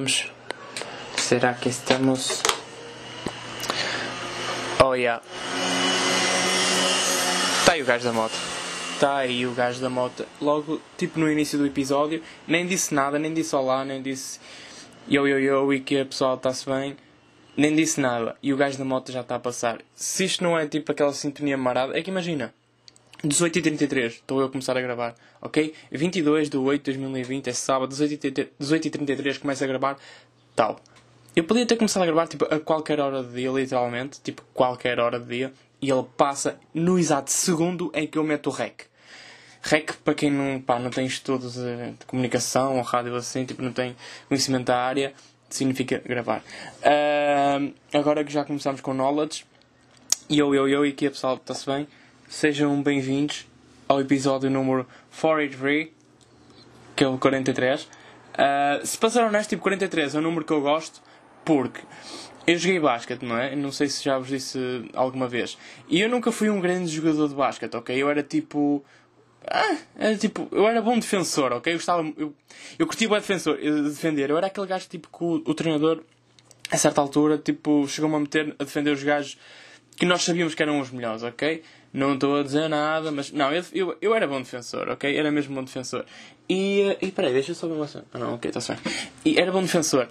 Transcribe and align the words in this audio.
estamos? 0.00 0.32
Será 1.16 1.54
que 1.54 1.68
estamos? 1.68 2.42
Oh 4.82 4.94
yeah. 4.94 5.22
Está 7.60 7.72
aí 7.72 7.82
o 7.82 7.84
gajo 7.84 8.04
da 8.04 8.12
moto. 8.12 8.34
Está 8.94 9.16
aí 9.18 9.46
o 9.46 9.52
gajo 9.52 9.80
da 9.80 9.90
moto. 9.90 10.26
Logo, 10.40 10.80
tipo 10.96 11.18
no 11.18 11.30
início 11.30 11.58
do 11.58 11.66
episódio, 11.66 12.22
nem 12.46 12.66
disse 12.66 12.94
nada, 12.94 13.18
nem 13.18 13.32
disse 13.32 13.54
olá, 13.54 13.84
nem 13.84 14.00
disse 14.00 14.40
yo 15.08 15.26
yo 15.26 15.38
yo 15.38 15.72
e 15.72 15.80
que 15.80 16.00
a 16.00 16.06
pessoa 16.06 16.34
está-se 16.34 16.68
bem. 16.68 16.96
Nem 17.56 17.74
disse 17.74 18.00
nada. 18.00 18.36
E 18.42 18.52
o 18.52 18.56
gajo 18.56 18.78
da 18.78 18.84
moto 18.84 19.12
já 19.12 19.20
está 19.20 19.36
a 19.36 19.40
passar. 19.40 19.80
Se 19.94 20.24
isto 20.24 20.42
não 20.42 20.58
é 20.58 20.66
tipo 20.66 20.92
aquela 20.92 21.12
sintonia 21.12 21.58
marada, 21.58 21.98
é 21.98 22.02
que 22.02 22.10
imagina. 22.10 22.54
18h33, 23.24 24.06
estou 24.06 24.40
eu 24.40 24.46
a 24.46 24.50
começar 24.50 24.76
a 24.76 24.80
gravar, 24.80 25.14
ok? 25.42 25.74
22 25.92 26.48
de 26.48 26.56
8 26.56 26.92
de 26.92 26.98
2020, 26.98 27.48
é 27.48 27.52
sábado, 27.52 27.94
18h33 27.94 29.38
começo 29.38 29.62
a 29.62 29.66
gravar, 29.66 29.98
tal. 30.56 30.80
Eu 31.36 31.44
podia 31.44 31.66
ter 31.66 31.76
começado 31.76 32.02
a 32.02 32.06
gravar 32.06 32.26
tipo, 32.26 32.44
a 32.46 32.58
qualquer 32.58 32.98
hora 32.98 33.22
do 33.22 33.32
dia, 33.32 33.50
literalmente, 33.50 34.20
tipo 34.22 34.42
qualquer 34.54 34.98
hora 34.98 35.20
do 35.20 35.26
dia, 35.26 35.52
e 35.80 35.90
ele 35.90 36.04
passa 36.16 36.58
no 36.74 36.98
exato 36.98 37.30
segundo 37.30 37.90
em 37.94 38.06
que 38.06 38.18
eu 38.18 38.24
meto 38.24 38.48
o 38.48 38.52
rec. 38.52 38.82
Rec, 39.62 39.92
para 40.02 40.14
quem 40.14 40.30
não, 40.30 40.60
pá, 40.60 40.78
não 40.78 40.90
tem 40.90 41.06
estudos 41.06 41.54
de, 41.54 41.92
de 41.98 42.06
comunicação 42.06 42.76
ou 42.76 42.82
rádio 42.82 43.14
assim, 43.14 43.44
tipo, 43.44 43.62
não 43.62 43.72
tem 43.72 43.94
conhecimento 44.28 44.66
da 44.66 44.78
área, 44.78 45.12
significa 45.50 46.02
gravar. 46.04 46.42
Uh, 46.80 47.74
agora 47.92 48.24
que 48.24 48.32
já 48.32 48.44
começamos 48.44 48.80
com 48.80 48.94
knowledge, 48.94 49.44
eu, 50.30 50.54
eu, 50.54 50.68
eu 50.68 50.86
e 50.86 50.90
aqui 50.90 51.06
a 51.06 51.10
pessoal 51.10 51.36
está-se 51.36 51.66
bem, 51.66 51.86
sejam 52.30 52.80
bem-vindos 52.80 53.44
ao 53.88 54.00
episódio 54.00 54.48
número 54.48 54.86
43, 55.20 55.88
que 56.94 57.02
é 57.02 57.08
o 57.08 57.18
43. 57.18 57.82
Uh, 57.82 58.86
se 58.86 58.96
para 58.96 59.10
ser 59.10 59.24
honesto, 59.24 59.50
tipo 59.50 59.62
43 59.62 60.14
é 60.14 60.18
um 60.20 60.22
número 60.22 60.44
que 60.44 60.52
eu 60.52 60.60
gosto 60.60 61.02
porque 61.44 61.80
eu 62.46 62.56
joguei 62.56 62.78
basquete, 62.78 63.22
não 63.22 63.36
é? 63.36 63.56
Não 63.56 63.72
sei 63.72 63.88
se 63.88 64.04
já 64.04 64.16
vos 64.16 64.28
disse 64.28 64.58
alguma 64.94 65.26
vez. 65.26 65.58
E 65.88 66.00
eu 66.00 66.08
nunca 66.08 66.30
fui 66.30 66.48
um 66.48 66.60
grande 66.60 66.88
jogador 66.92 67.28
de 67.28 67.34
basquete, 67.34 67.74
ok? 67.74 68.00
Eu 68.00 68.08
era 68.08 68.22
tipo. 68.22 68.84
Ah, 69.44 69.76
era 69.98 70.16
tipo, 70.16 70.48
eu 70.52 70.68
era 70.68 70.80
bom 70.80 70.96
defensor, 70.96 71.52
ok? 71.52 71.72
Eu 71.72 71.78
gostava, 71.78 72.12
eu, 72.16 72.32
eu 72.78 72.86
curtia 72.86 73.08
bem 73.08 73.18
defensor, 73.18 73.56
defender. 73.56 74.30
Eu 74.30 74.38
era 74.38 74.46
aquele 74.46 74.68
gajo 74.68 74.88
tipo 74.88 75.08
que 75.08 75.24
o, 75.24 75.42
o 75.44 75.52
treinador, 75.52 76.04
a 76.70 76.76
certa 76.76 77.00
altura, 77.00 77.38
tipo, 77.38 77.88
chegou-me 77.88 78.14
a 78.14 78.20
meter 78.20 78.54
a 78.56 78.62
defender 78.62 78.92
os 78.92 79.02
gajos 79.02 79.36
que 79.96 80.06
nós 80.06 80.22
sabíamos 80.22 80.54
que 80.54 80.62
eram 80.62 80.80
os 80.80 80.90
melhores, 80.90 81.22
ok? 81.22 81.62
Não 81.92 82.14
estou 82.14 82.38
a 82.38 82.42
dizer 82.42 82.68
nada, 82.68 83.10
mas. 83.10 83.32
Não, 83.32 83.52
eu, 83.52 83.64
eu, 83.72 83.98
eu 84.00 84.14
era 84.14 84.26
bom 84.26 84.38
defensor, 84.40 84.88
ok? 84.88 85.16
Era 85.16 85.30
mesmo 85.30 85.54
bom 85.54 85.64
defensor. 85.64 86.04
E. 86.48 86.96
E 87.00 87.10
peraí, 87.10 87.32
deixa 87.32 87.50
eu 87.50 87.54
só 87.54 87.66
ver 87.66 87.74
uma 87.74 87.88
cena. 87.88 88.04
Ah, 88.12 88.18
não, 88.18 88.34
ok, 88.34 88.48
está 88.48 88.60
certo. 88.60 88.88
E 89.24 89.38
era 89.38 89.50
bom 89.50 89.60
defensor. 89.60 90.06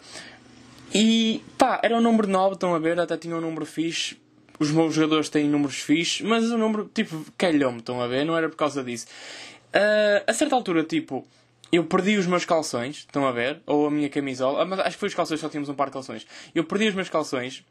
E. 0.93 1.41
pá, 1.57 1.79
era 1.81 1.95
um 1.95 2.01
número 2.01 2.27
9, 2.27 2.55
estão 2.55 2.75
a 2.75 2.79
ver? 2.79 2.99
Até 2.99 3.15
tinha 3.15 3.35
um 3.35 3.41
número 3.41 3.65
fixe. 3.65 4.17
Os 4.59 4.71
meus 4.71 4.93
jogadores 4.93 5.29
têm 5.29 5.47
números 5.47 5.77
fixes, 5.79 6.19
mas 6.19 6.51
o 6.51 6.57
número, 6.57 6.91
tipo, 6.93 7.25
calhou-me, 7.37 7.79
estão 7.79 8.01
a 8.01 8.07
ver? 8.07 8.25
Não 8.25 8.35
era 8.35 8.49
por 8.49 8.57
causa 8.57 8.83
disso. 8.83 9.07
Uh, 9.73 10.23
a 10.27 10.33
certa 10.33 10.55
altura, 10.55 10.83
tipo. 10.83 11.25
Eu 11.71 11.85
perdi 11.85 12.17
os 12.17 12.25
meus 12.25 12.45
calções, 12.45 12.97
estão 12.97 13.27
a 13.27 13.31
ver? 13.31 13.61
Ou 13.65 13.87
a 13.87 13.91
minha 13.91 14.09
camisola. 14.09 14.63
Ah, 14.63 14.81
acho 14.81 14.97
que 14.97 14.99
foi 14.99 15.07
os 15.07 15.15
calções, 15.15 15.39
só 15.39 15.47
tínhamos 15.47 15.69
um 15.69 15.75
par 15.75 15.87
de 15.87 15.93
calções. 15.93 16.25
Eu 16.53 16.63
perdi 16.63 16.89
os 16.89 16.95
meus 16.95 17.09
calções 17.09 17.63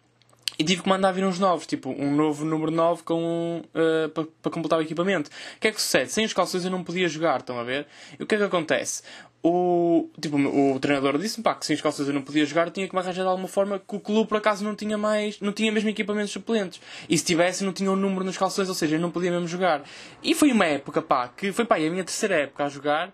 e 0.59 0.65
tive 0.65 0.83
que 0.83 0.89
mandar 0.89 1.13
vir 1.13 1.25
uns 1.25 1.39
novos, 1.39 1.67
tipo 1.67 1.91
um 1.91 2.15
novo 2.15 2.45
número 2.45 2.73
9 2.73 3.05
com, 3.05 3.63
uh, 3.63 4.09
para, 4.09 4.25
para 4.43 4.53
completar 4.53 4.79
o 4.81 4.83
equipamento. 4.83 5.31
O 5.57 5.61
que 5.61 5.69
é 5.69 5.73
que 5.73 5.81
sucede? 5.81 6.11
Sem 6.11 6.25
os 6.25 6.33
calções 6.33 6.65
eu 6.65 6.71
não 6.71 6.83
podia 6.83 7.09
jogar, 7.09 7.41
estão 7.41 7.59
a 7.59 7.63
ver? 7.63 7.87
E 8.19 8.23
o 8.23 8.27
que 8.27 8.35
é 8.35 8.39
que 8.39 8.45
acontece? 8.45 9.03
O, 9.41 10.11
tipo, 10.21 10.37
o 10.37 10.81
treinador 10.81 11.17
disse-me 11.17 11.45
pá, 11.45 11.55
que 11.55 11.65
sem 11.65 11.77
os 11.77 11.81
calções 11.81 12.09
eu 12.09 12.15
não 12.15 12.23
podia 12.23 12.45
jogar, 12.45 12.71
tinha 12.71 12.89
que 12.89 12.95
me 12.95 13.01
arranjar 13.01 13.23
de 13.23 13.29
alguma 13.29 13.47
forma 13.47 13.79
que 13.79 13.95
o 13.95 14.01
clube 14.01 14.29
por 14.29 14.37
acaso 14.37 14.65
não 14.65 14.75
tinha 14.75 14.99
mais, 14.99 15.41
não 15.41 15.53
tinha 15.53 15.71
mesmo 15.71 15.89
equipamentos 15.89 16.33
suplentes. 16.33 16.81
E 17.09 17.17
se 17.17 17.25
tivesse, 17.25 17.63
não 17.63 17.73
tinha 17.73 17.89
o 17.89 17.93
um 17.93 17.97
número 17.97 18.25
nos 18.25 18.37
calções, 18.37 18.69
ou 18.69 18.75
seja, 18.75 18.97
eu 18.97 19.01
não 19.01 19.13
podia 19.13 19.31
mesmo 19.31 19.47
jogar. 19.47 19.83
E 20.25 20.35
foi 20.35 20.51
uma 20.51 20.67
época, 20.67 21.01
pá, 21.01 21.29
que 21.29 21.53
foi 21.53 21.65
pá, 21.65 21.77
a 21.77 21.79
minha 21.79 22.03
terceira 22.03 22.35
época 22.35 22.65
a 22.65 22.69
jogar. 22.69 23.13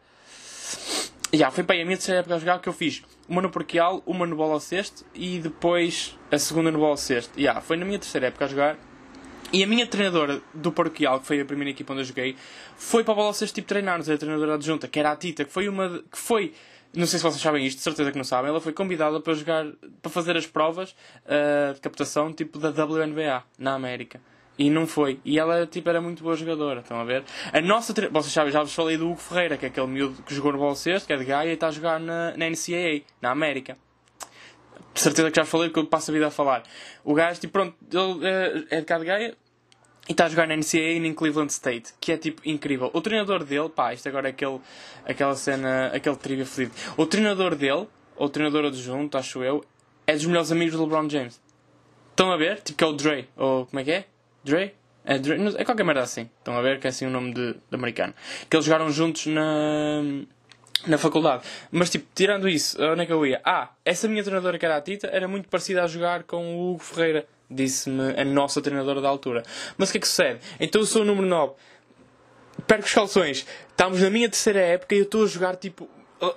Já, 1.36 1.50
foi 1.50 1.64
pá, 1.64 1.74
a 1.74 1.84
minha 1.84 1.96
terceira 1.96 2.20
época 2.20 2.36
a 2.36 2.38
jogar 2.38 2.60
que 2.60 2.68
eu 2.68 2.72
fiz 2.72 3.02
uma 3.28 3.42
no 3.42 3.50
Parqueal, 3.50 4.02
uma 4.06 4.24
no 4.24 4.36
Bola 4.36 4.54
ao 4.54 4.60
Cesto 4.60 5.04
e 5.14 5.40
depois 5.40 6.16
a 6.30 6.38
segunda 6.38 6.70
no 6.70 6.78
Bola 6.78 6.92
ao 6.92 6.96
Cesto. 6.96 7.38
Yeah, 7.38 7.60
foi 7.60 7.76
na 7.76 7.84
minha 7.84 7.98
terceira 7.98 8.28
época 8.28 8.44
a 8.44 8.48
jogar. 8.48 8.78
E 9.52 9.62
a 9.62 9.66
minha 9.66 9.86
treinadora 9.86 10.40
do 10.52 10.70
Parqueal, 10.70 11.20
que 11.20 11.26
foi 11.26 11.40
a 11.40 11.44
primeira 11.44 11.70
equipa 11.70 11.92
onde 11.92 12.02
eu 12.02 12.06
joguei, 12.06 12.36
foi 12.76 13.02
para 13.02 13.12
o 13.12 13.14
Bola 13.16 13.28
ao 13.28 13.34
Cesto 13.34 13.54
tipo 13.54 13.66
treinar-nos, 13.66 14.08
a 14.08 14.16
treinadora 14.16 14.54
adjunta, 14.54 14.86
que 14.86 14.98
era 14.98 15.10
a 15.10 15.16
Tita, 15.16 15.44
que 15.44 15.52
foi 15.52 15.68
uma. 15.68 16.02
que 16.10 16.18
foi. 16.18 16.52
Não 16.94 17.06
sei 17.06 17.18
se 17.18 17.24
vocês 17.24 17.42
sabem 17.42 17.66
isto, 17.66 17.78
de 17.78 17.82
certeza 17.82 18.12
que 18.12 18.16
não 18.16 18.24
sabem. 18.24 18.50
Ela 18.50 18.60
foi 18.60 18.72
convidada 18.72 19.20
para 19.20 19.34
jogar, 19.34 19.66
para 20.00 20.10
fazer 20.10 20.36
as 20.36 20.46
provas 20.46 20.90
uh, 20.90 21.74
de 21.74 21.80
captação 21.80 22.32
tipo 22.32 22.60
da 22.60 22.68
WNBA 22.70 23.42
na 23.58 23.74
América. 23.74 24.20
E 24.56 24.70
não 24.70 24.86
foi. 24.86 25.20
E 25.24 25.38
ela 25.38 25.66
tipo, 25.66 25.88
era 25.88 26.00
muito 26.00 26.22
boa 26.22 26.36
jogadora, 26.36 26.80
estão 26.80 26.98
a 26.98 27.04
ver? 27.04 27.24
A 27.52 27.60
nossa 27.60 27.92
tre... 27.92 28.08
Vocês 28.08 28.32
sabem, 28.32 28.52
já 28.52 28.62
vos 28.62 28.72
falei 28.72 28.96
do 28.96 29.10
Hugo 29.10 29.20
Ferreira, 29.20 29.56
que 29.56 29.66
é 29.66 29.68
aquele 29.68 29.86
miúdo 29.88 30.22
que 30.22 30.34
jogou 30.34 30.52
no 30.52 30.58
Bola 30.58 30.76
Cesto, 30.76 31.06
que 31.06 31.12
é 31.12 31.16
de 31.16 31.24
Gaia 31.24 31.50
e 31.50 31.54
está 31.54 31.68
a 31.68 31.70
jogar 31.72 31.98
na, 31.98 32.36
na 32.36 32.48
NCAA, 32.48 33.02
na 33.20 33.30
América. 33.30 33.76
De 34.92 35.00
certeza 35.00 35.28
que 35.28 35.36
já 35.36 35.44
falei 35.44 35.68
porque 35.68 35.80
eu 35.80 35.86
passo 35.86 36.12
a 36.12 36.14
vida 36.14 36.28
a 36.28 36.30
falar. 36.30 36.62
O 37.02 37.14
gajo, 37.14 37.40
tipo, 37.40 37.52
pronto, 37.52 37.74
ele 37.92 38.26
é, 38.26 38.76
é 38.76 38.80
de 38.80 38.86
cá 38.86 38.96
de 38.96 39.04
Gaia 39.04 39.36
e 40.08 40.12
está 40.12 40.26
a 40.26 40.28
jogar 40.28 40.46
na 40.46 40.56
NCAA 40.56 41.04
e 41.04 41.14
Cleveland 41.14 41.50
State, 41.50 41.94
que 42.00 42.12
é 42.12 42.16
tipo 42.16 42.40
incrível. 42.44 42.90
O 42.92 43.00
treinador 43.00 43.42
dele, 43.42 43.68
pá, 43.68 43.92
isto 43.92 44.08
agora 44.08 44.28
é 44.28 44.30
aquele, 44.30 44.60
aquela 45.04 45.34
cena, 45.34 45.88
aquele 45.88 46.16
trivia 46.16 46.46
fodido. 46.46 46.72
O 46.96 47.06
treinador 47.06 47.56
dele, 47.56 47.88
ou 48.14 48.28
treinador 48.28 48.66
adjunto, 48.66 49.18
acho 49.18 49.42
eu, 49.42 49.64
é 50.06 50.14
dos 50.14 50.26
melhores 50.26 50.52
amigos 50.52 50.76
do 50.76 50.84
LeBron 50.84 51.08
James. 51.08 51.40
Estão 52.10 52.30
a 52.30 52.36
ver? 52.36 52.60
Tipo 52.60 52.78
que 52.78 52.84
é 52.84 52.86
o 52.86 52.92
Dre, 52.92 53.28
ou 53.36 53.66
como 53.66 53.80
é 53.80 53.84
que 53.84 53.90
é? 53.90 54.06
Dre? 54.44 54.74
É, 55.04 55.18
Dre? 55.18 55.36
é 55.56 55.64
qualquer 55.64 55.84
merda 55.84 56.02
assim. 56.02 56.28
Estão 56.38 56.56
a 56.56 56.62
ver 56.62 56.78
que 56.78 56.86
é 56.86 56.90
assim 56.90 57.06
o 57.06 57.10
nome 57.10 57.32
de, 57.32 57.54
de 57.54 57.74
americano. 57.74 58.14
Que 58.48 58.56
eles 58.56 58.66
jogaram 58.66 58.90
juntos 58.90 59.26
na, 59.26 60.02
na 60.86 60.98
faculdade. 60.98 61.44
Mas 61.70 61.90
tipo, 61.90 62.06
tirando 62.14 62.48
isso, 62.48 62.80
onde 62.82 63.02
é 63.02 63.06
que 63.06 63.12
eu 63.12 63.26
ia? 63.26 63.40
Ah, 63.44 63.70
essa 63.84 64.08
minha 64.08 64.22
treinadora 64.22 64.58
que 64.58 64.64
era 64.64 64.76
a 64.76 64.80
Tita 64.80 65.08
era 65.08 65.26
muito 65.26 65.48
parecida 65.48 65.82
a 65.82 65.86
jogar 65.86 66.24
com 66.24 66.56
o 66.56 66.72
Hugo 66.72 66.82
Ferreira. 66.82 67.26
Disse-me 67.50 68.18
a 68.18 68.24
nossa 68.24 68.60
treinadora 68.60 69.00
da 69.00 69.08
altura. 69.08 69.42
Mas 69.76 69.88
o 69.88 69.92
que 69.92 69.98
é 69.98 70.00
que 70.00 70.08
sucede? 70.08 70.40
Então 70.58 70.80
eu 70.80 70.86
sou 70.86 71.02
o 71.02 71.04
número 71.04 71.26
9. 71.26 71.54
Perco 72.66 72.86
os 72.86 72.94
calções. 72.94 73.46
Estamos 73.68 74.00
na 74.00 74.10
minha 74.10 74.28
terceira 74.28 74.60
época 74.60 74.94
e 74.94 74.98
eu 74.98 75.04
estou 75.04 75.24
a 75.24 75.26
jogar 75.26 75.56
tipo 75.56 75.88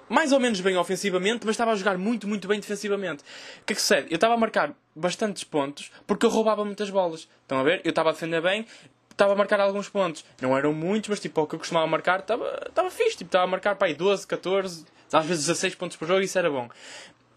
mais 0.09 0.31
ou 0.31 0.39
menos 0.39 0.59
bem 0.61 0.75
ofensivamente, 0.77 1.45
mas 1.45 1.53
estava 1.53 1.71
a 1.71 1.75
jogar 1.75 1.97
muito, 1.97 2.27
muito 2.27 2.47
bem 2.47 2.59
defensivamente. 2.59 3.23
O 3.61 3.65
que 3.65 3.73
é 3.73 3.75
que 3.75 3.81
sucede? 3.81 4.07
Eu 4.09 4.15
estava 4.15 4.33
a 4.33 4.37
marcar 4.37 4.73
bastantes 4.95 5.43
pontos 5.43 5.91
porque 6.05 6.25
eu 6.25 6.29
roubava 6.29 6.65
muitas 6.65 6.89
bolas. 6.89 7.27
Estão 7.41 7.59
a 7.59 7.63
ver? 7.63 7.81
Eu 7.83 7.89
estava 7.89 8.09
a 8.09 8.13
defender 8.13 8.41
bem, 8.41 8.65
estava 9.11 9.33
a 9.33 9.35
marcar 9.35 9.59
alguns 9.59 9.89
pontos. 9.89 10.23
Não 10.41 10.57
eram 10.57 10.73
muitos, 10.73 11.09
mas 11.09 11.19
tipo, 11.19 11.41
o 11.41 11.47
que 11.47 11.55
eu 11.55 11.59
costumava 11.59 11.87
marcar 11.87 12.19
estava, 12.19 12.65
estava 12.67 12.91
fixe. 12.91 13.17
Tipo, 13.17 13.29
estava 13.29 13.45
a 13.45 13.47
marcar 13.47 13.75
para 13.75 13.87
aí 13.87 13.93
12, 13.93 14.25
14, 14.27 14.85
às 15.11 15.25
vezes 15.25 15.45
16 15.45 15.75
pontos 15.75 15.97
por 15.97 16.07
jogo 16.07 16.21
e 16.21 16.25
isso 16.25 16.37
era 16.37 16.49
bom. 16.49 16.69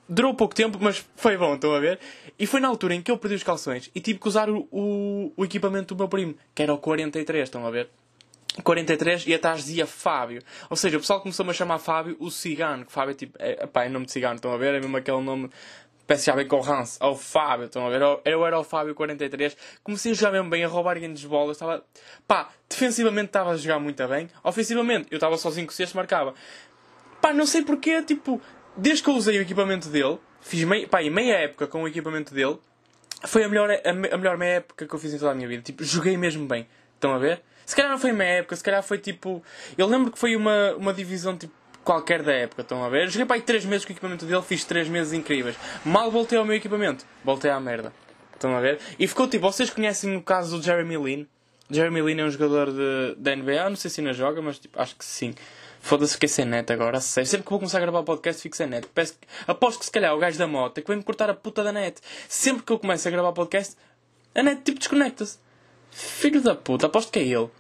Durou 0.08 0.34
pouco 0.34 0.54
tempo, 0.54 0.76
mas 0.80 1.06
foi 1.14 1.36
bom, 1.36 1.54
estão 1.54 1.72
a 1.72 1.78
ver? 1.78 2.00
E 2.38 2.44
foi 2.46 2.60
na 2.60 2.66
altura 2.66 2.94
em 2.94 3.02
que 3.02 3.10
eu 3.10 3.16
perdi 3.16 3.36
os 3.36 3.44
calções 3.44 3.90
e 3.94 4.00
tive 4.00 4.18
que 4.18 4.26
usar 4.26 4.50
o, 4.50 4.66
o, 4.70 5.32
o 5.36 5.44
equipamento 5.44 5.94
do 5.94 5.98
meu 5.98 6.08
primo, 6.08 6.34
que 6.52 6.62
era 6.62 6.74
o 6.74 6.78
43, 6.78 7.44
estão 7.44 7.64
a 7.64 7.70
ver? 7.70 7.88
43 8.62 9.26
e 9.26 9.34
atrás 9.34 9.64
dizia 9.64 9.86
Fábio. 9.86 10.42
Ou 10.68 10.76
seja, 10.76 10.96
o 10.96 11.00
pessoal 11.00 11.20
começou-me 11.20 11.50
a 11.50 11.54
chamar 11.54 11.78
Fábio 11.78 12.16
o 12.18 12.30
cigano, 12.30 12.84
que 12.84 12.92
Fábio 12.92 13.12
é 13.12 13.14
tipo, 13.14 13.36
é, 13.38 13.66
pá, 13.66 13.84
é 13.84 13.88
nome 13.88 14.06
de 14.06 14.12
cigano, 14.12 14.36
estão 14.36 14.52
a 14.52 14.56
ver? 14.56 14.74
É 14.74 14.80
mesmo 14.80 14.96
aquele 14.96 15.20
nome, 15.20 15.50
já 16.18 16.34
bem 16.34 16.46
com 16.46 16.60
Hans, 16.60 16.96
ao 17.00 17.16
Fábio, 17.16 17.66
estão 17.66 17.86
a 17.86 17.90
ver? 17.90 18.00
Eu 18.24 18.44
era 18.44 18.58
o 18.58 18.64
Fábio 18.64 18.94
43, 18.94 19.56
comecei 19.82 20.12
a 20.12 20.14
jogar 20.14 20.32
mesmo 20.32 20.50
bem, 20.50 20.64
a 20.64 20.68
roubar 20.68 20.98
grandes 20.98 21.24
bolas, 21.24 21.56
estava, 21.56 21.84
pá, 22.26 22.48
defensivamente 22.68 23.26
estava 23.26 23.50
a 23.50 23.56
jogar 23.56 23.78
muito 23.78 24.06
bem, 24.08 24.28
ofensivamente 24.42 25.06
eu 25.10 25.16
estava 25.16 25.36
sozinho 25.36 25.66
com 25.66 25.72
o 25.72 25.74
sexto, 25.74 25.94
marcava. 25.94 26.34
Pá, 27.20 27.32
não 27.32 27.46
sei 27.46 27.62
porquê, 27.62 28.03
tipo, 28.03 28.41
desde 28.76 29.04
que 29.04 29.10
eu 29.10 29.14
usei 29.14 29.38
o 29.38 29.42
equipamento 29.42 29.88
dele, 29.88 30.18
fiz 30.41 30.64
meia, 30.64 30.88
pá, 30.88 31.00
meia 31.03 31.34
época 31.34 31.68
com 31.68 31.84
o 31.84 31.88
equipamento 31.88 32.34
dele, 32.34 32.58
foi 33.26 33.44
a 33.44 33.48
melhor, 33.48 33.70
a, 33.70 33.91
a 33.91 33.92
melhor 34.18 34.36
meia 34.36 34.56
época 34.56 34.86
que 34.86 34.94
eu 34.94 34.98
fiz 34.98 35.14
em 35.14 35.18
toda 35.18 35.30
a 35.30 35.34
minha 35.34 35.46
vida, 35.46 35.62
tipo, 35.62 35.84
joguei 35.84 36.16
mesmo 36.16 36.46
bem, 36.46 36.66
estão 36.96 37.12
a 37.12 37.18
ver? 37.18 37.42
Se 37.70 37.76
calhar 37.76 37.92
não 37.92 38.00
foi 38.00 38.10
uma 38.10 38.24
época, 38.24 38.56
se 38.56 38.64
calhar 38.64 38.82
foi 38.82 38.98
tipo. 38.98 39.40
Eu 39.78 39.86
lembro 39.86 40.10
que 40.10 40.18
foi 40.18 40.34
uma, 40.34 40.74
uma 40.74 40.92
divisão 40.92 41.38
tipo 41.38 41.54
qualquer 41.84 42.20
da 42.20 42.32
época, 42.32 42.62
estão 42.62 42.82
a 42.82 42.88
ver? 42.88 43.08
Joguei 43.08 43.24
para 43.24 43.36
aí 43.36 43.42
3 43.42 43.64
meses 43.64 43.84
com 43.84 43.92
o 43.92 43.94
equipamento 43.94 44.26
dele, 44.26 44.42
fiz 44.42 44.64
3 44.64 44.88
meses 44.88 45.12
incríveis. 45.12 45.54
Mal 45.84 46.10
voltei 46.10 46.36
ao 46.36 46.44
meu 46.44 46.56
equipamento, 46.56 47.06
voltei 47.24 47.48
à 47.48 47.60
merda. 47.60 47.92
Estão 48.34 48.56
a 48.56 48.60
ver? 48.60 48.80
E 48.98 49.06
ficou 49.06 49.28
tipo, 49.28 49.42
vocês 49.42 49.70
conhecem 49.70 50.16
o 50.16 50.20
caso 50.20 50.56
do 50.58 50.64
Jeremy 50.64 50.96
Lin? 50.96 51.28
Jeremy 51.70 52.02
Lin 52.02 52.18
é 52.22 52.24
um 52.24 52.30
jogador 52.30 52.72
de, 52.72 53.14
da 53.16 53.36
NBA, 53.36 53.70
não 53.70 53.76
sei 53.76 53.88
se 53.88 54.00
ainda 54.00 54.14
joga, 54.14 54.42
mas 54.42 54.58
tipo, 54.58 54.76
acho 54.76 54.96
que 54.96 55.04
sim. 55.04 55.32
Foda-se, 55.80 56.14
fiquei 56.14 56.28
sem 56.28 56.46
net 56.46 56.72
agora, 56.72 57.00
sério. 57.00 57.30
Sempre 57.30 57.44
que 57.44 57.50
vou 57.50 57.60
começar 57.60 57.78
a 57.78 57.82
gravar 57.82 58.02
podcast, 58.02 58.42
fico 58.42 58.56
sem 58.56 58.66
net. 58.66 58.88
Peço, 58.92 59.14
aposto 59.46 59.78
que 59.78 59.84
se 59.84 59.92
calhar 59.92 60.12
o 60.12 60.18
gajo 60.18 60.36
da 60.36 60.48
moto 60.48 60.78
é 60.78 60.80
que 60.82 60.88
vem-me 60.88 61.04
cortar 61.04 61.30
a 61.30 61.34
puta 61.34 61.62
da 61.62 61.70
net. 61.70 62.00
Sempre 62.28 62.64
que 62.64 62.72
eu 62.72 62.80
começo 62.80 63.06
a 63.06 63.12
gravar 63.12 63.30
podcast, 63.30 63.76
a 64.34 64.42
net 64.42 64.62
tipo 64.62 64.80
desconecta-se. 64.80 65.38
Filho 65.91 66.41
da 66.41 66.54
puta, 66.54 66.87
aposto 66.87 67.13
que 67.13 67.19
é 67.19 67.22
ele. 67.22 67.51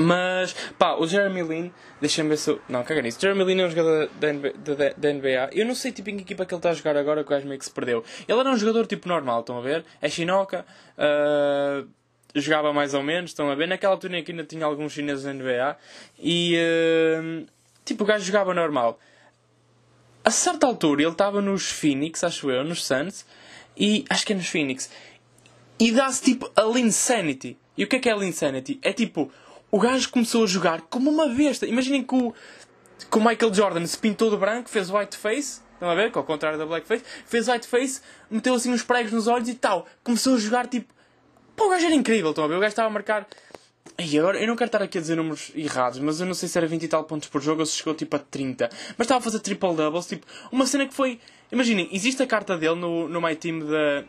Mas, 0.00 0.54
pá, 0.78 0.94
o 0.94 1.06
Jeremy 1.06 1.42
Lin, 1.42 1.72
deixa-me 2.00 2.30
ver 2.30 2.38
se 2.38 2.50
eu. 2.50 2.60
Não, 2.68 2.82
caga 2.82 3.02
nisso. 3.02 3.20
Jeremy 3.20 3.44
Lin 3.44 3.60
é 3.60 3.66
um 3.66 3.70
jogador 3.70 4.10
da 4.96 5.12
NBA. 5.12 5.50
Eu 5.52 5.66
não 5.66 5.74
sei 5.74 5.92
tipo 5.92 6.08
em 6.08 6.16
que 6.16 6.22
equipa 6.22 6.46
que 6.46 6.54
ele 6.54 6.58
está 6.58 6.70
a 6.70 6.74
jogar 6.74 6.96
agora, 6.96 7.22
que 7.22 7.32
o 7.32 7.46
meio 7.46 7.58
que 7.58 7.64
se 7.64 7.70
perdeu. 7.70 8.02
Ele 8.26 8.40
era 8.40 8.50
um 8.50 8.56
jogador 8.56 8.86
tipo 8.86 9.08
normal, 9.08 9.40
estão 9.40 9.58
a 9.58 9.60
ver? 9.60 9.84
É 10.00 10.08
chinoca, 10.08 10.64
uh, 10.96 11.86
jogava 12.34 12.72
mais 12.72 12.94
ou 12.94 13.02
menos, 13.02 13.32
estão 13.32 13.50
a 13.50 13.54
ver? 13.54 13.68
Naquela 13.68 13.92
altura 13.92 14.18
em 14.18 14.24
que 14.24 14.30
ainda 14.30 14.44
tinha 14.44 14.64
alguns 14.64 14.92
chineses 14.92 15.24
na 15.24 15.34
NBA. 15.34 15.76
E, 16.18 16.56
uh, 16.56 17.46
tipo, 17.84 18.04
o 18.04 18.06
gajo 18.06 18.24
jogava 18.24 18.54
normal. 18.54 18.98
A 20.24 20.30
certa 20.30 20.66
altura 20.66 21.02
ele 21.02 21.10
estava 21.10 21.42
nos 21.42 21.70
Phoenix, 21.70 22.24
acho 22.24 22.50
eu, 22.50 22.64
nos 22.64 22.86
Suns, 22.86 23.26
e 23.76 24.04
acho 24.08 24.24
que 24.24 24.32
é 24.32 24.36
nos 24.36 24.48
Phoenix. 24.48 24.90
E 25.80 25.90
dá-se 25.90 26.22
tipo 26.22 26.50
a 26.54 26.62
Linsanity. 26.62 27.56
E 27.76 27.84
o 27.84 27.88
que 27.88 27.96
é 27.96 27.98
que 27.98 28.08
é 28.08 28.12
a 28.12 28.16
Linsanity? 28.16 28.78
É 28.82 28.92
tipo 28.92 29.32
o 29.70 29.78
gajo 29.78 30.10
começou 30.10 30.44
a 30.44 30.46
jogar 30.46 30.82
como 30.82 31.10
uma 31.10 31.28
besta. 31.28 31.66
Imaginem 31.66 32.02
que 32.02 32.14
o, 32.14 32.34
que 33.10 33.18
o 33.18 33.20
Michael 33.20 33.54
Jordan 33.54 33.86
se 33.86 33.96
pintou 33.96 34.30
de 34.30 34.36
branco, 34.36 34.68
fez 34.68 34.90
white 34.90 35.16
face. 35.16 35.60
Estão 35.74 35.88
a 35.88 35.94
ver? 35.94 36.12
Que 36.12 36.18
ao 36.18 36.24
contrário 36.24 36.58
da 36.58 36.66
blackface. 36.66 37.04
Fez 37.24 37.48
white 37.48 37.66
face, 37.66 38.02
meteu 38.30 38.54
assim 38.54 38.70
uns 38.70 38.82
pregos 38.82 39.12
nos 39.12 39.26
olhos 39.26 39.48
e 39.48 39.54
tal. 39.54 39.86
Começou 40.04 40.34
a 40.34 40.38
jogar 40.38 40.66
tipo. 40.66 40.92
Pô, 41.56 41.66
o 41.66 41.70
gajo 41.70 41.86
era 41.86 41.94
incrível. 41.94 42.30
Estão 42.30 42.44
a 42.44 42.48
ver? 42.48 42.56
O 42.56 42.60
gajo 42.60 42.70
estava 42.70 42.88
a 42.88 42.92
marcar. 42.92 43.26
E 43.98 44.18
agora, 44.18 44.38
eu 44.38 44.46
não 44.46 44.56
quero 44.56 44.68
estar 44.68 44.82
aqui 44.82 44.98
a 44.98 45.00
dizer 45.00 45.16
números 45.16 45.52
errados, 45.54 45.98
mas 45.98 46.20
eu 46.20 46.26
não 46.26 46.34
sei 46.34 46.48
se 46.48 46.56
era 46.56 46.66
20 46.66 46.82
e 46.82 46.88
tal 46.88 47.04
pontos 47.04 47.28
por 47.28 47.40
jogo 47.40 47.60
ou 47.60 47.66
se 47.66 47.76
chegou 47.76 47.94
tipo 47.94 48.16
a 48.16 48.18
30. 48.18 48.68
Mas 48.96 49.04
estava 49.06 49.20
a 49.20 49.22
fazer 49.22 49.40
triple 49.40 49.74
doubles, 49.74 50.06
tipo, 50.06 50.26
uma 50.50 50.66
cena 50.66 50.86
que 50.86 50.94
foi. 50.94 51.18
Imaginem, 51.50 51.88
existe 51.92 52.22
a 52.22 52.26
carta 52.26 52.56
dele 52.56 52.76
no, 52.76 53.08
no 53.08 53.20
My 53.20 53.34
Team 53.36 53.60
da, 53.60 54.04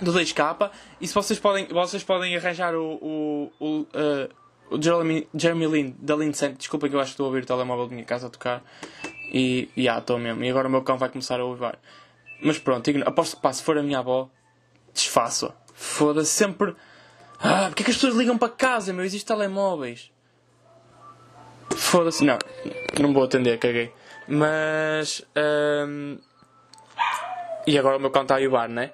do 0.00 0.12
2K 0.12 0.70
e 1.00 1.06
se 1.06 1.14
vocês 1.14 1.38
podem, 1.38 1.66
vocês 1.66 2.02
podem 2.02 2.36
arranjar 2.36 2.74
o, 2.74 2.98
o, 3.00 3.52
o 3.60 3.80
uh, 3.80 4.44
o 4.70 4.82
Jeremy, 4.82 5.28
Jeremy 5.34 5.66
Lin, 5.66 5.96
da 5.98 6.16
Lin 6.16 6.30
desculpa 6.30 6.88
que 6.88 6.94
eu 6.94 7.00
acho 7.00 7.10
que 7.10 7.14
estou 7.14 7.24
a 7.24 7.28
ouvir 7.28 7.42
o 7.42 7.46
telemóvel 7.46 7.86
da 7.86 7.94
minha 7.94 8.04
casa 8.04 8.26
a 8.26 8.30
tocar. 8.30 8.62
E, 9.32 9.68
já, 9.76 9.82
yeah, 9.82 10.00
estou 10.00 10.18
mesmo. 10.18 10.42
E 10.44 10.50
agora 10.50 10.68
o 10.68 10.70
meu 10.70 10.82
cão 10.82 10.96
vai 10.96 11.08
começar 11.08 11.40
a 11.40 11.44
ouvir. 11.44 11.78
Mas 12.42 12.58
pronto, 12.58 12.90
aposto 13.04 13.36
que 13.36 13.42
pá, 13.42 13.52
se 13.52 13.62
for 13.62 13.76
a 13.78 13.82
minha 13.82 13.98
avó, 13.98 14.28
desfaço-a. 14.92 15.52
Foda-se 15.74 16.30
sempre. 16.30 16.74
Ah, 17.40 17.66
porque 17.68 17.82
é 17.82 17.84
que 17.84 17.90
as 17.90 17.96
pessoas 17.96 18.14
ligam 18.14 18.38
para 18.38 18.48
casa, 18.48 18.92
meu? 18.92 19.04
Existem 19.04 19.36
telemóveis. 19.36 20.10
Foda-se, 21.76 22.24
não, 22.24 22.38
não 23.00 23.12
vou 23.12 23.24
atender, 23.24 23.58
caguei. 23.58 23.92
Mas. 24.26 25.24
Um... 25.36 26.18
E 27.66 27.78
agora 27.78 27.96
o 27.96 28.00
meu 28.00 28.10
cão 28.10 28.22
está 28.22 28.36
a 28.36 28.48
bar, 28.48 28.68
né? 28.68 28.92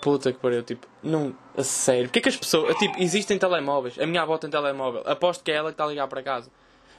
Puta 0.00 0.32
que 0.32 0.38
pariu, 0.38 0.62
tipo, 0.62 0.86
não, 1.02 1.34
a 1.56 1.64
sério. 1.64 2.04
Porquê 2.04 2.20
que 2.20 2.28
as 2.28 2.36
pessoas, 2.36 2.76
tipo, 2.76 3.00
existem 3.02 3.36
telemóveis? 3.38 3.98
A 3.98 4.06
minha 4.06 4.22
avó 4.22 4.38
tem 4.38 4.48
telemóvel. 4.48 5.02
Aposto 5.04 5.42
que 5.42 5.50
é 5.50 5.54
ela 5.54 5.70
que 5.70 5.74
está 5.74 5.84
a 5.84 5.88
ligar 5.88 6.06
para 6.06 6.22
casa. 6.22 6.50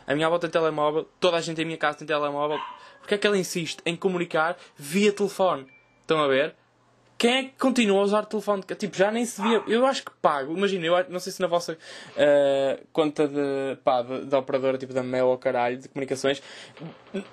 A 0.05 0.13
minha 0.15 0.27
avó 0.27 0.37
tem 0.37 0.49
telemóvel, 0.49 1.07
toda 1.19 1.37
a 1.37 1.41
gente 1.41 1.61
em 1.61 1.65
minha 1.65 1.77
casa 1.77 1.99
tem 1.99 2.07
telemóvel. 2.07 2.59
Porquê 2.99 3.15
é 3.15 3.17
que 3.17 3.27
ela 3.27 3.37
insiste 3.37 3.79
em 3.85 3.95
comunicar 3.95 4.57
via 4.75 5.13
telefone? 5.13 5.67
Estão 6.01 6.21
a 6.21 6.27
ver? 6.27 6.55
Quem 7.19 7.33
é 7.33 7.43
que 7.43 7.49
continua 7.59 7.99
a 7.99 8.03
usar 8.03 8.23
o 8.23 8.25
telefone? 8.25 8.63
Tipo, 8.63 8.95
já 8.95 9.11
nem 9.11 9.25
se 9.25 9.41
via. 9.41 9.61
Eu 9.67 9.85
acho 9.85 10.05
que 10.05 10.11
pago. 10.21 10.55
Imagina, 10.55 10.85
eu 10.85 11.05
não 11.09 11.19
sei 11.19 11.33
se 11.33 11.41
na 11.41 11.47
vossa 11.47 11.73
uh, 11.73 12.87
conta 12.93 13.27
de, 13.27 13.75
pá, 13.83 14.01
de, 14.01 14.23
de, 14.25 14.33
operadora, 14.33 14.77
tipo 14.77 14.93
da 14.93 15.03
Mel 15.03 15.27
ou 15.27 15.37
caralho, 15.37 15.77
de 15.77 15.89
comunicações, 15.89 16.41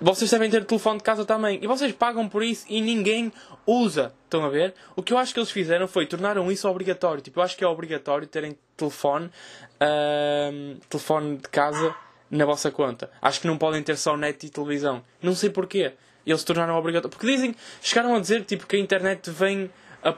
vocês 0.01 0.29
devem 0.29 0.49
ter 0.49 0.65
telefone 0.65 0.97
de 0.97 1.05
casa 1.05 1.23
também. 1.23 1.57
E 1.63 1.67
vocês 1.67 1.93
pagam 1.93 2.27
por 2.27 2.43
isso 2.43 2.65
e 2.67 2.81
ninguém 2.81 3.31
usa. 3.65 4.13
Estão 4.25 4.43
a 4.43 4.49
ver? 4.49 4.73
O 4.93 5.01
que 5.01 5.13
eu 5.13 5.17
acho 5.17 5.33
que 5.33 5.39
eles 5.39 5.51
fizeram 5.51 5.87
foi 5.87 6.05
tornaram 6.05 6.51
isso 6.51 6.67
obrigatório. 6.67 7.23
Tipo, 7.23 7.39
eu 7.39 7.43
acho 7.45 7.55
que 7.55 7.63
é 7.63 7.67
obrigatório 7.67 8.27
terem 8.27 8.57
telefone, 8.75 9.27
uh, 9.27 10.77
telefone 10.89 11.37
de 11.37 11.47
casa 11.47 11.95
na 12.29 12.43
vossa 12.43 12.69
conta. 12.69 13.09
Acho 13.21 13.39
que 13.39 13.47
não 13.47 13.57
podem 13.57 13.81
ter 13.81 13.95
só 13.95 14.17
net 14.17 14.45
e 14.45 14.49
televisão. 14.49 15.01
Não 15.21 15.33
sei 15.33 15.49
porquê 15.49 15.93
eles 16.29 16.41
se 16.41 16.45
tornaram 16.45 16.75
obrigatórios. 16.75 17.15
Porque 17.15 17.31
dizem, 17.31 17.55
chegaram 17.81 18.15
a 18.15 18.19
dizer 18.19 18.43
tipo, 18.43 18.67
que 18.67 18.75
a 18.75 18.79
internet 18.79 19.29
vem. 19.31 19.71
A, 20.03 20.13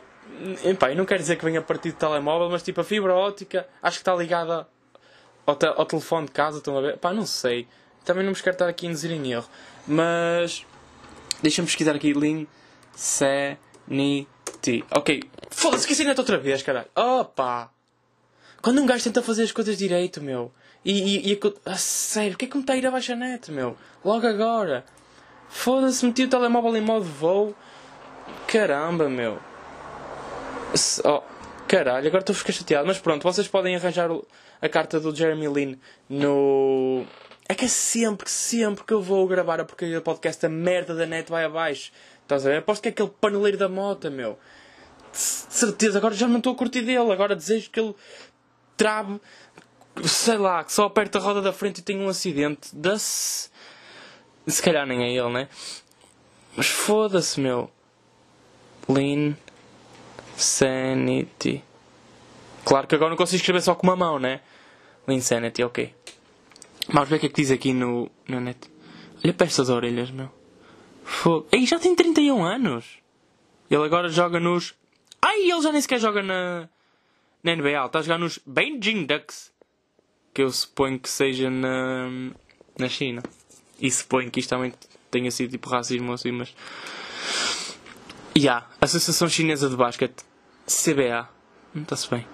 epá, 0.67 0.91
eu 0.91 0.95
não 0.95 1.05
quero 1.05 1.21
dizer 1.21 1.35
que 1.35 1.45
vem 1.45 1.57
a 1.57 1.61
partir 1.61 1.91
do 1.91 1.97
telemóvel, 1.97 2.49
mas 2.49 2.63
tipo 2.63 2.81
a 2.81 2.83
fibra 2.83 3.13
óptica 3.13 3.67
acho 3.81 3.97
que 3.97 4.01
está 4.01 4.15
ligada 4.15 4.67
ao, 5.45 5.55
te, 5.55 5.65
ao 5.65 5.85
telefone 5.85 6.25
de 6.25 6.31
casa. 6.31 6.57
Estão 6.57 6.77
a 6.77 6.81
ver? 6.81 6.97
Pá, 6.97 7.13
não 7.13 7.25
sei. 7.25 7.67
Também 8.03 8.23
não 8.23 8.31
me 8.31 8.37
quero 8.37 8.51
estar 8.51 8.67
aqui 8.67 8.87
a 8.87 8.89
induzir 8.89 9.11
em 9.11 9.31
erro. 9.31 9.47
Mas. 9.87 10.65
Deixa-me 11.41 11.67
pesquisar 11.67 11.95
aqui. 11.95 12.13
Lin 12.13 12.47
Sanity. 12.95 14.27
Ok. 14.91 15.23
Foda-se, 15.49 15.83
esqueci 15.83 16.03
neto 16.03 16.19
outra 16.19 16.37
vez, 16.37 16.61
caralho. 16.61 16.87
Opa! 16.95 17.71
Quando 18.61 18.81
um 18.81 18.85
gajo 18.85 19.03
tenta 19.03 19.21
fazer 19.21 19.43
as 19.43 19.51
coisas 19.51 19.77
direito, 19.77 20.21
meu. 20.21 20.51
E, 20.83 20.91
e, 20.91 21.33
e 21.33 21.39
a, 21.65 21.71
a 21.71 21.75
sério, 21.75 22.33
o 22.33 22.37
que 22.37 22.45
é 22.45 22.47
que 22.47 22.55
me 22.55 22.63
está 22.63 22.73
a 22.73 22.77
ir 22.77 22.85
abaixo 22.85 23.11
a 23.13 23.15
net, 23.15 23.51
meu? 23.51 23.77
Logo 24.03 24.25
agora. 24.27 24.85
Foda-se, 25.49 26.05
meti 26.05 26.23
o 26.23 26.29
telemóvel 26.29 26.77
em 26.77 26.81
modo 26.81 27.05
voo. 27.05 27.55
Caramba, 28.47 29.09
meu. 29.09 29.39
Oh, 31.03 31.21
caralho, 31.67 32.07
agora 32.07 32.21
estou 32.21 32.33
a 32.33 32.37
ficar 32.37 32.53
chateado. 32.53 32.87
Mas 32.87 32.99
pronto, 32.99 33.23
vocês 33.23 33.47
podem 33.47 33.75
arranjar 33.75 34.09
a 34.61 34.69
carta 34.69 34.99
do 34.99 35.13
Jeremy 35.13 35.47
Lin 35.47 35.79
no. 36.07 37.03
É 37.47 37.55
que 37.55 37.65
é 37.65 37.67
sempre, 37.67 38.29
sempre 38.29 38.83
que 38.83 38.93
eu 38.93 39.01
vou 39.01 39.27
gravar 39.27 39.59
a 39.59 39.65
porcaria 39.65 39.95
do 39.95 40.03
podcast, 40.03 40.45
a 40.45 40.49
merda 40.49 40.93
da 40.93 41.07
net 41.07 41.29
vai 41.31 41.43
abaixo. 41.43 41.91
Estás 42.21 42.45
a 42.45 42.49
ver? 42.51 42.57
Aposto 42.59 42.83
que 42.83 42.89
é 42.89 42.91
aquele 42.91 43.09
paneleiro 43.19 43.57
da 43.57 43.67
moto, 43.67 44.11
meu. 44.11 44.37
De 45.11 45.17
certeza, 45.17 45.97
agora 45.97 46.13
já 46.13 46.27
não 46.27 46.37
estou 46.37 46.53
a 46.53 46.55
curtir 46.55 46.83
dele. 46.83 47.11
Agora 47.11 47.35
desejo 47.35 47.71
que 47.71 47.79
ele 47.79 47.95
trabe, 48.77 49.19
sei 50.05 50.37
lá, 50.37 50.63
que 50.63 50.71
só 50.71 50.85
aperta 50.85 51.17
a 51.17 51.21
roda 51.21 51.41
da 51.41 51.51
frente 51.51 51.79
e 51.79 51.81
tenha 51.81 51.99
um 51.99 52.07
acidente. 52.07 52.69
Da-se. 52.75 53.49
Se 54.47 54.61
calhar 54.61 54.85
nem 54.85 55.03
é 55.03 55.11
ele, 55.11 55.29
né? 55.29 55.47
Mas 56.55 56.67
foda-se, 56.67 57.39
meu. 57.39 57.69
Lean 58.87 59.35
Sanity. 60.35 61.63
Claro 62.65 62.87
que 62.87 62.95
agora 62.95 63.11
não 63.11 63.17
consigo 63.17 63.37
escrever 63.37 63.61
só 63.61 63.75
com 63.75 63.85
uma 63.87 63.95
mão, 63.95 64.19
né? 64.19 64.41
Lean 65.07 65.21
Sanity, 65.21 65.63
ok. 65.63 65.93
Vamos 66.91 67.09
ver 67.09 67.17
o 67.17 67.19
que 67.19 67.25
é 67.27 67.29
que 67.29 67.41
diz 67.41 67.51
aqui 67.51 67.71
no, 67.71 68.09
no 68.27 68.39
net. 68.39 68.69
Olha 69.23 69.33
para 69.33 69.47
estas 69.47 69.69
orelhas, 69.69 70.09
meu. 70.09 70.29
Fogo. 71.03 71.47
Ei, 71.51 71.65
já 71.65 71.77
tem 71.77 71.95
31 71.95 72.43
anos. 72.43 72.99
Ele 73.69 73.83
agora 73.83 74.09
joga 74.09 74.39
nos. 74.39 74.75
Ai, 75.21 75.49
ele 75.49 75.61
já 75.61 75.71
nem 75.71 75.81
sequer 75.81 75.99
joga 75.99 76.23
na. 76.23 76.69
Na 77.43 77.55
NBA. 77.55 77.85
Está 77.85 77.99
a 77.99 78.01
jogar 78.01 78.17
nos 78.17 78.39
Beijing 78.45 79.05
Ducks. 79.05 79.51
Que 80.33 80.41
eu 80.41 80.49
suponho 80.49 80.99
que 80.99 81.09
seja 81.09 81.49
na. 81.49 82.09
Na 82.77 82.87
China. 82.87 83.21
E 83.81 83.89
suponho 83.89 84.29
que 84.29 84.39
isto 84.39 84.49
também 84.49 84.73
tenha 85.09 85.31
sido 85.31 85.51
tipo 85.51 85.69
racismo 85.69 86.13
assim, 86.13 86.31
mas. 86.31 86.53
Ya, 88.35 88.43
yeah, 88.43 88.67
Associação 88.79 89.27
Chinesa 89.27 89.69
de 89.69 89.75
Basquete, 89.75 90.23
CBA, 90.65 91.27
está-se 91.75 92.09
bem. 92.09 92.25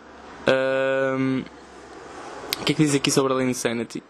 Um, 0.48 1.44
o 2.62 2.64
que 2.64 2.72
é 2.72 2.75
que 2.75 2.84
diz 2.84 2.94
aqui 2.94 3.10
sobre 3.10 3.34
a 3.34 3.44
Insanity? 3.44 4.04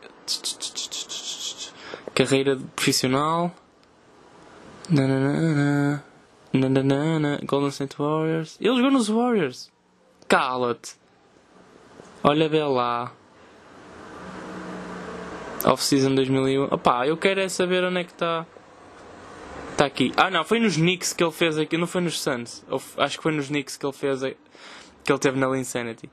Carreira 2.14 2.58
profissional. 2.76 3.54
Nananana. 4.90 6.04
Nananana. 6.54 7.40
Golden 7.44 7.70
State 7.70 7.96
Warriors. 7.98 8.58
Ele 8.60 8.76
jogou 8.76 8.92
nos 8.92 9.08
Warriors. 9.08 9.72
Cala-te. 10.28 10.96
Olha 12.24 12.50
bem 12.50 12.64
lá. 12.64 13.12
Off-season 15.66 16.16
2001. 16.16 16.66
Opá, 16.66 17.08
eu 17.08 17.18
quero 17.18 17.42
é 17.42 17.50
saber 17.50 17.84
onde 17.84 18.00
é 18.00 18.04
que 18.04 18.12
está. 18.12 18.46
Está 19.72 19.86
aqui. 19.86 20.14
Ah 20.16 20.30
não, 20.30 20.44
foi 20.44 20.60
nos 20.60 20.76
Knicks 20.76 21.12
que 21.14 21.24
ele 21.24 21.32
fez 21.32 21.58
aqui. 21.58 21.78
Não 21.78 21.88
foi 21.88 22.02
nos 22.02 22.22
Suns. 22.22 22.64
Acho 22.98 23.18
que 23.18 23.24
foi 23.24 23.32
nos 23.32 23.48
Knicks 23.48 23.76
que 23.76 23.86
ele 23.86 23.94
fez. 23.94 24.22
Que 25.04 25.12
ele 25.12 25.20
teve 25.20 25.40
na 25.40 25.48
Insanity. 25.58 26.10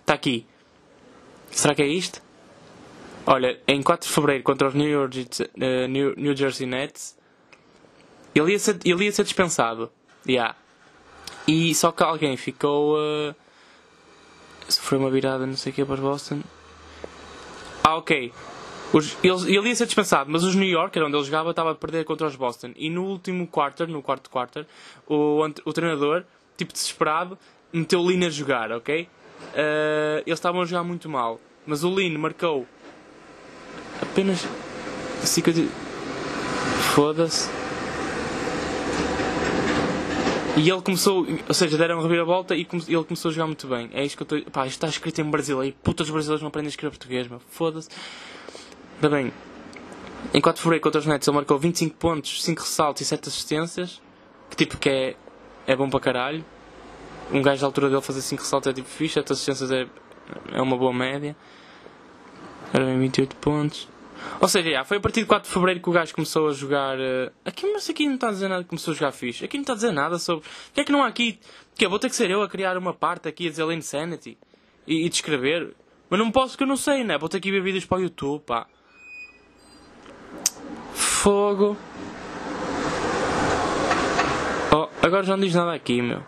Está 0.00 0.14
aqui. 0.14 0.46
Será 1.50 1.74
que 1.74 1.82
é 1.82 1.86
isto? 1.86 2.22
Olha, 3.26 3.58
em 3.66 3.82
4 3.82 4.08
de 4.08 4.14
Fevereiro 4.14 4.44
contra 4.44 4.68
os 4.68 4.74
New, 4.74 4.88
York, 4.88 5.26
uh, 5.40 5.88
New, 5.88 6.14
New 6.16 6.36
Jersey 6.36 6.66
Nets 6.66 7.16
ele 8.34 8.52
ia 8.52 8.58
ser, 8.58 8.78
ele 8.84 9.04
ia 9.04 9.12
ser 9.12 9.22
dispensado. 9.22 9.90
Yeah. 10.26 10.56
E 11.46 11.74
só 11.74 11.92
que 11.92 12.02
alguém 12.02 12.36
ficou. 12.36 12.96
Uh, 12.96 13.34
sofreu 14.68 15.00
uma 15.00 15.10
virada, 15.10 15.46
não 15.46 15.56
sei 15.56 15.72
o 15.72 15.74
que, 15.74 15.84
para 15.84 15.94
os 15.94 16.00
Boston. 16.00 16.40
Ah, 17.82 17.96
ok. 17.96 18.32
Os, 18.92 19.16
ele, 19.24 19.56
ele 19.56 19.68
ia 19.68 19.74
ser 19.74 19.86
dispensado, 19.86 20.30
mas 20.30 20.44
os 20.44 20.54
New 20.54 20.68
York, 20.68 20.96
era 20.96 21.06
onde 21.06 21.16
ele 21.16 21.24
jogava, 21.24 21.50
estava 21.50 21.72
a 21.72 21.74
perder 21.74 22.04
contra 22.04 22.26
os 22.26 22.36
Boston. 22.36 22.72
E 22.76 22.88
no 22.88 23.04
último 23.04 23.46
quarter, 23.46 23.88
no 23.88 24.00
quarto 24.02 24.30
quarter, 24.30 24.66
o, 25.06 25.44
o 25.64 25.72
treinador, 25.72 26.24
tipo 26.56 26.72
desesperado, 26.72 27.36
meteu 27.72 28.00
o 28.00 28.08
Lin 28.08 28.24
a 28.24 28.30
jogar, 28.30 28.70
ok? 28.70 29.02
Uh, 29.02 30.22
eles 30.24 30.38
estavam 30.38 30.62
a 30.62 30.64
jogar 30.64 30.84
muito 30.84 31.08
mal. 31.08 31.40
Mas 31.66 31.82
o 31.82 31.94
Lin 31.94 32.16
marcou 32.16 32.66
apenas 34.00 34.46
50. 35.24 35.62
Foda-se. 36.94 37.63
E 40.56 40.70
ele 40.70 40.80
começou, 40.82 41.26
ou 41.48 41.54
seja, 41.54 41.76
deram 41.76 41.98
a 41.98 42.02
reviravolta 42.02 42.54
e 42.54 42.64
come- 42.64 42.84
ele 42.86 43.02
começou 43.04 43.30
a 43.30 43.32
jogar 43.34 43.46
muito 43.46 43.66
bem. 43.66 43.90
É 43.92 44.04
isto 44.04 44.16
que 44.16 44.32
eu 44.32 44.38
estou. 44.38 44.52
Pá, 44.52 44.66
isto 44.66 44.76
está 44.76 44.86
escrito 44.88 45.20
em 45.20 45.24
brasileiro. 45.24 45.74
Putas 45.82 46.08
brasileiros 46.08 46.42
não 46.42 46.48
aprendem 46.48 46.68
a 46.68 46.70
escrever 46.70 46.90
português, 46.90 47.26
meu. 47.26 47.40
Foda-se. 47.50 47.88
Ainda 48.96 49.08
bem. 49.16 49.32
Em 50.32 50.40
4 50.40 50.70
de 50.72 50.80
contra 50.80 51.00
os 51.00 51.06
Nets 51.06 51.26
ele 51.26 51.34
marcou 51.34 51.58
25 51.58 51.96
pontos, 51.96 52.42
5 52.42 52.62
ressaltos 52.62 53.02
e 53.02 53.04
7 53.04 53.28
assistências. 53.28 54.00
Que 54.48 54.56
tipo 54.56 54.76
que 54.78 54.88
é, 54.88 55.16
é 55.66 55.74
bom 55.74 55.90
para 55.90 55.98
caralho. 56.00 56.44
Um 57.32 57.42
gajo 57.42 57.60
da 57.60 57.66
altura 57.66 57.88
dele 57.88 58.00
fazer 58.00 58.20
5 58.22 58.42
ressaltos 58.42 58.70
é 58.70 58.72
tipo 58.72 58.88
fixe, 58.88 59.14
7 59.14 59.32
assistências 59.32 59.70
é, 59.72 59.86
é 60.52 60.62
uma 60.62 60.76
boa 60.76 60.92
média. 60.92 61.34
Era 62.72 62.84
bem 62.84 62.98
28 63.00 63.34
pontos. 63.36 63.88
Ou 64.40 64.48
seja, 64.48 64.70
já, 64.70 64.84
foi 64.84 64.96
a 64.96 65.00
partir 65.00 65.20
de 65.20 65.26
4 65.26 65.48
de 65.48 65.52
Fevereiro 65.54 65.80
que 65.80 65.88
o 65.88 65.92
gajo 65.92 66.14
começou 66.14 66.48
a 66.48 66.52
jogar. 66.52 66.98
eh, 66.98 67.30
Aqui, 67.44 67.66
mas 67.72 67.88
aqui 67.88 68.06
não 68.06 68.14
está 68.14 68.28
a 68.28 68.32
dizer 68.32 68.48
nada 68.48 68.62
que 68.62 68.68
começou 68.68 68.92
a 68.92 68.94
jogar 68.94 69.12
fixe. 69.12 69.44
Aqui 69.44 69.56
não 69.56 69.62
está 69.62 69.72
a 69.72 69.76
dizer 69.76 69.92
nada 69.92 70.18
sobre. 70.18 70.46
O 70.46 70.72
que 70.74 70.80
é 70.80 70.84
que 70.84 70.92
não 70.92 71.02
há 71.02 71.06
aqui? 71.08 71.38
Que 71.74 71.86
vou 71.88 71.98
ter 71.98 72.08
que 72.08 72.16
ser 72.16 72.30
eu 72.30 72.42
a 72.42 72.48
criar 72.48 72.76
uma 72.76 72.92
parte 72.94 73.28
aqui 73.28 73.46
a 73.46 73.50
dizer 73.50 73.70
Insanity 73.70 74.36
e, 74.86 75.06
e 75.06 75.08
descrever. 75.08 75.74
Mas 76.08 76.18
não 76.20 76.30
posso 76.30 76.56
que 76.56 76.62
eu 76.62 76.66
não 76.68 76.76
sei, 76.76 77.02
né? 77.04 77.16
Vou 77.18 77.28
ter 77.28 77.40
que 77.40 77.50
ver 77.50 77.62
vídeos 77.62 77.84
para 77.84 77.98
o 77.98 78.02
YouTube, 78.02 78.42
pá. 78.42 78.66
Fogo. 80.94 81.76
Oh, 84.72 84.88
agora 85.02 85.22
já 85.22 85.36
não 85.36 85.44
diz 85.44 85.54
nada 85.54 85.72
aqui, 85.72 86.02
meu. 86.02 86.22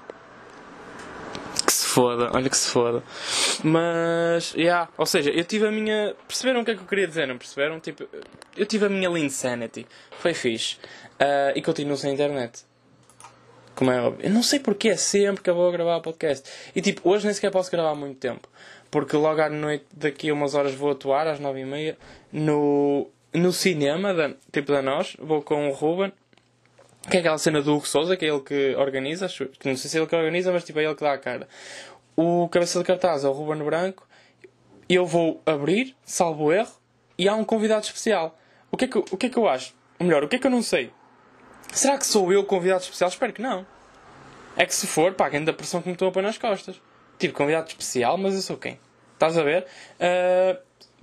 Que 1.64 1.72
se 1.72 1.86
foda, 1.86 2.30
olha 2.32 2.48
que 2.48 2.56
se 2.56 2.70
foda. 2.70 3.02
Mas, 3.64 4.54
yeah, 4.54 4.88
ou 4.96 5.06
seja, 5.06 5.30
eu 5.30 5.44
tive 5.44 5.66
a 5.66 5.70
minha. 5.70 6.14
Perceberam 6.26 6.60
o 6.60 6.64
que 6.64 6.72
é 6.72 6.74
que 6.74 6.80
eu 6.80 6.86
queria 6.86 7.06
dizer? 7.06 7.26
Não 7.26 7.38
perceberam? 7.38 7.80
Tipo, 7.80 8.06
eu 8.56 8.66
tive 8.66 8.86
a 8.86 8.88
minha 8.88 9.08
Lean 9.10 9.28
Sanity. 9.28 9.86
Foi 10.18 10.34
fixe. 10.34 10.76
Ah, 11.18 11.52
e 11.54 11.62
continuo 11.62 11.96
sem 11.96 12.12
internet. 12.12 12.64
Como 13.74 13.90
é 13.90 14.00
óbvio. 14.00 14.26
Eu 14.26 14.30
não 14.30 14.42
sei 14.42 14.58
porque 14.58 14.88
é 14.88 14.96
sempre 14.96 15.42
que 15.42 15.50
eu 15.50 15.54
vou 15.54 15.70
gravar 15.70 16.00
podcast. 16.00 16.48
E 16.74 16.80
tipo, 16.80 17.08
hoje 17.08 17.26
nem 17.26 17.34
sequer 17.34 17.50
posso 17.50 17.70
gravar 17.70 17.94
muito 17.94 18.18
tempo. 18.18 18.48
Porque 18.90 19.16
logo 19.16 19.40
à 19.40 19.50
noite, 19.50 19.84
daqui 19.94 20.30
a 20.30 20.32
umas 20.32 20.54
horas, 20.54 20.74
vou 20.74 20.90
atuar, 20.90 21.26
às 21.26 21.38
nove 21.38 21.60
e 21.60 21.64
meia, 21.64 21.98
no, 22.32 23.10
no 23.34 23.52
cinema, 23.52 24.14
da, 24.14 24.30
tipo 24.52 24.72
da 24.72 24.80
nós. 24.80 25.16
Vou 25.18 25.42
com 25.42 25.68
o 25.68 25.72
Ruben. 25.72 26.12
Que 27.10 27.18
é 27.18 27.20
aquela 27.20 27.38
cena 27.38 27.62
do 27.62 27.76
Hugo 27.76 27.86
Souza, 27.86 28.16
que 28.16 28.24
é 28.24 28.28
ele 28.28 28.40
que 28.40 28.74
organiza. 28.76 29.28
que 29.28 29.68
Não 29.68 29.76
sei 29.76 29.90
se 29.90 29.96
é 29.96 30.00
ele 30.00 30.08
que 30.08 30.16
organiza, 30.16 30.50
mas 30.50 30.64
tipo 30.64 30.80
é 30.80 30.84
ele 30.84 30.94
que 30.94 31.04
dá 31.04 31.12
a 31.12 31.18
cara. 31.18 31.46
O 32.16 32.48
cabeça 32.48 32.78
de 32.78 32.84
cartaz 32.84 33.24
é 33.24 33.28
o 33.28 33.32
Ruben 33.32 33.62
Branco. 33.62 34.08
Eu 34.88 35.04
vou 35.04 35.42
abrir, 35.44 35.94
salvo 36.04 36.52
erro, 36.52 36.72
e 37.18 37.28
há 37.28 37.34
um 37.34 37.44
convidado 37.44 37.84
especial. 37.84 38.38
O 38.70 38.76
que 38.76 38.86
é 38.86 38.88
que, 38.88 38.98
o 38.98 39.16
que, 39.16 39.26
é 39.26 39.28
que 39.28 39.36
eu 39.36 39.46
acho? 39.48 39.74
Ou 39.98 40.06
melhor, 40.06 40.24
o 40.24 40.28
que 40.28 40.36
é 40.36 40.38
que 40.38 40.46
eu 40.46 40.50
não 40.50 40.62
sei? 40.62 40.90
Será 41.72 41.98
que 41.98 42.06
sou 42.06 42.32
eu 42.32 42.44
convidado 42.44 42.82
especial? 42.82 43.10
Espero 43.10 43.32
que 43.32 43.42
não. 43.42 43.66
É 44.56 44.64
que 44.64 44.74
se 44.74 44.86
for, 44.86 45.12
pá, 45.12 45.28
ainda 45.28 45.50
a 45.50 45.54
pressão 45.54 45.82
que 45.82 45.88
me 45.88 45.92
estão 45.92 46.08
a 46.08 46.12
pôr 46.12 46.22
nas 46.22 46.38
costas. 46.38 46.80
Tipo, 47.18 47.34
convidado 47.34 47.68
especial, 47.68 48.16
mas 48.16 48.34
eu 48.34 48.40
sou 48.40 48.56
quem? 48.56 48.80
Estás 49.14 49.36
a 49.36 49.42
ver? 49.42 49.66
Ah, 50.00 50.58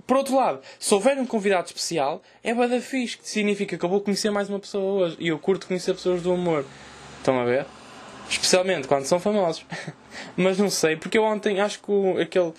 por 0.06 0.18
outro 0.18 0.36
lado, 0.36 0.60
se 0.78 0.92
houver 0.92 1.16
um 1.18 1.26
convidado 1.26 1.66
especial, 1.66 2.22
é 2.42 2.52
bada 2.52 2.80
fixe, 2.80 3.16
que 3.16 3.28
significa 3.28 3.78
que 3.78 3.84
eu 3.84 3.88
vou 3.88 4.00
conhecer 4.00 4.30
mais 4.30 4.50
uma 4.50 4.58
pessoa 4.58 5.04
hoje. 5.04 5.16
E 5.18 5.28
eu 5.28 5.38
curto 5.38 5.66
conhecer 5.66 5.94
pessoas 5.94 6.22
do 6.22 6.32
humor. 6.32 6.64
Estão 7.18 7.38
a 7.40 7.44
ver? 7.44 7.66
Especialmente 8.34 8.88
quando 8.88 9.04
são 9.04 9.20
famosos. 9.20 9.64
Mas 10.36 10.58
não 10.58 10.68
sei, 10.68 10.96
porque 10.96 11.16
eu 11.16 11.22
ontem 11.24 11.60
acho 11.60 11.80
que 11.80 11.90
o- 11.90 12.20
aquele 12.20 12.52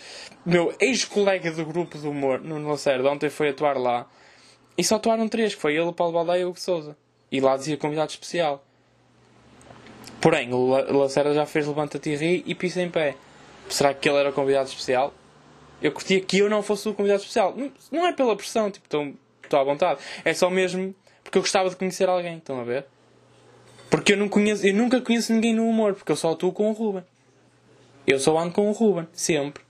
meu 0.46 0.74
ex-colega 0.80 1.52
do 1.52 1.66
grupo 1.66 1.98
do 1.98 2.10
humor, 2.12 2.40
no 2.40 2.66
Lacerda, 2.70 3.10
ontem 3.12 3.30
foi 3.30 3.50
atuar 3.50 3.78
lá. 3.78 4.08
E 4.78 4.84
só 4.84 4.96
atuaram 4.96 5.28
três, 5.28 5.54
que 5.54 5.62
foi 5.62 5.74
ele, 5.74 5.82
o 5.88 5.94
Paulo 5.94 6.14
Baldaia 6.14 6.42
e 6.42 6.46
o 6.46 6.50
Hugo 6.50 6.60
Souza. 6.60 6.98
E 7.32 7.40
lá 7.42 7.58
dizia 7.58 7.76
convidado 7.78 8.10
especial. 8.12 8.64
Porém, 10.22 10.54
o 10.54 10.68
La- 10.70 10.82
Lacerda 10.92 11.34
já 11.34 11.46
fez 11.46 11.68
Levanta-te 11.68 12.10
e 12.10 12.16
ri 12.16 12.44
e 12.46 12.56
pisa 12.56 12.82
em 12.82 12.90
pé. 12.90 13.16
Será 13.70 13.94
que 13.94 14.08
ele 14.08 14.18
era 14.18 14.30
o 14.30 14.34
convidado 14.34 14.68
especial? 14.70 15.14
Eu 15.82 15.92
curtia 15.92 16.20
que 16.22 16.38
eu 16.40 16.50
não 16.50 16.64
fosse 16.64 16.88
o 16.88 16.94
convidado 16.94 17.20
especial. 17.22 17.54
Não- 17.56 17.72
Não 17.92 18.08
é 18.08 18.14
pela 18.14 18.36
pressão, 18.36 18.72
tipo, 18.72 18.86
estou 19.44 19.60
à 19.60 19.64
vontade. 19.64 20.00
É 20.24 20.34
só 20.34 20.50
mesmo 20.50 20.96
porque 21.24 21.38
eu 21.38 21.42
gostava 21.42 21.70
de 21.70 21.76
conhecer 21.76 22.08
alguém, 22.08 22.38
estão 22.38 22.60
a 22.60 22.64
ver? 22.64 22.86
Porque 23.90 24.14
eu, 24.14 24.18
não 24.18 24.28
conheço, 24.28 24.66
eu 24.66 24.74
nunca 24.74 25.00
conheço 25.02 25.34
ninguém 25.34 25.54
no 25.54 25.68
humor, 25.68 25.94
porque 25.94 26.12
eu 26.12 26.16
só 26.16 26.32
atuo 26.32 26.52
com 26.52 26.70
o 26.70 26.74
Ruben. 26.74 27.04
Eu 28.06 28.20
só 28.20 28.38
ando 28.38 28.54
com 28.54 28.70
o 28.70 28.72
Ruben, 28.72 29.08
sempre. 29.14 29.64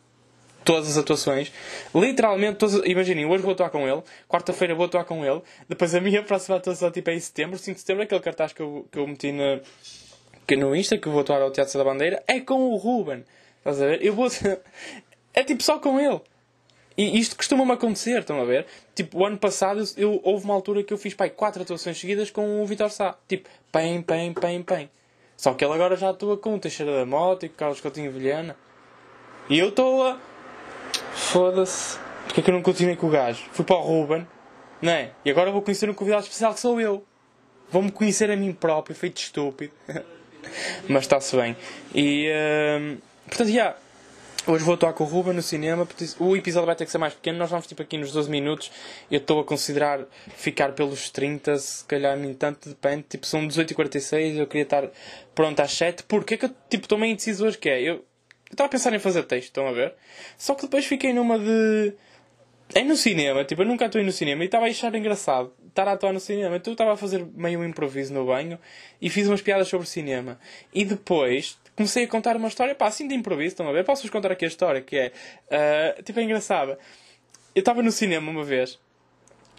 Todas 0.64 0.90
as 0.90 0.98
atuações. 0.98 1.52
Literalmente, 1.94 2.58
todas, 2.58 2.82
imaginem, 2.86 3.26
hoje 3.26 3.44
vou 3.44 3.54
atuar 3.54 3.70
com 3.70 3.88
ele, 3.88 4.02
quarta-feira 4.28 4.74
vou 4.74 4.86
atuar 4.86 5.06
com 5.06 5.24
ele, 5.24 5.42
depois 5.70 5.94
a 5.94 6.02
minha 6.02 6.22
próxima 6.24 6.58
atuação 6.58 6.90
tipo, 6.92 7.10
é 7.10 7.16
em 7.16 7.20
setembro, 7.20 7.58
5 7.58 7.76
de 7.76 7.82
setembro, 7.82 8.04
aquele 8.04 8.22
cartaz 8.22 8.52
que 8.52 8.62
eu, 8.62 8.88
que 8.92 8.98
eu 8.98 9.08
meti 9.08 9.32
na, 9.32 9.60
que 10.48 10.56
no 10.56 10.76
Insta, 10.76 10.98
que 10.98 11.08
eu 11.08 11.12
vou 11.12 11.22
atuar 11.22 11.42
ao 11.42 11.52
Teatro 11.52 11.78
da 11.78 11.84
Bandeira, 11.84 12.24
é 12.28 12.40
com 12.40 12.70
o 12.70 12.76
Ruben. 12.76 13.24
Estás 13.58 13.82
a 13.82 13.88
ver? 13.88 14.04
Eu 14.04 14.14
vou. 14.14 14.28
É 15.38 15.44
tipo 15.44 15.62
só 15.62 15.80
com 15.80 16.00
ele. 16.00 16.22
E 16.98 17.20
isto 17.20 17.36
costuma-me 17.36 17.72
acontecer, 17.74 18.20
estão 18.20 18.42
a 18.42 18.46
ver? 18.46 18.66
Tipo, 18.94 19.20
o 19.20 19.26
ano 19.26 19.38
passado 19.38 19.80
eu, 19.98 20.14
eu- 20.14 20.22
houve 20.24 20.46
uma 20.46 20.54
altura 20.54 20.82
que 20.84 20.94
eu 20.94 20.98
fiz 20.98 21.14
pai, 21.14 21.30
quatro 21.30 21.62
atuações 21.62 22.00
seguidas 22.00 22.32
com 22.32 22.62
o 22.62 22.66
Vitor 22.66 22.90
Sá. 22.90 23.16
Tipo, 23.28 23.50
pem, 23.72 24.02
pem, 24.02 24.34
pem, 24.34 24.64
pem. 24.64 24.90
Só 25.36 25.54
que 25.54 25.66
ele 25.66 25.74
agora 25.74 25.98
já 25.98 26.12
atua 26.12 26.38
com 26.38 26.56
o 26.56 26.60
Teixeira 26.60 26.96
da 26.96 27.06
Mota 27.06 27.46
e 27.46 27.50
com 27.50 27.56
o 27.56 27.58
Carlos 27.58 27.82
Coutinho 27.82 28.12
Vilhena. 28.12 28.56
E 29.50 29.60
eu 29.60 29.70
estou 29.70 30.04
a. 30.08 30.18
Foda-se. 31.14 32.00
Porque 32.26 32.40
é 32.40 32.44
que 32.44 32.50
eu 32.50 32.54
não 32.56 32.62
continuei 32.62 32.96
com 32.96 33.08
o 33.08 33.10
gajo? 33.10 33.44
Fui 33.52 33.64
para 33.66 33.76
o 33.76 33.82
Ruben, 33.82 34.26
não 34.82 34.92
é? 34.92 35.12
E 35.24 35.30
agora 35.30 35.52
vou 35.52 35.62
conhecer 35.62 35.90
um 35.90 35.94
convidado 35.94 36.24
especial 36.24 36.54
que 36.54 36.60
sou 36.60 36.80
eu. 36.80 37.06
Vou-me 37.70 37.92
conhecer 37.92 38.32
a 38.32 38.36
mim 38.36 38.54
próprio, 38.54 38.96
feito 38.96 39.18
estúpido. 39.18 39.74
Mas 40.88 41.04
está-se 41.04 41.36
bem. 41.36 41.56
E. 41.94 42.30
hum, 42.80 42.98
portanto, 43.28 43.50
já. 43.52 43.76
Hoje 44.48 44.64
vou 44.64 44.76
atuar 44.76 44.94
com 44.94 45.04
o 45.04 45.08
Ruben 45.08 45.34
no 45.34 45.42
cinema. 45.42 45.88
O 46.20 46.36
episódio 46.38 46.68
vai 46.68 46.76
ter 46.76 46.86
que 46.86 46.92
ser 46.92 47.00
mais 47.00 47.16
pequeno. 47.16 47.40
Nós 47.40 47.50
vamos 47.50 47.66
tipo 47.66 47.82
aqui 47.82 47.98
nos 47.98 48.12
12 48.12 48.30
minutos. 48.30 48.72
Eu 49.10 49.18
estou 49.18 49.40
a 49.40 49.44
considerar 49.44 50.06
ficar 50.38 50.74
pelos 50.74 51.10
30, 51.10 51.58
se 51.58 51.84
calhar 51.86 52.16
nem 52.16 52.32
tanto, 52.32 52.70
depende. 52.70 53.06
Tipo, 53.10 53.26
são 53.26 53.48
18h46. 53.48 54.38
Eu 54.38 54.46
queria 54.46 54.62
estar 54.62 54.88
pronto 55.34 55.60
às 55.62 55.72
7. 55.74 56.04
Porque 56.04 56.36
é 56.36 56.38
que 56.38 56.46
eu 56.46 56.52
tipo, 56.70 56.86
estou 56.86 56.96
meio 56.96 57.14
indeciso 57.14 57.44
hoje 57.44 57.58
que 57.58 57.68
é? 57.68 57.82
Eu 57.82 58.06
estava 58.52 58.68
a 58.68 58.70
pensar 58.70 58.94
em 58.94 59.00
fazer 59.00 59.24
texto, 59.24 59.48
estão 59.48 59.68
a 59.68 59.72
ver? 59.72 59.96
Só 60.38 60.54
que 60.54 60.62
depois 60.62 60.86
fiquei 60.86 61.12
numa 61.12 61.40
de. 61.40 61.94
É 62.74 62.84
no 62.84 62.96
cinema, 62.96 63.44
tipo, 63.44 63.62
eu 63.62 63.66
nunca 63.66 63.86
atuei 63.86 64.04
no 64.04 64.12
cinema 64.12 64.44
e 64.44 64.46
estava 64.48 64.66
a 64.66 64.70
achar 64.70 64.94
engraçado 64.96 65.54
estar 65.76 65.88
a 65.88 65.92
atuar 65.92 66.14
no 66.14 66.20
cinema. 66.20 66.56
Então 66.56 66.72
eu 66.72 66.76
estava 66.76 66.94
a 66.94 66.98
fazer 66.98 67.26
meio 67.36 67.60
um 67.60 67.66
improviso 67.66 68.14
no 68.14 68.26
banho 68.26 68.58
e 69.02 69.10
fiz 69.10 69.28
umas 69.28 69.42
piadas 69.42 69.68
sobre 69.68 69.86
cinema. 69.86 70.40
E 70.74 70.86
depois 70.86 71.58
comecei 71.76 72.06
a 72.06 72.08
contar 72.08 72.38
uma 72.38 72.48
história, 72.48 72.74
pá, 72.74 72.88
assim 72.88 73.08
de 73.08 73.14
improviso, 73.14 73.50
estão 73.50 73.68
a 73.68 73.74
ver? 73.74 73.84
Posso-vos 73.84 74.10
contar 74.10 74.32
aqui 74.32 74.46
a 74.46 74.48
história, 74.48 74.82
que 74.82 74.98
é. 74.98 75.12
ah, 75.52 76.02
tipo, 76.02 76.20
é 76.20 76.24
engraçada. 76.24 76.80
Eu 77.54 77.60
estava 77.60 77.84
no 77.84 77.92
cinema 77.92 78.32
uma 78.32 78.44
vez. 78.44 78.80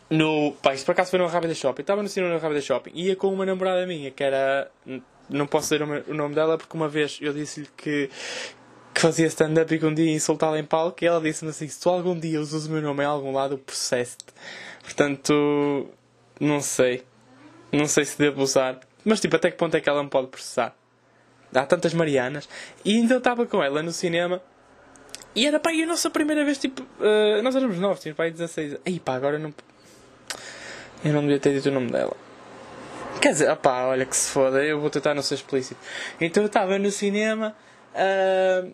No, 0.09 0.53
pá, 0.63 0.73
isto 0.73 0.87
por 0.87 0.93
acaso 0.93 1.11
foi 1.11 1.19
no 1.19 1.27
Rábida 1.27 1.55
Shopping. 1.55 1.83
Estava 1.83 2.03
no 2.03 2.09
cinema 2.09 2.33
no 2.33 2.41
Rábida 2.41 2.61
Shopping 2.61 2.93
e 2.95 3.09
ia 3.09 3.17
com 3.17 3.29
uma 3.33 3.45
namorada 3.45 3.87
minha, 3.87 4.11
que 4.11 4.25
era. 4.25 4.71
Não 5.29 5.47
posso 5.47 5.75
dizer 5.75 5.83
o 6.09 6.15
nome 6.15 6.35
dela 6.35 6.57
porque 6.57 6.77
uma 6.77 6.89
vez 6.89 7.19
eu 7.21 7.33
disse-lhe 7.33 7.69
que, 7.77 8.09
que 8.97 9.03
fazia 9.03 9.26
stand-up 9.26 9.75
e 9.75 9.79
que 9.79 9.85
um 9.85 9.93
dia 9.93 10.07
ia 10.07 10.15
insultá-la 10.15 10.59
em 10.59 10.65
palco 10.65 11.05
e 11.05 11.07
ela 11.07 11.21
disse-me 11.21 11.50
assim: 11.50 11.69
se 11.69 11.79
tu 11.79 11.91
algum 11.91 12.19
dia 12.19 12.41
usas 12.41 12.67
o 12.67 12.71
meu 12.71 12.81
nome 12.81 13.03
em 13.03 13.07
algum 13.07 13.31
lado, 13.31 13.53
eu 13.53 13.59
processo-te. 13.59 14.25
Portanto, 14.83 15.91
não 16.41 16.62
sei. 16.62 17.05
Não 17.71 17.87
sei 17.87 18.07
se 18.07 18.17
devo 18.17 18.43
usar. 18.43 18.81
Mas 19.05 19.21
tipo, 19.21 19.37
até 19.37 19.50
que 19.50 19.59
ponto 19.59 19.76
é 19.76 19.83
que 19.83 19.88
ela 19.88 20.03
me 20.03 20.09
pode 20.09 20.29
processar? 20.29 20.75
Há 21.55 21.67
tantas 21.67 21.93
Marianas. 21.93 22.49
E 22.87 23.07
eu 23.07 23.19
estava 23.19 23.45
com 23.45 23.62
ela 23.62 23.83
no 23.83 23.93
cinema. 23.93 24.41
E 25.35 25.47
era 25.47 25.61
pá, 25.61 25.75
e 25.75 25.83
a 25.83 25.87
nossa 25.87 26.09
primeira 26.09 26.43
vez, 26.43 26.57
tipo, 26.57 26.83
eh, 26.99 27.43
nós 27.43 27.55
éramos 27.55 27.79
novos, 27.79 28.00
tínhamos 28.00 28.17
pá, 28.17 28.25
aí 28.25 28.31
16. 28.31 28.79
Aí 28.87 28.99
pá, 28.99 29.15
agora 29.15 29.38
não. 29.38 29.53
Eu 31.05 31.12
não 31.12 31.21
devia 31.21 31.38
ter 31.38 31.53
dito 31.53 31.69
o 31.69 31.73
nome 31.73 31.91
dela. 31.91 32.17
Quer 33.21 33.33
dizer, 33.33 33.50
opá, 33.50 33.85
olha 33.88 34.07
que 34.07 34.17
se 34.17 34.31
foda, 34.31 34.65
eu 34.65 34.81
vou 34.81 34.88
tentar 34.88 35.12
não 35.12 35.23
ser 35.23 35.35
explícito. 35.35 35.79
Então 36.19 36.43
eu 36.43 36.47
estava 36.47 36.79
no 36.79 36.91
cinema 36.91 37.55
ah, 37.95 38.67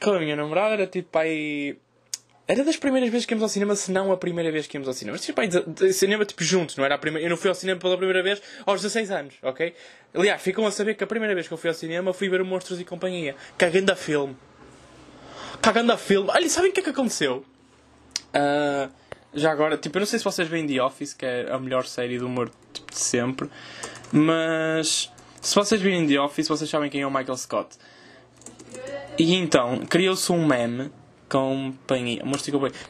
com 0.00 0.10
a 0.12 0.18
minha 0.18 0.36
namorada, 0.36 0.74
era 0.74 0.86
tipo 0.86 1.16
aí. 1.18 1.76
Era 2.46 2.64
das 2.64 2.76
primeiras 2.78 3.10
vezes 3.10 3.26
que 3.26 3.34
íamos 3.34 3.42
ao 3.42 3.48
cinema, 3.50 3.76
se 3.76 3.92
não 3.92 4.10
a 4.10 4.16
primeira 4.16 4.50
vez 4.50 4.66
que 4.66 4.76
íamos 4.76 4.88
ao 4.88 4.94
cinema. 4.94 5.16
Mas 5.16 5.26
tipo 5.26 5.38
aí, 5.40 5.48
de- 5.48 5.60
de 5.66 5.92
cinema 5.92 6.24
tipo 6.24 6.42
juntos, 6.42 6.76
não 6.76 6.84
era 6.84 6.94
a 6.94 6.98
primeira. 6.98 7.26
Eu 7.26 7.30
não 7.30 7.36
fui 7.36 7.48
ao 7.50 7.54
cinema 7.54 7.78
pela 7.78 7.96
primeira 7.96 8.22
vez 8.22 8.40
aos 8.64 8.80
16 8.80 9.10
anos, 9.10 9.34
ok? 9.42 9.74
Aliás, 10.14 10.40
ficam 10.40 10.66
a 10.66 10.70
saber 10.70 10.94
que 10.94 11.04
a 11.04 11.06
primeira 11.06 11.34
vez 11.34 11.46
que 11.46 11.52
eu 11.52 11.58
fui 11.58 11.68
ao 11.68 11.74
cinema 11.74 12.12
fui 12.14 12.28
ver 12.30 12.40
o 12.40 12.46
Monstros 12.46 12.80
e 12.80 12.84
Companhia. 12.86 13.36
Cagando 13.58 13.92
a 13.92 13.96
filme. 13.96 14.34
Cagando 15.60 15.92
a 15.92 15.98
filme. 15.98 16.30
Olha, 16.30 16.48
sabem 16.48 16.70
o 16.70 16.72
que 16.72 16.80
é 16.80 16.82
que 16.84 16.90
aconteceu? 16.90 17.44
Ah, 18.32 18.88
já 19.34 19.52
agora, 19.52 19.76
tipo, 19.76 19.98
eu 19.98 20.00
não 20.00 20.06
sei 20.06 20.18
se 20.18 20.24
vocês 20.24 20.48
veem 20.48 20.66
The 20.66 20.82
Office, 20.82 21.12
que 21.12 21.26
é 21.26 21.50
a 21.52 21.58
melhor 21.58 21.84
série 21.84 22.18
do 22.18 22.26
humor 22.26 22.50
tipo, 22.72 22.90
de 22.90 22.98
sempre, 22.98 23.48
mas 24.10 25.12
se 25.40 25.54
vocês 25.54 25.80
virem 25.80 26.06
The 26.06 26.18
Office, 26.20 26.48
vocês 26.48 26.68
sabem 26.70 26.88
quem 26.88 27.02
é 27.02 27.06
o 27.06 27.10
Michael 27.10 27.36
Scott. 27.36 27.76
E 29.18 29.34
então, 29.34 29.80
criou-se 29.80 30.30
um 30.30 30.46
meme, 30.46 30.92
companhia, 31.28 32.22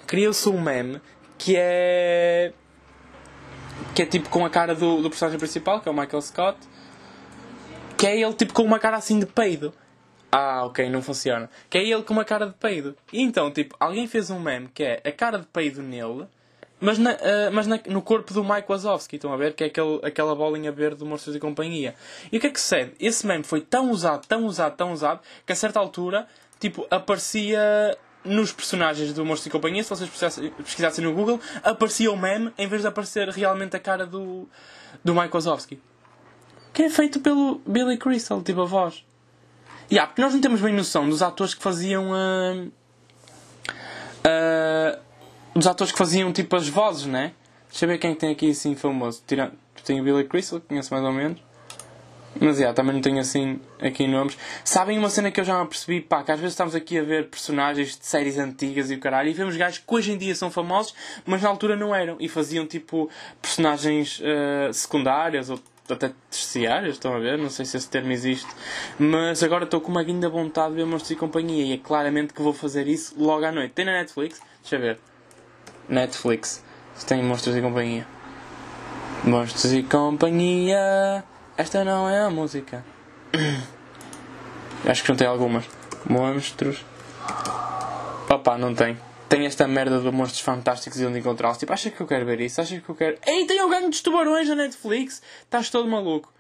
criou-se 0.06 0.48
um 0.48 0.60
meme 0.60 1.00
que 1.38 1.54
é. 1.56 2.52
que 3.94 4.02
é 4.02 4.06
tipo 4.06 4.28
com 4.28 4.44
a 4.44 4.50
cara 4.50 4.74
do, 4.74 5.00
do 5.00 5.08
personagem 5.08 5.38
principal, 5.38 5.80
que 5.80 5.88
é 5.88 5.92
o 5.92 5.94
Michael 5.94 6.20
Scott. 6.20 6.58
Que 7.96 8.06
é 8.06 8.20
ele 8.20 8.34
tipo 8.34 8.52
com 8.52 8.62
uma 8.62 8.78
cara 8.78 8.96
assim 8.96 9.18
de 9.18 9.26
peido. 9.26 9.72
Ah, 10.30 10.64
ok, 10.64 10.90
não 10.90 11.00
funciona. 11.00 11.48
Que 11.70 11.78
é 11.78 11.88
ele 11.88 12.02
com 12.02 12.12
uma 12.12 12.24
cara 12.24 12.46
de 12.46 12.54
peido. 12.54 12.94
E 13.12 13.22
então, 13.22 13.50
tipo, 13.50 13.74
alguém 13.80 14.06
fez 14.06 14.30
um 14.30 14.38
meme 14.38 14.68
que 14.68 14.82
é 14.82 15.00
a 15.04 15.12
cara 15.12 15.38
de 15.38 15.46
peido 15.46 15.82
nele, 15.82 16.26
mas, 16.80 16.98
na, 16.98 17.12
uh, 17.12 17.16
mas 17.52 17.66
na, 17.66 17.80
no 17.86 18.00
corpo 18.02 18.32
do 18.32 18.44
Mike 18.44 18.68
Wazowski. 18.68 19.16
Estão 19.16 19.32
a 19.32 19.36
ver? 19.36 19.54
Que 19.54 19.64
é 19.64 19.66
aquele, 19.66 20.00
aquela 20.02 20.34
bolinha 20.34 20.70
verde 20.70 20.96
do 20.96 21.06
Monstros 21.06 21.34
e 21.34 21.40
Companhia. 21.40 21.94
E 22.30 22.36
o 22.36 22.40
que 22.40 22.46
é 22.46 22.50
que 22.50 22.60
sucede? 22.60 22.92
Esse 23.00 23.26
meme 23.26 23.44
foi 23.44 23.60
tão 23.60 23.90
usado, 23.90 24.26
tão 24.26 24.44
usado, 24.46 24.76
tão 24.76 24.92
usado, 24.92 25.20
que 25.44 25.52
a 25.52 25.56
certa 25.56 25.80
altura, 25.80 26.26
tipo, 26.60 26.86
aparecia 26.90 27.96
nos 28.24 28.52
personagens 28.52 29.12
do 29.12 29.24
Monstros 29.24 29.46
e 29.46 29.50
Companhia, 29.50 29.82
se 29.82 29.90
vocês 29.90 30.10
pesquisassem 30.56 31.04
no 31.04 31.14
Google, 31.14 31.40
aparecia 31.62 32.10
o 32.10 32.16
meme 32.16 32.52
em 32.58 32.66
vez 32.66 32.82
de 32.82 32.88
aparecer 32.88 33.28
realmente 33.28 33.76
a 33.76 33.80
cara 33.80 34.06
do, 34.06 34.48
do 35.02 35.14
Mike 35.14 35.32
Wazowski. 35.32 35.80
Que 36.72 36.84
é 36.84 36.90
feito 36.90 37.20
pelo 37.20 37.60
Billy 37.66 37.96
Crystal, 37.96 38.42
tipo 38.42 38.60
a 38.60 38.64
voz. 38.64 39.04
Yeah, 39.90 40.06
porque 40.06 40.20
nós 40.20 40.34
não 40.34 40.40
temos 40.40 40.60
bem 40.60 40.74
noção 40.74 41.08
dos 41.08 41.22
atores 41.22 41.54
que 41.54 41.62
faziam. 41.62 42.10
Uh, 42.10 42.70
uh, 44.26 45.07
dos 45.54 45.66
atores 45.66 45.92
que 45.92 45.98
faziam 45.98 46.32
tipo 46.32 46.54
as 46.56 46.68
vozes, 46.68 47.06
né? 47.06 47.32
Deixa 47.70 47.84
eu 47.84 47.88
ver 47.88 47.98
quem 47.98 48.14
tem 48.14 48.32
aqui 48.32 48.50
assim 48.50 48.74
famoso. 48.74 49.22
Tira, 49.26 49.52
tenho 49.84 50.02
o 50.02 50.04
Billy 50.04 50.24
Crystal, 50.24 50.60
que 50.60 50.68
conheço 50.68 50.92
mais 50.92 51.04
ou 51.04 51.12
menos. 51.12 51.40
Mas 52.40 52.58
yeah, 52.58 52.74
também 52.74 52.94
não 52.94 53.00
tenho 53.00 53.18
assim 53.18 53.60
aqui 53.80 54.06
nomes. 54.06 54.38
Sabem 54.64 54.98
uma 54.98 55.10
cena 55.10 55.30
que 55.30 55.40
eu 55.40 55.44
já 55.44 55.56
me 55.56 55.62
apercebi? 55.62 56.00
Pá, 56.00 56.22
que 56.22 56.30
às 56.30 56.38
vezes 56.38 56.52
estamos 56.52 56.74
aqui 56.74 56.98
a 56.98 57.02
ver 57.02 57.28
personagens 57.28 57.98
de 57.98 58.06
séries 58.06 58.38
antigas 58.38 58.90
e 58.90 58.94
o 58.94 59.00
caralho 59.00 59.28
e 59.28 59.32
vemos 59.32 59.56
gajos 59.56 59.78
que 59.78 59.94
hoje 59.94 60.12
em 60.12 60.18
dia 60.18 60.34
são 60.34 60.50
famosos, 60.50 60.94
mas 61.26 61.42
na 61.42 61.48
altura 61.48 61.74
não 61.74 61.94
eram. 61.94 62.16
E 62.20 62.28
faziam 62.28 62.66
tipo 62.66 63.10
personagens 63.42 64.20
uh, 64.20 64.72
secundárias 64.72 65.50
ou 65.50 65.58
até 65.88 66.12
terciárias, 66.30 66.94
estão 66.94 67.14
a 67.14 67.18
ver? 67.18 67.38
Não 67.38 67.50
sei 67.50 67.64
se 67.64 67.76
esse 67.76 67.88
termo 67.88 68.12
existe. 68.12 68.48
Mas 68.98 69.42
agora 69.42 69.64
estou 69.64 69.80
com 69.80 69.90
uma 69.90 70.02
guinda 70.02 70.28
vontade 70.28 70.70
de 70.70 70.76
ver 70.76 70.86
Monstros 70.86 71.10
e 71.10 71.16
Companhia 71.16 71.64
e 71.64 71.72
é 71.72 71.78
claramente 71.78 72.34
que 72.34 72.42
vou 72.42 72.52
fazer 72.52 72.86
isso 72.86 73.14
logo 73.18 73.44
à 73.44 73.50
noite. 73.50 73.72
Tem 73.72 73.84
na 73.84 73.92
Netflix? 73.92 74.40
Deixa 74.62 74.76
eu 74.76 74.80
ver. 74.80 74.98
Netflix. 75.88 76.62
Tem 77.06 77.22
Monstros 77.22 77.56
e 77.56 77.62
Companhia. 77.62 78.06
Monstros 79.24 79.72
e 79.72 79.82
Companhia. 79.82 81.24
Esta 81.56 81.84
não 81.84 82.08
é 82.08 82.20
a 82.20 82.30
música. 82.30 82.84
Acho 84.86 85.02
que 85.02 85.08
não 85.10 85.16
tem 85.16 85.26
algumas. 85.26 85.64
Monstros. 86.08 86.84
Opa, 88.28 88.58
não 88.58 88.74
tem 88.74 88.96
tem 89.28 89.44
esta 89.44 89.68
merda 89.68 90.00
de 90.00 90.10
monstros 90.10 90.40
fantásticos 90.40 90.98
e 91.00 91.06
onde 91.06 91.18
encontrá-los. 91.18 91.58
Tipo, 91.58 91.72
acha 91.72 91.90
que 91.90 92.00
eu 92.00 92.06
quero 92.06 92.24
ver 92.24 92.40
isso? 92.40 92.60
Acha 92.60 92.80
que 92.80 92.88
eu 92.88 92.94
quero. 92.94 93.18
Ei, 93.26 93.46
tem 93.46 93.60
o 93.62 93.68
gangue 93.68 93.90
dos 93.90 94.00
tubarões 94.00 94.48
na 94.48 94.54
Netflix! 94.54 95.20
Estás 95.42 95.68
todo 95.68 95.88
maluco. 95.88 96.32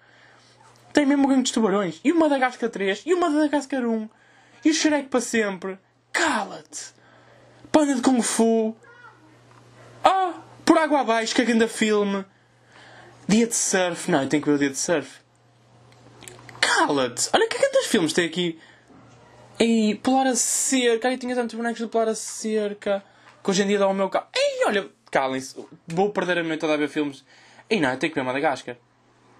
Tem 0.92 1.04
mesmo 1.04 1.26
o 1.26 1.28
gangue 1.28 1.42
dos 1.42 1.50
tubarões. 1.50 2.00
E 2.02 2.10
o 2.10 2.18
Madagascar 2.18 2.70
3. 2.70 3.02
E 3.04 3.12
o 3.12 3.20
Madagascar 3.20 3.84
1. 3.84 4.08
E 4.64 4.70
o 4.70 4.74
Shrek 4.74 5.08
para 5.08 5.20
sempre. 5.20 5.78
Cala-te! 6.12 6.94
Panda 7.70 7.94
de 7.94 8.00
Kung 8.00 8.22
Fu. 8.22 8.74
Ah! 10.04 10.34
Por 10.64 10.78
água 10.78 11.00
abaixo, 11.00 11.34
que 11.34 11.42
é 11.42 11.44
grande 11.44 11.68
filme. 11.68 12.24
Dia 13.26 13.46
de 13.46 13.54
surf. 13.54 14.10
Não, 14.10 14.22
eu 14.22 14.28
tenho 14.28 14.42
que 14.42 14.48
ver 14.48 14.54
o 14.56 14.58
dia 14.58 14.70
de 14.70 14.78
surf. 14.78 15.20
Cala-te! 16.60 17.28
Olha 17.34 17.48
que 17.48 17.58
quantos 17.58 17.86
filmes 17.86 18.12
tem 18.12 18.26
aqui 18.26 18.58
Ei, 19.58 19.96
pular 19.96 20.26
a 20.26 20.36
cerca. 20.36 21.08
Ai, 21.08 21.18
tinha 21.18 21.34
tantos 21.34 21.56
bonecos 21.56 21.80
de 21.80 21.88
pular 21.88 22.08
a 22.08 22.14
cerca. 22.14 23.02
Que 23.42 23.50
hoje 23.50 23.62
em 23.62 23.66
dia 23.66 23.78
dá 23.78 23.88
o 23.88 23.94
meu 23.94 24.08
carro. 24.08 24.28
Ei, 24.34 24.64
olha, 24.66 24.88
calem-se. 25.10 25.56
Vou 25.86 26.10
perder 26.10 26.38
a 26.38 26.42
noite 26.44 26.60
toda 26.60 26.74
a 26.74 26.76
ver 26.76 26.88
filmes. 26.88 27.24
Ei, 27.68 27.80
não, 27.80 27.90
eu 27.90 27.98
tenho 27.98 28.12
que 28.12 28.18
ver 28.18 28.24
Madagascar. 28.24 28.76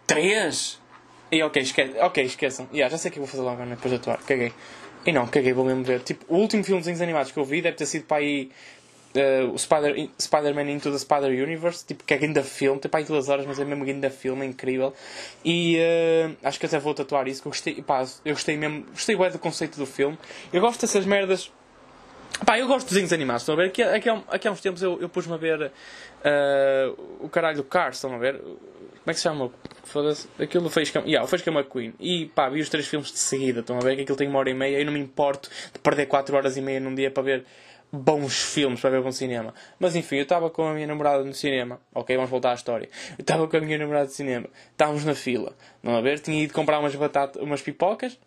Três? 0.07 0.81
E 1.31 1.41
ok, 1.43 1.62
esque... 1.62 1.95
ok, 2.00 2.25
esqueçam. 2.25 2.69
Yeah, 2.73 2.91
já 2.91 2.99
sei 2.99 3.11
o 3.11 3.12
que 3.12 3.21
vou 3.21 3.29
fazer 3.29 3.43
logo 3.43 3.65
depois 3.65 3.91
de 3.91 3.97
atuar. 3.97 4.19
Caguei. 4.19 4.53
E 5.07 5.12
não, 5.12 5.27
caguei, 5.29 5.53
vou 5.53 5.65
mesmo 5.65 5.85
ver. 5.85 6.00
Tipo, 6.00 6.25
o 6.29 6.38
último 6.38 6.65
filme 6.65 6.83
de 6.83 7.03
animados 7.03 7.31
que 7.31 7.38
eu 7.38 7.45
vi 7.45 7.62
deve 7.62 7.77
ter 7.77 7.87
sido 7.87 8.05
para 8.05 8.17
aí 8.17 8.50
uh, 9.19 9.53
o 9.53 9.59
Spider, 9.59 10.09
Spider-Man 10.21 10.71
Into 10.71 10.91
the 10.91 10.99
Spider-Universe, 10.99 11.85
tipo, 11.87 12.05
que 12.05 12.14
é 12.14 12.19
ainda 12.19 12.42
filme, 12.42 12.81
tem 12.81 12.90
aí 12.92 13.05
duas 13.05 13.29
horas, 13.29 13.47
mas 13.47 13.59
é 13.59 13.64
mesmo 13.64 13.85
ainda 13.85 14.11
filme, 14.11 14.45
é 14.45 14.49
incrível. 14.49 14.92
E 15.45 15.79
uh, 15.79 16.37
acho 16.42 16.59
que 16.59 16.66
até 16.66 16.79
vou 16.79 16.95
tatuar 16.95 17.29
isso, 17.29 17.42
que 17.42 17.49
eu 17.49 17.53
gostei, 17.53 17.83
pá, 17.83 18.05
eu 18.25 18.35
gostei 18.35 18.57
mesmo, 18.57 18.85
gostei 18.90 19.16
bem 19.16 19.31
do 19.31 19.38
conceito 19.38 19.79
do 19.79 19.87
filme. 19.87 20.19
Eu 20.53 20.61
gosto 20.61 20.81
dessas 20.81 21.05
merdas. 21.05 21.53
Pá, 22.45 22.59
eu 22.59 22.69
gosto 22.69 22.87
de 22.87 22.95
desenhos 22.95 23.12
animados, 23.12 23.42
estão 23.42 23.55
a 23.55 23.59
ver? 23.59 23.66
Aqui, 23.66 23.83
aqui, 23.83 24.09
aqui 24.09 24.49
há 24.49 24.53
uns 24.53 24.61
tempos 24.61 24.83
eu, 24.83 25.01
eu 25.01 25.09
pus-me 25.09 25.35
a 25.35 25.37
ver 25.37 25.61
uh, 25.62 27.03
o 27.21 27.29
caralho 27.29 27.57
do 27.57 27.64
Cars, 27.64 27.97
estão 27.97 28.14
a 28.14 28.19
ver? 28.19 28.40
Como 29.09 29.12
é 29.12 29.14
que 29.14 29.21
se 29.21 29.23
chama? 29.23 29.51
Foda-se. 29.85 30.29
Aquilo 30.38 30.69
fez 30.69 30.90
com. 30.90 30.99
Yeah, 31.01 31.27
McQueen. 31.51 31.95
E 31.99 32.27
pá, 32.27 32.51
vi 32.51 32.61
os 32.61 32.69
três 32.69 32.87
filmes 32.87 33.11
de 33.11 33.19
seguida, 33.19 33.61
estão 33.61 33.79
a 33.79 33.81
ver? 33.81 33.97
Que 33.97 34.03
aquilo 34.03 34.19
tem 34.19 34.29
uma 34.29 34.38
hora 34.38 34.51
e 34.51 34.55
meia. 34.55 34.79
Eu 34.79 34.85
não 34.85 34.92
me 34.92 35.01
importo 35.01 35.49
de 35.73 35.79
perder 35.79 36.05
quatro 36.05 36.37
horas 36.37 36.59
e 36.59 36.61
meia 36.61 36.79
num 36.79 36.95
dia 36.95 37.11
para 37.11 37.23
ver 37.23 37.45
bons 37.92 38.42
filmes 38.42 38.81
para 38.81 38.90
ver 38.90 39.03
bom 39.03 39.12
cinema. 39.12 39.55
Mas 39.79 39.96
enfim, 39.96 40.16
eu 40.16 40.22
estava 40.22 40.51
com 40.51 40.66
a 40.66 40.74
minha 40.74 40.87
namorada 40.87 41.24
no 41.24 41.35
cinema. 41.35 41.81
Ok, 41.94 42.14
vamos 42.16 42.31
voltar 42.31 42.53
à 42.53 42.55
história. 42.55 42.88
Eu 43.18 43.22
estava 43.22 43.48
com 43.48 43.57
a 43.57 43.61
minha 43.61 43.79
namorada 43.79 44.07
no 44.07 44.11
cinema. 44.11 44.48
Estávamos 44.70 45.05
na 45.05 45.14
fila. 45.14 45.55
Não 45.83 45.96
a 45.96 46.01
ver? 46.01 46.20
Tinha 46.20 46.42
ido 46.42 46.53
comprar 46.53 46.79
umas 46.79 46.94
batatas, 46.94 47.42
umas 47.42 47.62
pipocas. 47.62 48.18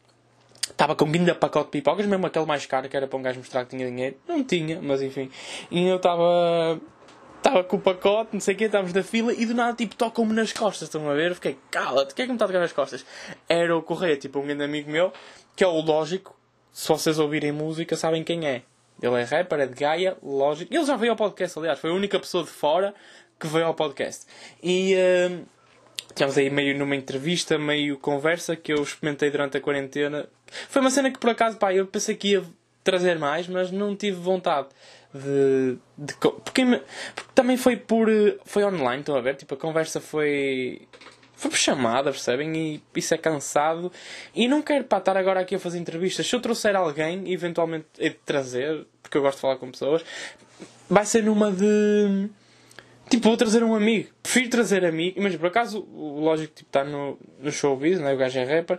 Estava 0.70 0.96
com 0.96 1.06
um 1.06 1.12
guinda 1.12 1.36
pacote 1.36 1.66
de 1.66 1.72
pipocas, 1.72 2.06
mesmo 2.06 2.26
aquele 2.26 2.46
mais 2.46 2.66
caro 2.66 2.88
que 2.88 2.96
era 2.96 3.08
para 3.08 3.20
um 3.20 3.22
gajo 3.22 3.40
mostrar 3.40 3.66
que 3.66 3.76
tinha 3.76 3.88
dinheiro. 3.88 4.16
Não 4.28 4.44
tinha, 4.44 4.82
mas 4.82 5.02
enfim. 5.02 5.30
E 5.70 5.88
eu 5.88 5.98
estava. 5.98 6.80
Estava 7.38 7.64
com 7.64 7.76
o 7.76 7.80
pacote, 7.80 8.30
não 8.34 8.40
sei 8.40 8.54
o 8.54 8.58
quê, 8.58 8.66
estávamos 8.66 8.94
na 8.94 9.02
fila 9.02 9.34
e 9.34 9.48
do 9.48 9.56
nada, 9.56 9.76
tipo, 9.76 9.96
tocam-me 9.96 10.32
nas 10.32 10.54
costas, 10.54 10.88
estão 10.88 11.10
a 11.10 11.14
ver? 11.16 11.34
Fiquei, 11.34 11.58
cala-te, 11.72 12.14
quem 12.14 12.22
é 12.22 12.26
que 12.28 12.32
me 12.32 12.36
está 12.36 12.46
a 12.46 12.48
tocar 12.48 12.60
nas 12.60 12.72
costas? 12.72 13.04
Era 13.50 13.76
o 13.76 13.82
Correia, 13.82 14.16
tipo, 14.16 14.38
um 14.38 14.46
grande 14.46 14.64
amigo 14.64 14.92
meu, 14.92 15.12
que 15.56 15.64
é 15.64 15.68
o 15.68 15.82
lógico, 15.82 16.38
se 16.72 16.88
vocês 16.88 17.18
ouvirem 17.18 17.52
música, 17.52 17.96
sabem 17.96 18.24
quem 18.24 18.48
é. 18.48 18.62
Ele 19.02 19.22
é 19.22 19.24
rapper, 19.24 19.60
é 19.60 19.68
de 19.68 19.74
Gaia, 19.74 20.16
lógico. 20.22 20.74
Ele 20.74 20.86
já 20.86 20.96
veio 20.96 21.12
ao 21.12 21.18
podcast, 21.18 21.58
aliás, 21.58 21.80
foi 21.80 21.90
a 21.90 21.94
única 21.94 22.20
pessoa 22.20 22.44
de 22.44 22.50
fora 22.50 22.94
que 23.40 23.48
veio 23.48 23.66
ao 23.66 23.74
podcast. 23.74 24.26
E 24.62 24.96
uh, 24.96 25.46
aí 26.38 26.50
meio 26.50 26.78
numa 26.78 26.96
entrevista, 26.96 27.58
meio 27.58 27.98
conversa 27.98 28.56
que 28.56 28.72
eu 28.72 28.82
experimentei 28.84 29.32
durante 29.32 29.58
a 29.58 29.62
quarentena. 29.62 30.28
Foi 30.70 30.82
uma 30.82 30.92
cena 30.92 31.10
que 31.10 31.20
por 31.20 31.30
acaso, 31.30 31.58
pá, 31.58 31.74
eu 31.74 31.88
pensei 31.88 32.16
que 32.16 32.34
ia 32.34 32.44
trazer 32.84 33.18
mais, 33.18 33.48
mas 33.48 33.72
não 33.72 33.96
tive 33.96 34.18
vontade 34.20 34.68
de. 35.14 35.78
de 35.98 36.14
porque, 36.14 36.30
porque, 36.44 36.82
também 37.34 37.58
foi 37.58 37.78
por. 37.78 38.08
Foi 38.46 38.64
online, 38.64 39.02
estão 39.02 39.16
a 39.16 39.22
ver? 39.22 39.36
Tipo, 39.36 39.56
a 39.56 39.58
conversa 39.58 40.00
foi 40.00 40.88
foi 41.42 41.50
por 41.50 41.58
chamada, 41.58 42.12
percebem? 42.12 42.56
E 42.56 42.84
isso 42.96 43.16
é 43.16 43.18
cansado. 43.18 43.92
E 44.36 44.48
não 44.48 44.62
quero 44.62 44.84
para 44.84 45.00
estar 45.00 45.18
agora 45.18 45.40
aqui 45.40 45.56
a 45.56 45.60
fazer 45.60 45.80
entrevistas. 45.80 46.28
Se 46.28 46.36
eu 46.36 46.40
trouxer 46.40 46.76
alguém, 46.76 47.34
eventualmente 47.34 47.88
é 47.98 48.10
de 48.10 48.16
trazer, 48.24 48.86
porque 49.02 49.18
eu 49.18 49.24
gosto 49.24 49.38
de 49.38 49.42
falar 49.42 49.56
com 49.56 49.72
pessoas, 49.72 50.06
vai 50.88 51.04
ser 51.04 51.24
numa 51.24 51.52
de. 51.52 52.30
Tipo, 53.10 53.30
vou 53.30 53.38
trazer 53.38 53.64
um 53.64 53.74
amigo. 53.74 54.10
Prefiro 54.22 54.50
trazer 54.52 54.86
amigo. 54.86 55.20
Mas 55.20 55.36
por 55.36 55.48
acaso, 55.48 55.84
o 55.92 56.20
lógico 56.20 56.54
tipo, 56.54 56.70
está 56.70 56.84
no, 56.84 57.18
no 57.40 57.52
showbiz, 57.52 58.00
né? 58.00 58.14
o 58.14 58.18
gajo 58.18 58.38
é 58.38 58.44
rapper. 58.44 58.78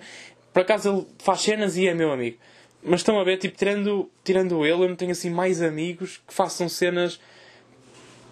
Por 0.52 0.62
acaso 0.62 0.88
ele 0.88 1.06
faz 1.18 1.40
cenas 1.40 1.76
e 1.76 1.88
é 1.88 1.94
meu 1.94 2.12
amigo. 2.12 2.38
Mas 2.80 3.00
estão 3.00 3.18
a 3.18 3.24
ver, 3.24 3.38
tipo, 3.38 3.58
tirando, 3.58 4.08
tirando 4.22 4.64
ele, 4.64 4.84
eu 4.84 4.88
não 4.88 4.94
tenho 4.94 5.10
assim 5.10 5.30
mais 5.30 5.60
amigos 5.60 6.22
que 6.28 6.32
façam 6.32 6.68
cenas 6.68 7.18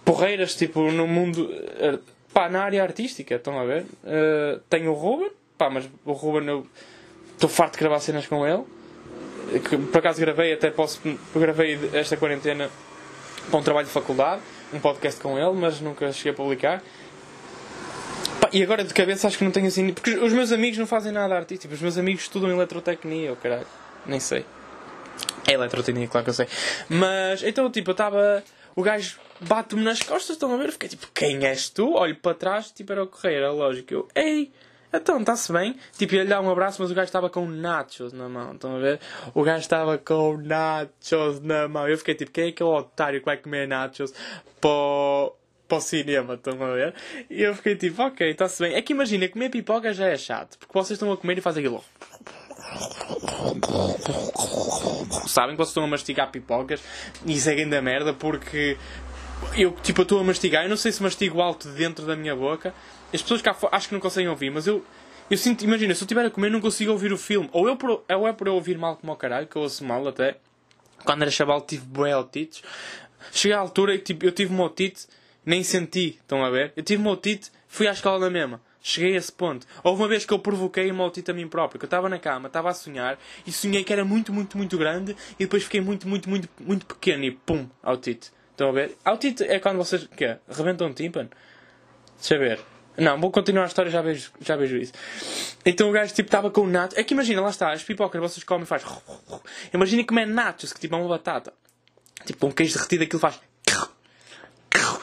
porreiras, 0.05 0.55
tipo, 0.55 0.89
no 0.89 1.05
mundo 1.05 1.49
eh, 1.51 1.99
Pá, 2.33 2.49
na 2.49 2.63
área 2.63 2.81
artística, 2.81 3.35
estão 3.35 3.59
a 3.59 3.65
ver? 3.65 3.83
Uh, 4.03 4.59
tenho 4.69 4.91
o 4.91 4.93
Ruben, 4.93 5.31
pá, 5.57 5.69
mas 5.69 5.87
o 6.05 6.13
Ruben 6.13 6.47
eu 6.47 6.67
estou 7.33 7.49
farto 7.49 7.73
de 7.73 7.79
gravar 7.79 7.99
cenas 7.99 8.25
com 8.25 8.47
ele. 8.47 8.63
Que, 9.67 9.77
por 9.77 9.97
acaso 9.97 10.19
gravei, 10.19 10.53
até 10.53 10.71
posso. 10.71 11.01
Gravei 11.35 11.77
esta 11.93 12.15
quarentena 12.15 12.69
para 13.49 13.59
um 13.59 13.63
trabalho 13.63 13.87
de 13.87 13.91
faculdade, 13.91 14.41
um 14.73 14.79
podcast 14.79 15.19
com 15.19 15.37
ele, 15.37 15.51
mas 15.51 15.81
nunca 15.81 16.09
cheguei 16.13 16.31
a 16.31 16.35
publicar. 16.35 16.81
Pá, 18.39 18.49
e 18.53 18.63
agora 18.63 18.83
de 18.83 18.93
cabeça 18.93 19.27
acho 19.27 19.37
que 19.37 19.43
não 19.43 19.51
tenho 19.51 19.67
assim. 19.67 19.91
Porque 19.91 20.11
os 20.11 20.31
meus 20.31 20.53
amigos 20.53 20.77
não 20.77 20.87
fazem 20.87 21.11
nada 21.11 21.35
artístico, 21.35 21.73
os 21.73 21.81
meus 21.81 21.97
amigos 21.97 22.23
estudam 22.23 22.49
eletrotecnia, 22.49 23.31
ou 23.31 23.35
caralho, 23.35 23.67
nem 24.05 24.21
sei. 24.21 24.45
É 25.45 25.53
eletrotecnia, 25.53 26.07
claro 26.07 26.23
que 26.23 26.29
eu 26.29 26.33
sei. 26.33 26.47
Mas 26.87 27.43
então, 27.43 27.69
tipo, 27.69 27.89
eu 27.89 27.93
estava 27.93 28.41
o 28.73 28.81
gajo 28.81 29.19
bate-me 29.41 29.83
nas 29.83 30.01
costas, 30.01 30.35
estão 30.35 30.53
a 30.53 30.57
ver? 30.57 30.71
Fiquei 30.71 30.89
tipo, 30.89 31.07
quem 31.13 31.45
és 31.45 31.69
tu? 31.69 31.93
Olho 31.93 32.15
para 32.15 32.35
trás, 32.35 32.71
tipo, 32.71 32.91
era 32.91 33.03
o 33.03 33.07
Correia, 33.07 33.51
lógico. 33.51 33.93
Eu, 33.93 34.07
ei, 34.15 34.51
então, 34.93 35.19
está-se 35.19 35.51
bem? 35.53 35.75
Tipo, 35.97 36.15
ia 36.15 36.23
lhe 36.23 36.29
dar 36.29 36.41
um 36.41 36.49
abraço, 36.49 36.81
mas 36.81 36.91
o 36.91 36.93
gajo 36.93 37.05
estava 37.05 37.29
com 37.29 37.47
nachos 37.47 38.11
na 38.11 38.27
mão, 38.27 38.53
estão 38.53 38.75
a 38.75 38.79
ver? 38.79 38.99
O 39.33 39.41
gajo 39.41 39.61
estava 39.61 39.97
com 39.97 40.37
nachos 40.37 41.39
na 41.41 41.67
mão. 41.67 41.87
Eu 41.87 41.97
fiquei 41.97 42.13
tipo, 42.13 42.31
quem 42.31 42.45
é 42.45 42.47
aquele 42.49 42.69
otário 42.69 43.19
que 43.19 43.25
vai 43.25 43.37
comer 43.37 43.67
nachos 43.67 44.13
para 44.59 45.31
para 45.71 45.77
o 45.77 45.81
cinema, 45.81 46.33
estão 46.33 46.61
a 46.61 46.73
ver? 46.73 46.93
E 47.29 47.41
eu 47.41 47.55
fiquei 47.55 47.77
tipo, 47.77 48.01
ok, 48.01 48.29
está-se 48.29 48.61
bem. 48.61 48.75
É 48.75 48.81
que 48.81 48.91
imagina, 48.91 49.29
comer 49.29 49.49
pipoca 49.49 49.93
já 49.93 50.07
é 50.07 50.17
chato, 50.17 50.57
porque 50.59 50.73
vocês 50.73 50.91
estão 50.91 51.09
a 51.09 51.15
comer 51.15 51.37
e 51.37 51.41
fazem 51.41 51.63
aquilo. 51.63 51.81
Sabem 55.27 55.51
que 55.51 55.57
vocês 55.57 55.69
estão 55.69 55.85
a 55.85 55.87
mastigar 55.87 56.29
pipocas 56.29 56.81
e 57.25 57.37
é 57.37 57.55
grande 57.55 57.79
merda 57.79 58.13
porque 58.13 58.77
eu 59.55 59.71
tipo 59.83 60.01
estou 60.01 60.19
a 60.19 60.23
mastigar, 60.23 60.63
eu 60.63 60.69
não 60.69 60.77
sei 60.77 60.91
se 60.91 61.01
mastigo 61.01 61.41
alto 61.41 61.67
dentro 61.69 62.05
da 62.05 62.15
minha 62.15 62.35
boca. 62.35 62.73
As 63.13 63.21
pessoas 63.21 63.41
cá 63.41 63.55
acho 63.71 63.87
que 63.89 63.93
não 63.93 64.01
conseguem 64.01 64.29
ouvir, 64.29 64.49
mas 64.49 64.67
eu 64.67 64.83
Eu 65.29 65.37
sinto, 65.37 65.63
imagina, 65.63 65.93
se 65.95 66.01
eu 66.01 66.05
estiver 66.05 66.25
a 66.25 66.29
comer, 66.29 66.51
não 66.51 66.59
consigo 66.59 66.91
ouvir 66.91 67.13
o 67.13 67.17
filme. 67.17 67.49
Ou, 67.53 67.65
eu, 67.67 67.77
por- 67.77 68.03
ou 68.09 68.27
é 68.27 68.33
por 68.33 68.47
eu 68.47 68.53
ouvir 68.55 68.77
mal 68.77 68.97
como 68.97 69.11
ao 69.13 69.17
caralho, 69.17 69.47
que 69.47 69.55
eu 69.55 69.61
ouço 69.61 69.81
mal 69.85 70.05
até. 70.05 70.35
Quando 71.05 71.21
era 71.21 71.31
chaval 71.31 71.61
tive 71.61 71.85
bué 71.85 72.13
otites. 72.17 72.61
Cheguei 73.31 73.55
à 73.55 73.59
altura 73.59 73.95
e 73.95 73.99
tipo, 73.99 74.25
eu 74.25 74.31
tive 74.33 74.53
uma 74.53 74.65
otite, 74.65 75.07
nem 75.45 75.63
senti, 75.63 76.17
estão 76.21 76.43
a 76.43 76.49
ver? 76.49 76.73
Eu 76.75 76.83
tive 76.83 77.01
uma 77.01 77.11
otite, 77.11 77.49
fui 77.67 77.87
à 77.87 77.91
escola 77.93 78.19
na 78.19 78.29
mesma. 78.29 78.59
Cheguei 78.83 79.13
a 79.13 79.17
esse 79.17 79.31
ponto. 79.31 79.65
Houve 79.83 80.01
uma 80.01 80.07
vez 80.09 80.25
que 80.25 80.33
eu 80.33 80.39
provoquei 80.39 80.91
uma 80.91 81.05
otite 81.05 81.31
a 81.31 81.33
mim 81.33 81.47
próprio, 81.47 81.79
que 81.79 81.85
eu 81.85 81.87
estava 81.87 82.09
na 82.09 82.19
cama, 82.19 82.47
estava 82.47 82.69
a 82.69 82.73
sonhar, 82.73 83.17
e 83.47 83.51
sonhei 83.53 83.83
que 83.85 83.93
era 83.93 84.03
muito, 84.03 84.33
muito, 84.33 84.57
muito 84.57 84.77
grande, 84.77 85.15
e 85.39 85.45
depois 85.45 85.63
fiquei 85.63 85.79
muito, 85.79 86.09
muito, 86.09 86.29
muito, 86.29 86.49
muito 86.59 86.85
pequeno, 86.85 87.23
e 87.23 87.31
pum, 87.31 87.69
otite. 87.83 88.31
Estão 88.51 88.69
a 88.69 88.71
ver? 88.71 88.97
Otite 89.05 89.43
é 89.43 89.59
quando 89.59 89.77
vocês, 89.77 90.03
o 90.03 90.09
quê? 90.09 90.37
Rebentam 90.49 90.87
um 90.87 90.93
tímpano? 90.93 91.29
Deixa 92.17 92.35
eu 92.35 92.39
ver. 92.39 92.59
Não, 92.97 93.19
vou 93.19 93.31
continuar 93.31 93.63
a 93.63 93.67
história, 93.67 93.89
já 93.89 94.01
vejo, 94.01 94.31
já 94.41 94.55
vejo 94.55 94.77
isso. 94.77 94.93
Então 95.65 95.89
o 95.89 95.91
gajo 95.91 96.13
tipo 96.13 96.27
estava 96.27 96.51
com 96.51 96.67
nato. 96.67 96.99
É 96.99 97.03
que 97.03 97.13
imagina, 97.13 97.41
lá 97.41 97.49
está, 97.49 97.71
as 97.71 97.83
pipocas 97.83 98.21
vocês 98.21 98.43
comem 98.43 98.63
e 98.63 98.67
faz. 98.67 98.83
Imagina 99.73 100.03
como 100.03 100.19
é 100.19 100.25
natos, 100.25 100.73
que 100.73 100.79
tipo 100.79 100.95
é 100.95 100.97
uma 100.97 101.07
batata. 101.07 101.53
Tipo, 102.25 102.47
um 102.47 102.51
queijo 102.51 102.73
derretido 102.73 103.03
aquilo 103.03 103.19
faz. 103.19 103.39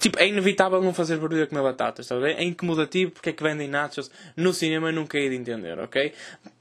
Tipo, 0.00 0.18
é 0.18 0.26
inevitável 0.26 0.82
não 0.82 0.94
fazer 0.94 1.18
barulho 1.18 1.44
a 1.44 1.46
comer 1.46 1.62
batatas, 1.62 2.06
está 2.06 2.16
ver? 2.16 2.36
É 2.38 2.42
incomodativo 2.42 3.10
porque 3.10 3.28
é 3.28 3.32
que 3.34 3.42
vendem 3.42 3.68
nachos 3.68 4.10
no 4.34 4.50
cinema 4.54 4.90
nunca 4.90 5.18
hei 5.18 5.28
de 5.28 5.36
entender, 5.36 5.78
ok? 5.78 6.14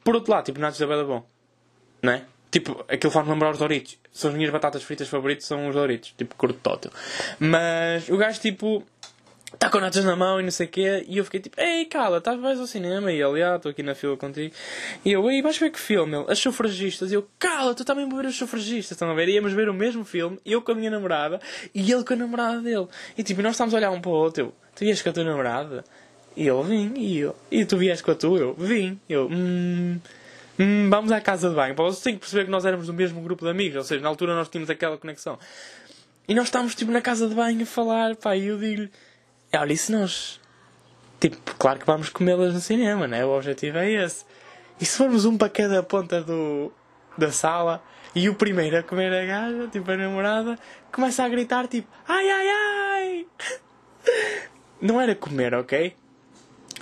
Por 0.04 0.16
outro 0.16 0.34
lado, 0.34 0.44
tipo, 0.44 0.60
nachos 0.60 0.82
é 0.82 0.86
bem 0.86 1.06
bom. 1.06 1.26
Não 2.04 2.12
é? 2.12 2.26
Tipo, 2.52 2.84
aquilo 2.88 3.12
faz-me 3.12 3.32
lembrar 3.32 3.52
os 3.52 3.60
Doritos. 3.60 3.98
São 4.12 4.32
as 4.32 4.36
minhas 4.36 4.52
batatas 4.52 4.82
fritas 4.84 5.08
favoritas, 5.08 5.46
são 5.46 5.68
os 5.68 5.76
Doritos. 5.76 6.14
Tipo, 6.18 6.36
curto 6.36 6.60
tótil. 6.62 6.92
Mas 7.40 8.10
o 8.10 8.18
gajo, 8.18 8.40
tipo, 8.40 8.84
está 9.54 9.70
com 9.70 9.80
notas 9.80 10.04
na 10.06 10.16
mão 10.16 10.40
e 10.40 10.44
não 10.44 10.52
sei 10.52 10.66
o 10.66 10.70
quê. 10.70 11.06
E 11.08 11.18
eu 11.18 11.26
fiquei 11.26 11.40
tipo, 11.40 11.60
ei, 11.60 11.86
cala, 11.86 12.18
estás 12.18 12.40
vais 12.40 12.60
ao 12.60 12.68
cinema? 12.68 13.12
E 13.12 13.22
ele, 13.22 13.44
ah, 13.44 13.56
estou 13.56 13.72
aqui 13.72 13.84
na 13.84 13.96
fila 13.96 14.18
contigo. 14.18 14.54
E 15.04 15.12
eu, 15.12 15.30
ei, 15.30 15.42
vais 15.42 15.58
ver 15.58 15.72
que 15.72 15.80
filme? 15.80 16.16
Ele, 16.16 16.26
as 16.28 16.40
sufragistas. 16.40 17.12
E 17.12 17.16
eu, 17.16 17.28
cala, 17.38 17.74
tu 17.74 17.84
também 17.84 18.08
vou 18.08 18.20
ver 18.20 18.28
os 18.28 18.36
sufragistas. 18.36 18.92
Estão 18.92 19.10
a 19.10 19.14
ver? 19.14 19.30
Íamos 19.30 19.54
ver 19.54 19.70
o 19.70 19.74
mesmo 19.74 20.04
filme, 20.04 20.40
eu 20.46 20.62
com 20.62 20.72
a 20.72 20.76
minha 20.76 20.90
namorada 20.90 21.40
e 21.74 21.92
ele 21.92 22.04
com 22.04 22.14
a 22.14 22.18
namorada 22.18 22.62
dele. 22.62 22.88
E 23.18 23.24
tipo, 23.24 23.42
nós 23.42 23.52
estávamos 23.52 23.74
a 23.74 23.78
olhar 23.78 23.92
um 23.92 24.02
para 24.02 24.12
o 24.12 24.14
outro. 24.14 24.46
Eu, 24.46 24.54
tu 24.76 24.80
vieste 24.86 25.04
com 25.04 25.10
a 25.10 25.14
tua 25.14 25.24
namorada? 25.24 25.84
E 26.36 26.48
ele, 26.48 26.64
vim. 26.64 26.94
E 26.96 27.20
eu, 27.20 27.36
e 27.52 27.66
tu 27.66 27.78
vieste 27.78 28.04
com 28.04 28.12
a 28.12 28.16
tua? 28.16 28.40
Eu, 28.40 28.54
vim. 28.54 29.00
Eu, 29.10 29.28
hum. 29.32 30.00
Hum, 30.60 30.90
vamos 30.90 31.12
à 31.12 31.22
casa 31.22 31.50
de 31.50 31.56
banho. 31.56 31.74
Pá, 31.74 31.84
Vocês 31.84 32.04
têm 32.04 32.16
que 32.16 32.20
perceber 32.20 32.44
que 32.44 32.52
nós 32.52 32.66
éramos 32.66 32.88
do 32.88 32.94
mesmo 32.94 33.22
grupo 33.22 33.46
de 33.46 33.52
amigos, 33.52 33.78
ou 33.78 33.84
seja, 33.84 34.02
na 34.02 34.10
altura 34.10 34.36
nós 34.36 34.50
tínhamos 34.50 34.70
aquela 34.70 34.98
conexão. 34.98 35.40
E 36.28 36.36
nós 36.36 36.46
estávamos 36.46 36.76
tipo 36.76 36.92
na 36.92 37.02
casa 37.02 37.30
de 37.30 37.34
banho 37.34 37.64
a 37.64 37.66
falar, 37.66 38.16
pá, 38.18 38.36
e 38.36 38.48
eu 38.48 38.58
digo-lhe: 38.58 38.92
olha, 39.56 39.74
e 39.74 39.78
se 39.78 39.92
nós. 39.92 40.40
Tipo, 41.20 41.38
claro 41.56 41.80
que 41.80 41.86
vamos 41.86 42.10
comê-las 42.10 42.54
no 42.54 42.60
cinema, 42.60 43.08
né? 43.08 43.26
O 43.26 43.30
objetivo 43.30 43.78
é 43.78 43.90
esse. 43.90 44.26
E 44.80 44.86
se 44.86 44.98
formos 44.98 45.26
um 45.26 45.38
para 45.38 45.50
cada 45.50 45.82
ponta 45.82 46.22
do, 46.22 46.72
da 47.18 47.32
sala 47.32 47.82
e 48.14 48.30
o 48.30 48.36
primeiro 48.36 48.78
a 48.78 48.84
comer 48.84 49.14
a 49.14 49.26
gaja, 49.26 49.68
tipo 49.68 49.90
a 49.92 49.98
namorada, 49.98 50.58
começa 50.92 51.24
a 51.24 51.30
gritar 51.30 51.68
tipo: 51.68 51.88
ai 52.08 52.30
ai 52.30 52.48
ai! 52.50 53.28
Não 54.82 55.00
era 55.00 55.16
comer, 55.16 55.54
ok? 55.54 55.96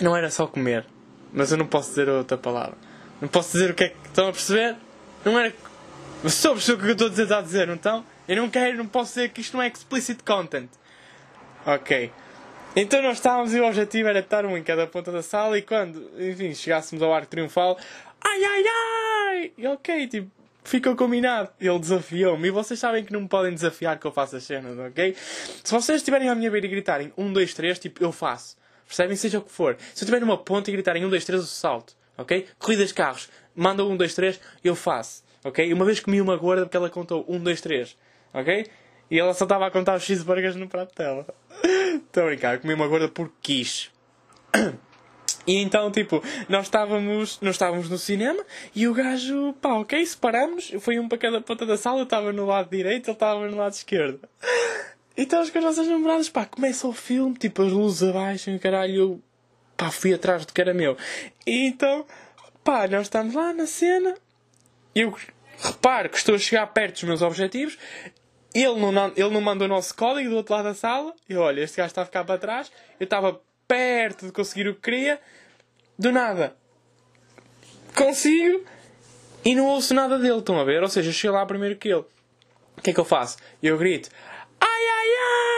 Não 0.02 0.16
era 0.16 0.30
só 0.30 0.48
comer. 0.48 0.86
Mas 1.32 1.52
eu 1.52 1.58
não 1.58 1.66
posso 1.66 1.90
dizer 1.90 2.10
outra 2.10 2.38
palavra. 2.38 2.78
Não 3.22 3.28
posso 3.28 3.52
dizer 3.54 3.72
o 3.72 3.74
que 3.74 3.86
é 3.86 3.90
que 3.90 4.08
estão 4.08 4.30
a 4.30 4.32
perceber. 4.32 4.76
Não 5.26 5.40
era. 5.40 5.54
Só 6.28 6.54
o 6.54 6.58
que 6.60 6.72
eu 6.72 6.92
estou 6.92 7.08
a 7.08 7.40
a 7.40 7.42
dizer, 7.42 7.70
então? 7.70 8.06
Eu 8.28 8.38
não 8.38 8.50
quero, 8.50 8.78
não 8.78 8.88
posso 8.88 9.14
dizer 9.14 9.30
que 9.30 9.42
isto 9.42 9.56
não 9.56 9.64
é 9.64 9.68
explicit 9.68 10.24
content. 10.24 10.70
Ok. 11.66 12.12
Então 12.76 13.02
nós 13.02 13.18
estávamos 13.18 13.54
e 13.54 13.60
o 13.60 13.66
objetivo 13.66 14.08
era 14.08 14.20
estar 14.20 14.46
um 14.46 14.58
em 14.58 14.64
cada 14.64 14.86
ponta 14.86 15.12
da 15.12 15.24
sala 15.24 15.58
e 15.58 15.62
quando, 15.62 16.12
enfim, 16.20 16.54
chegássemos 16.54 17.02
ao 17.02 17.14
arco 17.14 17.28
triunfal, 17.28 17.78
ai 18.22 18.44
ai 18.44 18.64
ai! 18.68 19.52
E 19.58 19.66
ok, 19.66 20.08
tipo, 20.08 20.30
ficou 20.64 20.96
combinado. 20.96 21.50
Ele 21.60 21.80
desafiou-me 21.80 22.48
e 22.48 22.52
vocês 22.52 22.80
sabem 22.80 23.04
que 23.04 23.12
não 23.12 23.22
me 23.22 23.28
podem 23.28 23.54
desafiar 23.54 23.98
que 23.98 24.06
eu 24.06 24.12
faço 24.12 24.36
as 24.36 24.44
cenas, 24.44 24.78
ok? 24.78 25.16
Se 25.64 25.72
vocês 25.72 25.98
estiverem 25.98 26.30
à 26.30 26.36
minha 26.36 26.52
beira 26.52 26.68
e 26.68 26.70
gritarem 26.70 27.14
1, 27.18 27.34
2, 27.34 27.54
3, 27.54 27.80
tipo, 27.80 28.04
eu 28.04 28.12
faço. 28.12 28.58
Percebem? 28.86 29.16
Seja 29.16 29.40
o 29.40 29.42
que 29.42 29.52
for. 29.52 29.76
Se 29.80 30.04
eu 30.04 30.06
estiver 30.06 30.22
numa 30.22 30.38
ponta 30.38 30.70
e 30.70 30.74
gritarem 30.74 31.04
1, 31.06 31.10
2, 31.10 31.26
3, 31.26 31.42
eu 31.42 31.48
salto. 31.48 31.96
Ok? 32.18 32.48
Corridas 32.58 32.90
de 32.90 32.94
carros. 32.94 33.30
Manda 33.56 33.84
1, 33.84 33.98
2, 33.98 34.14
3, 34.14 34.42
eu 34.64 34.76
faço. 34.76 35.24
Ok? 35.44 35.72
Uma 35.72 35.86
vez 35.86 36.00
comi 36.00 36.20
uma 36.20 36.36
gorda 36.36 36.66
porque 36.66 36.78
ela 36.78 36.90
contou 36.90 37.26
1, 37.28 37.40
2, 37.40 37.62
3. 37.62 37.98
Ok? 38.34 38.66
E 39.10 39.20
ela 39.20 39.34
só 39.34 39.46
estava 39.46 39.66
a 39.68 39.72
contar 39.72 39.96
os 39.96 40.04
cheeseburgers 40.04 40.56
no 40.56 40.68
prato 40.68 40.94
dela. 40.96 41.26
Estou 41.96 42.24
a 42.24 42.26
brincar. 42.28 42.60
Comi 42.60 42.74
uma 42.74 42.88
gorda 42.88 43.08
porque 43.08 43.36
quis. 43.42 43.92
E 45.46 45.56
então, 45.58 45.90
tipo, 45.90 46.22
nós 46.50 46.66
estávamos, 46.66 47.40
nós 47.40 47.56
estávamos 47.56 47.90
no 47.90 47.98
cinema 47.98 48.44
e 48.76 48.86
o 48.86 48.94
gajo, 48.94 49.54
pá, 49.62 49.76
ok, 49.76 50.06
separamos. 50.06 50.74
Foi 50.82 51.00
um 51.00 51.08
para 51.08 51.18
cada 51.18 51.40
ponta 51.40 51.66
da 51.66 51.78
sala. 51.78 52.00
Eu 52.00 52.04
estava 52.04 52.34
no 52.34 52.46
lado 52.46 52.70
direito, 52.70 53.08
ele 53.08 53.16
estava 53.16 53.48
no 53.48 53.58
lado 53.58 53.74
esquerdo. 53.74 54.20
Então, 55.20 55.42
as 55.42 55.52
nossas 55.52 55.88
namoradas, 55.88 56.30
pá, 56.30 56.46
começa 56.46 56.88
o 56.88 56.94
filme, 56.94 57.36
tipo, 57.36 57.64
as 57.64 57.72
luzes 57.72 58.08
abaixo 58.08 58.52
caralho, 58.60 58.96
eu, 58.96 59.22
pá, 59.78 59.92
fui 59.92 60.14
atrás 60.14 60.46
do 60.46 60.52
que 60.52 60.60
era 60.60 60.74
meu. 60.74 60.98
E 61.46 61.68
então, 61.68 62.06
pá, 62.64 62.88
nós 62.88 63.04
estamos 63.04 63.36
lá 63.36 63.54
na 63.54 63.68
cena, 63.68 64.16
eu 64.96 65.16
reparo 65.62 66.10
que 66.10 66.18
estou 66.18 66.36
a 66.36 66.40
chegar 66.40 66.66
perto 66.68 66.96
dos 66.96 67.04
meus 67.04 67.22
objetivos, 67.22 67.78
ele 68.54 68.80
não, 68.80 69.08
ele 69.16 69.30
não 69.30 69.42
manda 69.42 69.66
o 69.66 69.68
nosso 69.68 69.96
código 69.96 70.32
do 70.32 70.38
outro 70.38 70.56
lado 70.56 70.66
da 70.66 70.74
sala, 70.74 71.14
eu, 71.30 71.42
olha, 71.42 71.62
este 71.62 71.78
gajo 71.78 71.88
está 71.88 72.02
a 72.02 72.06
ficar 72.06 72.24
para 72.26 72.40
trás, 72.40 72.72
eu 73.00 73.04
estava 73.04 73.40
perto 73.68 74.26
de 74.26 74.32
conseguir 74.32 74.68
o 74.68 74.76
que 74.76 74.82
queria, 74.82 75.22
do 75.98 76.12
nada, 76.12 76.56
consigo, 77.96 78.66
e 79.46 79.56
não 79.56 79.66
ouço 79.68 79.94
nada 79.94 80.18
dele, 80.18 80.40
estão 80.40 80.60
a 80.60 80.64
ver? 80.64 80.82
Ou 80.82 80.90
seja, 80.90 81.10
eu 81.10 81.14
chego 81.14 81.36
lá 81.36 81.46
primeiro 81.46 81.78
que 81.78 81.88
ele. 81.88 82.04
O 82.78 82.82
que 82.82 82.90
é 82.90 82.94
que 82.94 83.00
eu 83.00 83.06
faço? 83.06 83.38
Eu 83.62 83.78
grito, 83.78 84.10
ai 84.60 84.70
ai 84.70 85.08
ai! 85.08 85.57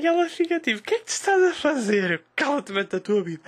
E 0.00 0.06
ela 0.06 0.28
fica 0.28 0.60
tipo, 0.60 0.78
o 0.78 0.82
que 0.82 0.94
é 0.94 0.98
que 1.00 1.06
tu 1.06 1.08
estás 1.08 1.42
a 1.42 1.52
fazer? 1.52 2.22
Cala-te, 2.36 2.70
mete 2.70 2.94
a 2.94 3.00
tua 3.00 3.20
vida. 3.20 3.42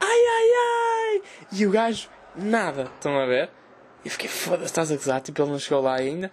Ai 0.00 0.08
ai 0.08 0.50
ai! 0.56 1.22
E 1.52 1.66
o 1.66 1.70
gajo, 1.70 2.08
nada, 2.34 2.90
estão 2.94 3.18
a 3.18 3.26
ver? 3.26 3.50
Eu 4.02 4.10
fiquei, 4.10 4.26
foda-se, 4.30 4.64
estás 4.64 4.90
a 4.90 4.96
gozar, 4.96 5.20
tipo, 5.20 5.42
ele 5.42 5.50
não 5.50 5.58
chegou 5.58 5.82
lá 5.82 5.96
ainda. 5.96 6.30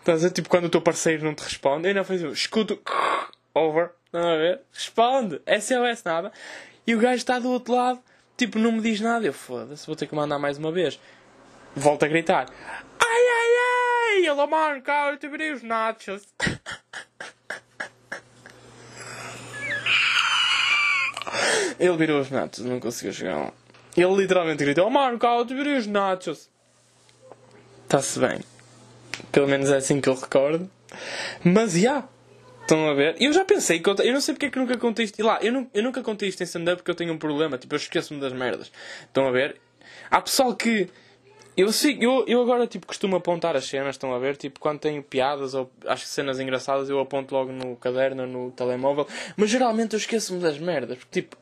Estás 0.00 0.24
a 0.24 0.26
ver, 0.26 0.34
tipo, 0.34 0.48
quando 0.48 0.64
o 0.64 0.68
teu 0.68 0.82
parceiro 0.82 1.22
não 1.22 1.32
te 1.32 1.44
responde, 1.44 1.86
ainda 1.86 2.02
fiz 2.02 2.24
um 2.24 2.32
escuto, 2.32 2.76
over, 3.54 3.92
estão 4.06 4.20
a 4.20 4.36
ver? 4.36 4.62
Responde, 4.72 5.40
SOS, 5.60 6.02
nada. 6.04 6.32
E 6.84 6.92
o 6.92 6.98
gajo 6.98 7.14
está 7.14 7.38
do 7.38 7.52
outro 7.52 7.72
lado, 7.72 8.02
tipo, 8.36 8.58
não 8.58 8.72
me 8.72 8.80
diz 8.80 9.00
nada. 9.00 9.24
Eu, 9.24 9.32
foda-se, 9.32 9.86
vou 9.86 9.94
ter 9.94 10.08
que 10.08 10.14
mandar 10.16 10.40
mais 10.40 10.58
uma 10.58 10.72
vez. 10.72 10.98
Volto 11.76 12.02
a 12.02 12.08
gritar, 12.08 12.48
ai 12.98 13.06
ai 13.08 14.16
ai! 14.16 14.26
Ele, 14.26 14.30
oh, 14.30 14.46
mano, 14.48 14.82
cara, 14.82 15.12
eu 15.12 15.18
te 15.18 15.28
virei 15.28 15.52
os 15.52 15.62
nachos. 15.62 16.26
Ele 21.78 21.96
virou 21.96 22.20
os 22.20 22.30
nachos, 22.30 22.64
não 22.64 22.80
conseguiu 22.80 23.12
chegar 23.12 23.36
lá. 23.36 23.52
Ele 23.96 24.14
literalmente 24.16 24.64
gritou: 24.64 24.90
cara, 25.18 25.38
eu 25.38 25.46
te 25.46 25.54
virei 25.54 25.76
os 25.76 25.86
nachos. 25.86 26.48
Está-se 27.84 28.18
bem. 28.18 28.40
Pelo 29.30 29.46
menos 29.46 29.70
é 29.70 29.76
assim 29.76 30.00
que 30.00 30.08
eu 30.08 30.14
recordo. 30.14 30.68
Mas 31.44 31.72
já. 31.72 31.78
Yeah, 31.78 32.08
estão 32.62 32.88
a 32.88 32.94
ver? 32.94 33.16
Eu 33.20 33.32
já 33.32 33.44
pensei 33.44 33.78
que 33.78 33.88
eu, 33.88 33.94
eu 33.96 34.12
não 34.12 34.20
sei 34.20 34.34
porque 34.34 34.46
é 34.46 34.50
que 34.50 34.58
nunca 34.58 34.76
contei 34.76 35.04
isto. 35.04 35.18
E 35.18 35.22
lá, 35.22 35.38
eu, 35.40 35.66
eu 35.72 35.82
nunca 35.82 36.02
contei 36.02 36.28
isto 36.28 36.40
em 36.40 36.44
stand-up 36.44 36.78
porque 36.78 36.90
eu 36.90 36.94
tenho 36.94 37.12
um 37.12 37.18
problema. 37.18 37.56
Tipo, 37.58 37.74
eu 37.74 37.78
esqueço-me 37.78 38.20
das 38.20 38.32
merdas. 38.32 38.72
Estão 39.02 39.26
a 39.28 39.30
ver? 39.30 39.56
Há 40.10 40.20
pessoal 40.20 40.54
que. 40.54 40.88
Eu, 41.56 41.70
sei, 41.72 41.98
eu, 42.00 42.24
eu 42.26 42.42
agora 42.42 42.66
tipo, 42.66 42.86
costumo 42.86 43.14
apontar 43.14 43.54
as 43.54 43.66
cenas, 43.66 43.94
estão 43.94 44.12
a 44.12 44.18
ver? 44.18 44.36
Tipo, 44.36 44.58
quando 44.58 44.80
tenho 44.80 45.02
piadas 45.02 45.54
ou 45.54 45.70
acho 45.86 46.04
cenas 46.06 46.40
engraçadas, 46.40 46.88
eu 46.88 46.98
aponto 46.98 47.34
logo 47.34 47.52
no 47.52 47.76
caderno, 47.76 48.26
no 48.26 48.50
telemóvel. 48.50 49.06
Mas 49.36 49.50
geralmente 49.50 49.92
eu 49.92 49.98
esqueço-me 49.98 50.40
das 50.40 50.58
merdas. 50.58 50.98
Porque, 50.98 51.22
tipo, 51.22 51.36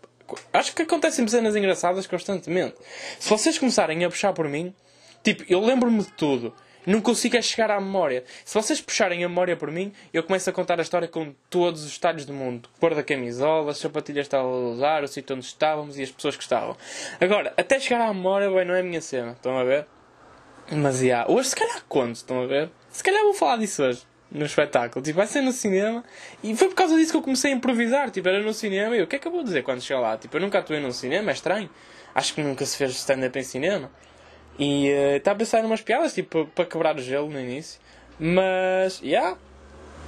acho 0.52 0.74
que 0.74 0.82
acontecem 0.82 1.26
cenas 1.26 1.56
engraçadas 1.56 2.06
constantemente. 2.06 2.76
Se 3.18 3.30
vocês 3.30 3.58
começarem 3.58 4.04
a 4.04 4.10
puxar 4.10 4.34
por 4.34 4.48
mim, 4.48 4.74
tipo, 5.22 5.44
eu 5.48 5.60
lembro-me 5.60 6.00
de 6.00 6.12
tudo. 6.12 6.54
Não 6.84 7.00
consigo 7.00 7.36
é 7.36 7.42
chegar 7.42 7.70
à 7.70 7.80
memória. 7.80 8.24
Se 8.44 8.54
vocês 8.54 8.80
puxarem 8.80 9.24
a 9.24 9.28
memória 9.28 9.56
por 9.56 9.70
mim, 9.70 9.92
eu 10.12 10.22
começo 10.24 10.50
a 10.50 10.52
contar 10.52 10.80
a 10.80 10.82
história 10.82 11.06
com 11.06 11.32
todos 11.48 11.84
os 11.84 11.92
detalhes 11.92 12.26
do 12.26 12.34
mundo. 12.34 12.68
Cor 12.80 12.94
da 12.94 13.04
camisola, 13.04 13.70
as 13.70 13.78
sapatilhas 13.78 14.24
que 14.26 14.34
estava 14.34 14.48
a 14.48 14.50
usar, 14.50 15.04
o 15.04 15.08
sítio 15.08 15.36
onde 15.36 15.44
estávamos 15.44 15.96
e 15.96 16.02
as 16.02 16.10
pessoas 16.10 16.36
que 16.36 16.42
estavam. 16.42 16.76
Agora, 17.20 17.54
até 17.56 17.78
chegar 17.78 18.00
à 18.00 18.12
memória, 18.12 18.50
bem, 18.50 18.64
não 18.64 18.74
é 18.74 18.80
a 18.80 18.82
minha 18.82 19.00
cena. 19.00 19.32
Estão 19.32 19.56
a 19.56 19.64
ver? 19.64 19.86
Mas, 20.70 20.98
já, 20.98 21.26
hoje 21.28 21.50
se 21.50 21.56
calhar 21.56 21.82
quando, 21.88 22.14
estão 22.14 22.42
a 22.42 22.46
ver? 22.46 22.70
Se 22.90 23.02
calhar 23.02 23.22
vou 23.22 23.34
falar 23.34 23.56
disso 23.56 23.82
hoje. 23.82 24.02
No 24.30 24.46
espetáculo. 24.46 25.04
Tipo, 25.04 25.18
vai 25.18 25.26
ser 25.26 25.42
no 25.42 25.52
cinema. 25.52 26.02
E 26.42 26.56
foi 26.56 26.68
por 26.68 26.74
causa 26.74 26.96
disso 26.96 27.10
que 27.10 27.18
eu 27.18 27.22
comecei 27.22 27.52
a 27.52 27.54
improvisar. 27.54 28.10
Tipo, 28.10 28.28
era 28.28 28.40
no 28.40 28.54
cinema 28.54 28.96
e 28.96 29.00
eu, 29.00 29.04
o 29.04 29.06
que 29.06 29.16
é 29.16 29.18
que 29.18 29.28
eu 29.28 29.32
vou 29.32 29.44
dizer 29.44 29.62
quando 29.62 29.82
chegar 29.82 30.00
lá? 30.00 30.16
Tipo, 30.16 30.36
eu 30.38 30.40
nunca 30.40 30.58
atuei 30.58 30.80
num 30.80 30.92
cinema, 30.92 31.30
é 31.30 31.34
estranho. 31.34 31.68
Acho 32.14 32.34
que 32.34 32.42
nunca 32.42 32.64
se 32.64 32.76
fez 32.76 32.92
stand-up 32.92 33.38
em 33.38 33.42
cinema. 33.42 33.90
E 34.58 34.90
uh, 34.90 35.16
está 35.16 35.32
a 35.32 35.34
pensar 35.34 35.60
em 35.60 35.66
umas 35.66 35.82
piadas, 35.82 36.14
tipo, 36.14 36.46
para 36.54 36.64
quebrar 36.64 36.96
o 36.96 37.02
gelo 37.02 37.28
no 37.28 37.38
início. 37.38 37.78
Mas, 38.18 38.98
já. 38.98 39.06
Yeah, 39.06 39.38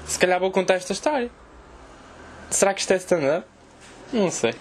se 0.07 0.19
calhar 0.19 0.41
vou 0.41 0.51
contar 0.51 0.75
esta 0.75 0.93
história. 0.93 1.31
Será 2.49 2.73
que 2.73 2.81
isto 2.81 2.93
é 2.93 2.97
stand-up? 2.97 3.47
Não 4.13 4.31
sei. 4.31 4.55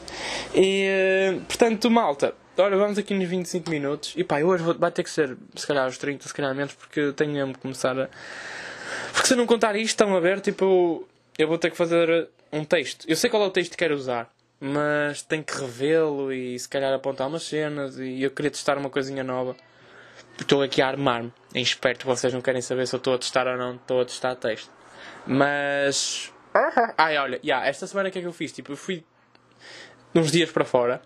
E, 0.53 0.85
eh, 0.87 1.39
portanto, 1.47 1.91
malta, 1.91 2.33
Ora, 2.55 2.77
vamos 2.77 2.99
aqui 2.99 3.15
nos 3.15 3.27
25 3.27 3.67
minutos. 3.67 4.13
E 4.15 4.23
pá, 4.23 4.39
hoje 4.39 4.63
vou, 4.63 4.75
vai 4.75 4.91
ter 4.91 5.03
que 5.03 5.09
ser, 5.09 5.35
se 5.55 5.65
calhar, 5.65 5.87
os 5.87 5.97
30, 5.97 6.27
se 6.27 6.33
calhar 6.33 6.53
menos, 6.53 6.73
porque 6.75 7.11
tenho 7.13 7.31
mesmo 7.31 7.53
que 7.53 7.59
começar 7.59 7.99
a. 7.99 8.07
Porque 9.11 9.27
se 9.27 9.33
eu 9.33 9.37
não 9.37 9.47
contar 9.47 9.75
isto, 9.75 9.89
estão 9.89 10.15
a 10.15 10.19
ver, 10.19 10.39
tipo, 10.39 11.07
eu 11.37 11.47
vou 11.47 11.57
ter 11.57 11.71
que 11.71 11.77
fazer 11.77 12.29
um 12.51 12.63
texto. 12.63 13.05
Eu 13.09 13.15
sei 13.15 13.27
qual 13.27 13.41
é 13.41 13.47
o 13.47 13.49
texto 13.49 13.71
que 13.71 13.77
quero 13.77 13.95
usar, 13.95 14.31
mas 14.59 15.23
tenho 15.23 15.43
que 15.43 15.59
revê-lo 15.59 16.31
e 16.31 16.57
se 16.59 16.69
calhar 16.69 16.93
apontar 16.93 17.27
umas 17.27 17.41
cenas. 17.41 17.97
E 17.97 18.21
eu 18.21 18.29
queria 18.29 18.51
testar 18.51 18.77
uma 18.77 18.89
coisinha 18.89 19.23
nova. 19.23 19.55
Estou 20.39 20.61
aqui 20.61 20.79
a 20.79 20.89
armar-me. 20.89 21.33
Em 21.55 21.63
esperto, 21.63 22.05
vocês 22.05 22.31
não 22.31 22.41
querem 22.41 22.61
saber 22.61 22.85
se 22.87 22.93
eu 22.93 22.97
estou 22.99 23.15
a 23.15 23.17
testar 23.17 23.47
ou 23.47 23.57
não. 23.57 23.75
Estou 23.75 24.01
a 24.01 24.05
testar 24.05 24.35
texto. 24.35 24.69
Mas. 25.25 26.31
Ai, 26.99 27.17
olha, 27.17 27.39
yeah, 27.43 27.67
esta 27.67 27.87
semana 27.87 28.09
o 28.09 28.11
que 28.11 28.19
é 28.19 28.21
que 28.21 28.27
eu 28.27 28.33
fiz? 28.33 28.51
Tipo, 28.51 28.73
eu 28.73 28.77
fui 28.77 29.03
uns 30.13 30.31
dias 30.31 30.51
para 30.51 30.63
fora 30.63 31.01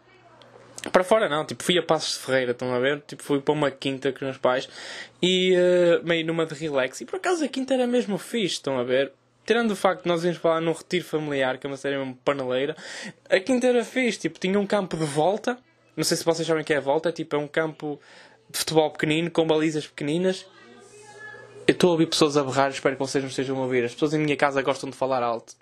para 0.92 1.04
fora 1.04 1.28
não, 1.28 1.46
tipo, 1.46 1.64
fui 1.64 1.78
a 1.78 1.84
Passos 1.84 2.14
de 2.14 2.20
Ferreira, 2.26 2.52
estão 2.52 2.74
a 2.74 2.80
ver? 2.80 3.02
Tipo, 3.08 3.24
fui 3.24 3.42
para 3.42 3.54
uma 3.54 3.72
quinta 3.72 4.12
com 4.12 4.18
os 4.18 4.22
meus 4.22 4.38
pais 4.38 4.70
e 5.22 5.54
uh, 5.54 6.06
meio 6.06 6.26
numa 6.26 6.46
de 6.46 6.54
relax. 6.54 7.02
E 7.02 7.06
por 7.06 7.18
acaso 7.18 7.44
a 7.44 7.48
quinta 7.48 7.74
era 7.74 7.88
mesmo 7.88 8.18
fixe, 8.18 8.56
estão 8.56 8.80
a 8.80 8.84
ver? 8.84 9.12
Tirando 9.46 9.72
o 9.72 9.76
facto 9.76 10.04
de 10.04 10.08
nós 10.10 10.24
irmos 10.24 10.40
falar 10.40 10.62
num 10.62 10.74
retiro 10.74 11.06
familiar, 11.06 11.58
que 11.58 11.66
é 11.66 11.70
uma 11.70 11.78
série 11.78 11.98
mesmo 11.98 12.18
paneleira, 12.24 12.76
a 13.30 13.40
quinta 13.40 13.68
era 13.68 13.84
fixe, 13.84 14.20
tipo, 14.20 14.40
tinha 14.40 14.60
um 14.60 14.68
campo 14.68 14.98
de 14.98 15.06
volta. 15.06 15.58
Não 15.96 16.04
sei 16.04 16.16
se 16.18 16.24
vocês 16.24 16.48
sabem 16.48 16.62
o 16.62 16.66
que 16.66 16.74
é 16.74 16.78
a 16.78 16.82
volta, 16.82 17.10
é 17.10 17.12
tipo, 17.12 17.36
é 17.36 17.40
um 17.40 17.48
campo 17.48 18.00
de 18.50 18.60
futebol 18.60 18.92
pequenino, 18.92 19.32
com 19.32 19.48
balizas 19.48 19.88
pequeninas. 19.88 20.46
Eu 21.68 21.74
estou 21.74 21.90
a 21.90 21.92
ouvir 21.94 22.08
pessoas 22.08 22.38
a 22.38 22.44
berrar, 22.44 22.70
espero 22.70 22.96
que 22.96 23.00
vocês 23.00 23.24
não 23.24 23.30
estejam 23.30 23.58
a 23.58 23.62
ouvir. 23.62 23.84
As 23.84 23.94
pessoas 23.94 24.14
em 24.14 24.20
minha 24.20 24.38
casa 24.38 24.62
gostam 24.62 24.90
de 24.90 24.96
falar 24.96 25.24
alto. 25.24 25.54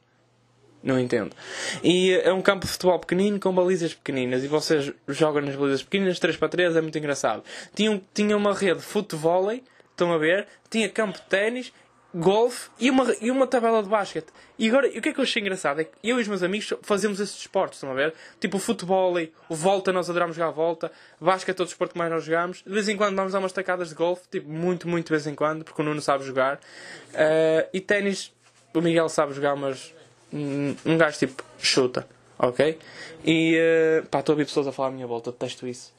Não 0.86 1.00
entendo. 1.00 1.36
E 1.84 2.14
é 2.24 2.32
um 2.32 2.44
campo 2.44 2.68
de 2.68 2.72
futebol 2.72 3.00
pequenino 3.00 3.40
com 3.40 3.52
balizas 3.52 3.96
pequeninas 3.96 4.44
e 4.44 4.48
vocês 4.48 4.94
jogam 5.08 5.42
nas 5.42 5.56
balizas 5.56 5.82
pequeninas 5.82 6.20
3 6.20 6.38
para 6.38 6.48
3, 6.48 6.76
é 6.76 6.82
muito 6.82 6.96
engraçado. 6.96 7.44
Tinha, 7.74 8.00
tinha 8.14 8.38
uma 8.38 8.54
rede 8.54 8.82
de 8.82 8.86
futebol, 8.86 9.52
estão 9.90 10.14
a 10.14 10.20
ver? 10.20 10.46
Tinha 10.70 10.88
campo 10.88 11.18
de 11.18 11.24
ténis, 11.24 11.74
golfe 12.14 12.70
e 12.80 12.92
uma, 12.92 13.16
e 13.20 13.32
uma 13.32 13.48
tabela 13.48 13.82
de 13.82 13.90
basquete. 13.90 14.28
E 14.60 14.70
agora, 14.70 14.88
o 14.88 15.02
que 15.02 15.10
é 15.10 15.12
que 15.14 15.20
eu 15.20 15.24
achei 15.24 15.42
engraçado? 15.42 15.82
É 15.82 15.86
que 15.86 15.92
eu 16.04 16.20
e 16.20 16.22
os 16.22 16.28
meus 16.28 16.44
amigos 16.44 16.72
fazemos 16.84 17.20
esses 17.20 17.36
esportes, 17.36 17.78
estão 17.78 17.90
a 17.90 17.96
ver? 17.96 18.14
Tipo 18.40 18.58
o 18.58 18.60
futebol, 18.60 19.16
o 19.50 19.56
volta, 19.56 19.92
nós 19.92 20.08
adoramos 20.08 20.36
jogar 20.36 20.50
a 20.50 20.52
volta, 20.52 20.92
basquete 21.20 21.60
é 21.60 21.64
o 21.64 21.66
desporto 21.66 21.94
que 21.94 21.98
mais 21.98 22.12
nós 22.12 22.24
jogamos. 22.24 22.62
De 22.62 22.72
vez 22.72 22.88
em 22.88 22.96
quando 22.96 23.16
vamos 23.16 23.34
dar 23.34 23.40
umas 23.40 23.52
tacadas 23.52 23.90
de 23.90 23.96
golfe, 23.96 24.28
tipo, 24.30 24.48
muito, 24.48 24.88
muito 24.88 25.08
de 25.08 25.12
vez 25.12 25.26
em 25.26 25.34
quando, 25.34 25.64
porque 25.66 25.82
o 25.82 25.84
Nuno 25.84 26.00
sabe 26.00 26.24
jogar. 26.24 26.58
Uh, 26.58 27.68
e 27.74 27.82
ténis, 27.82 28.32
o 28.72 28.82
Miguel 28.82 29.10
sabe 29.10 29.34
jogar, 29.34 29.56
mas 29.56 29.96
um 30.34 30.98
gajo 30.98 31.18
tipo 31.18 31.44
chuta, 31.60 32.08
ok? 32.38 32.78
E 33.24 33.58
uh, 33.58 34.06
pá, 34.08 34.20
estou 34.20 34.34
a 34.34 34.36
ouvir 34.36 34.46
pessoas 34.46 34.68
a 34.68 34.72
falar 34.72 34.90
à 34.90 34.92
minha 34.92 35.08
volta, 35.08 35.32
detesto 35.32 35.68
isso. 35.68 35.94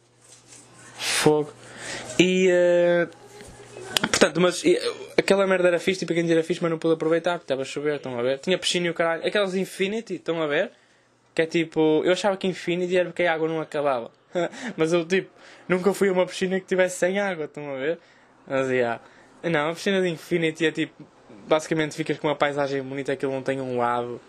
Fogo. 0.99 1.53
E 2.19 2.49
uh, 2.51 3.09
portanto, 4.09 4.41
mas 4.41 4.65
e, 4.65 4.79
aquela 5.17 5.47
merda 5.47 5.69
era 5.69 5.79
fixe, 5.79 6.01
tipo, 6.01 6.15
quem 6.15 6.31
era 6.31 6.43
fixe, 6.43 6.63
mas 6.63 6.71
não 6.71 6.79
pude 6.79 6.95
aproveitar 6.95 7.33
porque 7.33 7.45
estava 7.45 7.63
a 7.63 7.65
chover, 7.65 7.97
estão 7.97 8.19
a 8.19 8.23
ver? 8.23 8.39
Tinha 8.39 8.59
piscina 8.59 8.87
e 8.87 8.91
o 8.91 8.95
caralho, 8.95 9.27
aquelas 9.27 9.55
Infinity, 9.55 10.15
estão 10.15 10.41
a 10.43 10.47
ver? 10.47 10.71
Que 11.35 11.43
é 11.43 11.47
tipo, 11.47 12.03
eu 12.05 12.13
achava 12.13 12.37
que 12.37 12.47
Infinity 12.47 12.97
era 12.97 13.09
porque 13.11 13.25
a 13.25 13.35
água 13.35 13.49
não 13.49 13.61
acabava, 13.61 14.11
mas 14.77 14.93
eu 14.93 15.05
tipo, 15.05 15.31
nunca 15.69 15.93
fui 15.93 16.09
a 16.09 16.13
uma 16.13 16.27
piscina 16.27 16.59
que 16.61 16.67
tivesse 16.67 16.99
sem 16.99 17.19
água, 17.19 17.45
estão 17.45 17.75
a 17.75 17.79
ver? 17.79 17.99
Mas 18.47 18.71
yeah. 18.71 19.01
Não, 19.43 19.71
a 19.71 19.75
piscina 19.75 20.01
de 20.01 20.09
Infinity 20.09 20.67
é 20.67 20.73
tipo 20.73 21.05
basicamente 21.47 21.95
ficas 21.95 22.19
com 22.19 22.29
uma 22.29 22.37
paisagem 22.37 22.83
bonita, 22.83 23.13
aquilo 23.13 23.33
não 23.33 23.43
tem 23.43 23.61
um 23.61 23.79
lado. 23.79 24.21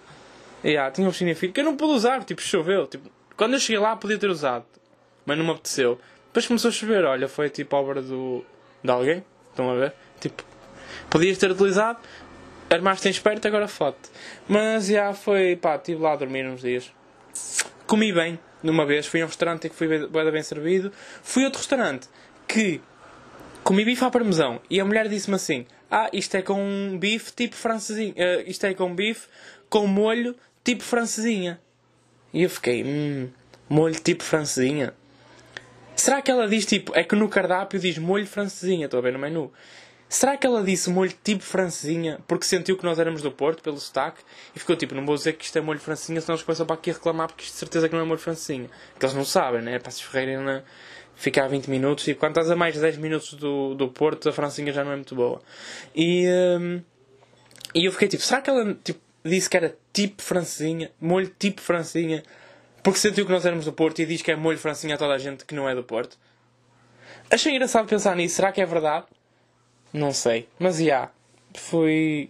E 0.64 0.70
yeah, 0.70 0.92
tinha 0.92 1.08
um 1.08 1.12
piscina 1.12 1.34
que 1.34 1.60
eu 1.60 1.64
não 1.64 1.76
pude 1.76 1.94
usar, 1.94 2.24
tipo, 2.24 2.42
choveu. 2.42 2.88
Tipo, 2.88 3.10
quando 3.36 3.54
eu 3.54 3.60
cheguei 3.60 3.80
lá 3.80 3.96
podia 3.96 4.18
ter 4.18 4.30
usado, 4.30 4.66
mas 5.26 5.38
não 5.38 5.46
me 5.46 5.52
apeteceu. 5.52 6.00
Depois 6.28 6.48
começou 6.48 6.70
a 6.70 6.72
chover, 6.72 7.04
olha, 7.06 7.28
foi 7.28 7.50
tipo 7.50 7.76
obra 7.76 8.02
do, 8.02 8.44
de 8.84 8.92
alguém, 8.92 9.24
estão 9.50 9.70
a 9.70 9.76
ver? 9.76 9.94
Tipo, 10.20 10.44
podias 11.10 11.38
ter 11.38 11.52
utilizado, 11.52 12.00
armaste 12.70 13.08
em 13.08 13.12
esperto, 13.12 13.48
agora 13.48 13.68
foto. 13.68 14.10
Mas 14.48 14.88
já 14.88 14.94
yeah, 14.94 15.14
foi, 15.14 15.56
pá, 15.56 15.76
estive 15.76 16.02
lá 16.02 16.14
a 16.14 16.16
dormir 16.16 16.46
uns 16.46 16.62
dias. 16.62 16.92
Comi 17.86 18.12
bem, 18.12 18.40
numa 18.62 18.86
vez, 18.86 19.08
fui 19.08 19.22
a 19.22 19.26
um 19.26 19.28
restaurante 19.28 19.70
que 19.70 19.76
fui 19.76 19.88
bem, 19.88 20.32
bem 20.32 20.44
servido. 20.44 20.92
Fui 21.24 21.44
a 21.44 21.48
outro 21.48 21.60
restaurante 21.60 22.08
que 22.48 22.82
comi 23.64 23.84
bife 23.84 24.04
à 24.04 24.10
parmesão 24.10 24.62
e 24.70 24.80
a 24.80 24.86
mulher 24.86 25.08
disse-me 25.08 25.36
assim: 25.36 25.66
Ah, 25.89 26.10
isto 26.12 26.36
é 26.36 26.41
com 26.41 26.97
bife 27.00 27.32
tipo 27.32 27.56
francesinha. 27.56 28.13
Uh, 28.13 28.50
isto 28.50 28.65
é 28.65 28.73
com 28.73 28.93
bife 28.93 29.28
com 29.69 29.88
molho 29.88 30.36
tipo 30.63 30.84
francesinha. 30.84 31.60
E 32.34 32.43
eu 32.43 32.50
fiquei: 32.50 32.84
Hum, 32.84 33.30
molho 33.69 33.95
tipo 33.95 34.23
francesinha. 34.23 34.93
Será 35.95 36.21
que 36.21 36.30
ela 36.30 36.47
diz 36.47 36.65
tipo. 36.65 36.91
É 36.95 37.04
que 37.04 37.15
no 37.15 37.30
cardápio 37.30 37.80
diz 37.80 37.97
molho 37.97 38.28
francesinha, 38.28 38.86
estou 38.86 39.00
a 39.00 39.02
ver 39.02 39.13
no 39.13 39.19
menu. 39.19 39.52
Será 40.10 40.38
que 40.38 40.47
ela 40.47 40.63
disse 40.63 40.89
molho 40.89 41.13
tipo 41.21 41.43
francesinha 41.43 42.19
porque 42.26 42.45
sentiu 42.45 42.78
que 42.78 42.86
nós 42.86 42.97
éramos 42.97 43.21
do 43.21 43.30
Porto, 43.30 43.62
pelo 43.62 43.78
sotaque? 43.78 44.21
E 44.56 44.60
ficou 44.60 44.73
tipo, 44.76 44.95
não 44.95 45.06
vou 45.06 45.15
dizer 45.15 45.34
que 45.34 45.43
isto 45.43 45.58
é 45.58 45.62
molho 45.62 45.80
francesinha, 45.80 46.21
senão 46.21 46.36
eles 46.36 46.45
começam 46.45 46.65
para 46.65 46.76
aqui 46.76 46.91
a 46.91 46.93
reclamar 46.93 47.28
porque 47.28 47.43
isto 47.43 47.54
de 47.54 47.60
certeza 47.60 47.89
que 47.89 47.95
não 47.95 48.02
é 48.02 48.06
molho 48.06 48.19
francesinha. 48.19 48.69
Que 48.97 49.06
eles 49.06 49.15
não 49.15 49.26
sabem, 49.26 49.62
né? 49.62 49.80
Passos 49.80 50.02
Ferreira 50.02 50.41
na, 50.41 50.63
ficar 51.18 51.48
20 51.48 51.68
minutos 51.68 52.08
e 52.08 52.14
quando 52.14 52.34
estás 52.34 52.52
a 52.52 52.56
mais 52.56 52.76
de 52.76 52.80
10 52.80 52.98
minutos 52.98 53.34
do, 53.34 53.74
do 53.74 53.90
Porto, 53.90 54.30
a 54.30 54.32
Francinha 54.32 54.72
já 54.72 54.84
não 54.84 54.92
é 54.92 54.96
muito 54.96 55.16
boa. 55.16 55.42
E, 55.94 56.28
um, 56.60 56.82
e 57.74 57.86
eu 57.86 57.92
fiquei 57.92 58.08
tipo, 58.08 58.24
será 58.24 58.40
que 58.40 58.50
ela 58.50 58.78
tipo, 58.84 59.00
disse 59.26 59.50
que 59.50 59.58
era 59.58 59.76
tipo 59.92 60.22
Francinha, 60.22 60.92
molho 61.02 61.34
tipo 61.40 61.60
Francinha, 61.60 62.24
porque 62.84 63.00
sentiu 63.00 63.26
que 63.26 63.32
nós 63.32 63.46
éramos 63.46 63.66
do 63.66 63.74
Porto 63.74 64.00
e 64.00 64.06
diz 64.06 64.22
que 64.22 64.32
é 64.32 64.36
molho 64.36 64.60
Francinha 64.60 64.94
a 64.94 64.98
toda 64.98 65.14
a 65.14 65.18
gente 65.18 65.44
que 65.44 65.56
não 65.56 65.68
é 65.68 65.74
do 65.74 65.84
Porto? 65.84 66.18
Achei 67.32 67.52
engraçado 67.52 67.88
pensar 67.88 68.16
nisso, 68.16 68.36
será 68.36 68.52
que 68.52 68.62
é 68.62 68.66
verdade? 68.66 69.08
Não 69.92 70.14
sei, 70.14 70.48
mas 70.60 70.78
já, 70.78 70.84
yeah, 70.84 71.12
fui. 71.56 72.30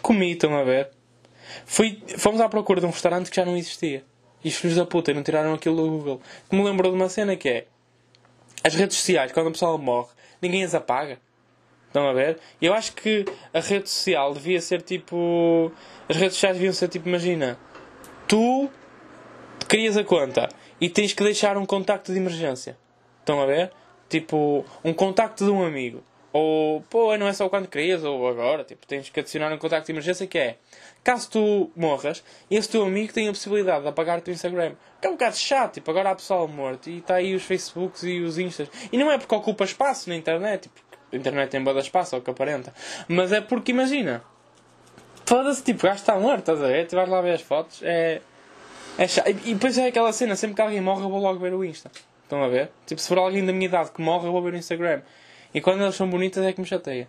comi, 0.00 0.32
estão 0.32 0.56
a 0.56 0.64
ver? 0.64 0.90
Fui, 1.66 2.02
fomos 2.16 2.40
à 2.40 2.48
procura 2.48 2.80
de 2.80 2.86
um 2.86 2.90
restaurante 2.90 3.30
que 3.30 3.36
já 3.36 3.44
não 3.44 3.56
existia. 3.56 4.02
E 4.42 4.48
os 4.48 4.56
filhos 4.56 4.76
da 4.76 4.84
puta 4.84 5.12
não 5.12 5.22
tiraram 5.22 5.54
aquilo 5.54 5.76
do 5.76 5.88
Google. 5.88 6.22
Que 6.48 6.56
me 6.56 6.64
lembrou 6.64 6.90
de 6.90 6.96
uma 6.96 7.08
cena 7.08 7.36
que 7.36 7.48
é 7.48 7.66
as 8.64 8.74
redes 8.74 8.96
sociais, 8.96 9.30
quando 9.30 9.48
a 9.48 9.52
pessoa 9.52 9.76
morre, 9.76 10.08
ninguém 10.40 10.64
as 10.64 10.74
apaga. 10.74 11.18
Estão 11.86 12.08
a 12.08 12.12
ver? 12.12 12.40
Eu 12.60 12.72
acho 12.74 12.92
que 12.94 13.24
a 13.52 13.60
rede 13.60 13.88
social 13.88 14.32
devia 14.34 14.60
ser 14.60 14.82
tipo. 14.82 15.70
As 16.08 16.16
redes 16.16 16.34
sociais 16.34 16.56
deviam 16.56 16.72
ser 16.72 16.88
tipo, 16.88 17.08
imagina, 17.08 17.56
tu 18.26 18.68
crias 19.68 19.96
a 19.96 20.02
conta 20.02 20.48
e 20.80 20.88
tens 20.88 21.12
que 21.12 21.22
deixar 21.22 21.56
um 21.56 21.64
contacto 21.64 22.12
de 22.12 22.18
emergência. 22.18 22.76
Estão 23.20 23.40
a 23.40 23.46
ver? 23.46 23.70
Tipo, 24.08 24.64
um 24.82 24.92
contacto 24.92 25.44
de 25.44 25.50
um 25.50 25.64
amigo. 25.64 26.02
Ou, 26.36 26.80
pô, 26.90 27.16
não 27.16 27.28
é 27.28 27.32
só 27.32 27.48
quando 27.48 27.68
crias 27.68 28.02
ou 28.02 28.28
agora. 28.28 28.64
Tipo, 28.64 28.84
tens 28.88 29.08
que 29.08 29.20
adicionar 29.20 29.52
um 29.52 29.56
contacto 29.56 29.86
de 29.86 29.92
emergência 29.92 30.26
que 30.26 30.36
é 30.36 30.56
caso 31.04 31.30
tu 31.30 31.70
morras, 31.76 32.24
esse 32.50 32.68
teu 32.68 32.82
amigo 32.82 33.12
tem 33.12 33.28
a 33.28 33.30
possibilidade 33.30 33.82
de 33.82 33.88
apagar 33.88 34.18
o 34.18 34.20
teu 34.20 34.34
Instagram. 34.34 34.72
Que 35.00 35.06
é 35.06 35.10
um 35.10 35.12
bocado 35.12 35.36
chato, 35.36 35.74
tipo, 35.74 35.88
agora 35.92 36.10
há 36.10 36.14
pessoal 36.14 36.48
morto 36.48 36.90
e 36.90 36.98
está 36.98 37.16
aí 37.16 37.36
os 37.36 37.44
Facebooks 37.44 38.02
e 38.02 38.18
os 38.18 38.36
Instas. 38.36 38.68
E 38.90 38.98
não 38.98 39.12
é 39.12 39.16
porque 39.16 39.32
ocupa 39.32 39.62
espaço 39.62 40.08
na 40.08 40.16
internet, 40.16 40.68
porque 40.70 40.98
a 41.12 41.16
internet 41.16 41.50
tem 41.50 41.62
boa 41.62 41.78
espaço, 41.78 42.16
é 42.16 42.18
o 42.18 42.22
que 42.22 42.30
aparenta. 42.30 42.74
Mas 43.06 43.30
é 43.30 43.40
porque, 43.40 43.70
imagina, 43.70 44.24
foda-se, 45.24 45.62
tipo, 45.62 45.86
o 45.86 45.88
gajo 45.88 46.00
está 46.00 46.18
morto, 46.18 46.40
estás 46.40 46.60
a 46.60 46.66
ver? 46.66 46.88
Tu 46.88 46.96
vais 46.96 47.08
lá 47.08 47.20
ver 47.20 47.34
as 47.34 47.42
fotos, 47.42 47.80
é. 47.84 48.20
É 48.98 49.06
chato. 49.06 49.28
E 49.28 49.54
depois 49.54 49.78
é 49.78 49.86
aquela 49.86 50.12
cena, 50.12 50.34
sempre 50.34 50.56
que 50.56 50.62
alguém 50.62 50.80
morre, 50.80 51.04
eu 51.04 51.10
vou 51.10 51.20
logo 51.20 51.38
ver 51.38 51.54
o 51.54 51.64
Insta. 51.64 51.92
Estão 52.24 52.42
a 52.42 52.48
ver? 52.48 52.70
Tipo, 52.86 53.00
se 53.00 53.06
for 53.06 53.18
alguém 53.18 53.44
da 53.46 53.52
minha 53.52 53.66
idade 53.66 53.92
que 53.92 54.00
morre, 54.00 54.26
eu 54.26 54.32
vou 54.32 54.42
ver 54.42 54.54
o 54.54 54.56
Instagram. 54.56 55.02
E 55.54 55.60
quando 55.60 55.82
elas 55.82 55.94
são 55.94 56.10
bonitas 56.10 56.44
é 56.44 56.52
que 56.52 56.60
me 56.60 56.66
chateia. 56.66 57.08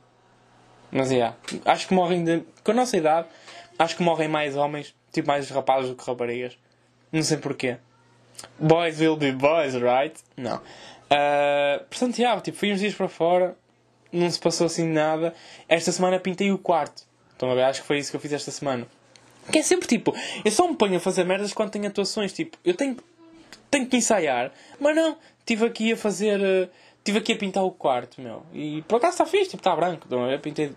Mas, 0.92 1.12
yeah, 1.12 1.36
acho 1.66 1.88
que 1.88 1.94
morrem 1.94 2.24
de... 2.24 2.44
com 2.64 2.72
a 2.72 2.76
nossa 2.76 2.96
idade 2.96 3.28
Acho 3.78 3.98
que 3.98 4.04
morrem 4.04 4.28
mais 4.28 4.56
homens, 4.56 4.96
tipo 5.12 5.28
mais 5.28 5.50
rapazes 5.50 5.90
do 5.90 5.96
que 5.96 6.06
raparigas. 6.06 6.58
Não 7.12 7.22
sei 7.22 7.38
porquê. 7.38 7.78
Boys 8.58 9.00
will 9.00 9.18
be 9.18 9.32
boys, 9.32 9.74
right? 9.76 10.18
Não. 10.38 10.58
Uh, 10.58 11.84
portanto, 11.90 12.18
yeah, 12.18 12.40
tipo, 12.42 12.58
fui 12.58 12.72
uns 12.72 12.80
dias 12.80 12.94
para 12.94 13.08
fora, 13.08 13.58
não 14.12 14.30
se 14.30 14.40
passou 14.40 14.68
assim 14.68 14.88
nada. 14.88 15.34
Esta 15.68 15.92
semana 15.92 16.20
pintei 16.20 16.52
o 16.52 16.58
quarto. 16.58 17.04
Estão 17.32 17.52
a? 17.52 17.68
Acho 17.68 17.82
que 17.82 17.88
foi 17.88 17.98
isso 18.00 18.12
que 18.12 18.16
eu 18.16 18.22
fiz 18.22 18.32
esta 18.32 18.52
semana. 18.52 18.88
Que 19.52 19.60
é 19.60 19.62
sempre 19.62 19.88
tipo, 19.88 20.16
eu 20.44 20.52
só 20.52 20.68
me 20.68 20.76
ponho 20.76 20.98
a 20.98 21.00
fazer 21.00 21.24
merdas 21.26 21.54
quando 21.54 21.72
tenho 21.72 21.88
atuações. 21.88 22.32
Tipo, 22.32 22.58
eu 22.64 22.74
tenho, 22.74 22.98
tenho 23.70 23.88
que 23.88 23.98
ensaiar, 23.98 24.52
mas 24.80 24.96
não, 24.96 25.18
estive 25.40 25.66
aqui 25.66 25.92
a 25.92 25.98
fazer. 25.98 26.70
Estive 27.06 27.20
aqui 27.20 27.34
a 27.34 27.38
pintar 27.38 27.64
o 27.64 27.70
quarto, 27.70 28.20
meu. 28.20 28.42
E 28.52 28.82
por 28.88 28.96
acaso 28.96 29.14
está 29.14 29.26
fixe, 29.28 29.52
tipo, 29.52 29.58
está 29.62 29.76
branco. 29.76 30.06
Estão 30.06 30.24
a 30.24 30.28
ver? 30.28 30.42
Pintei 30.42 30.72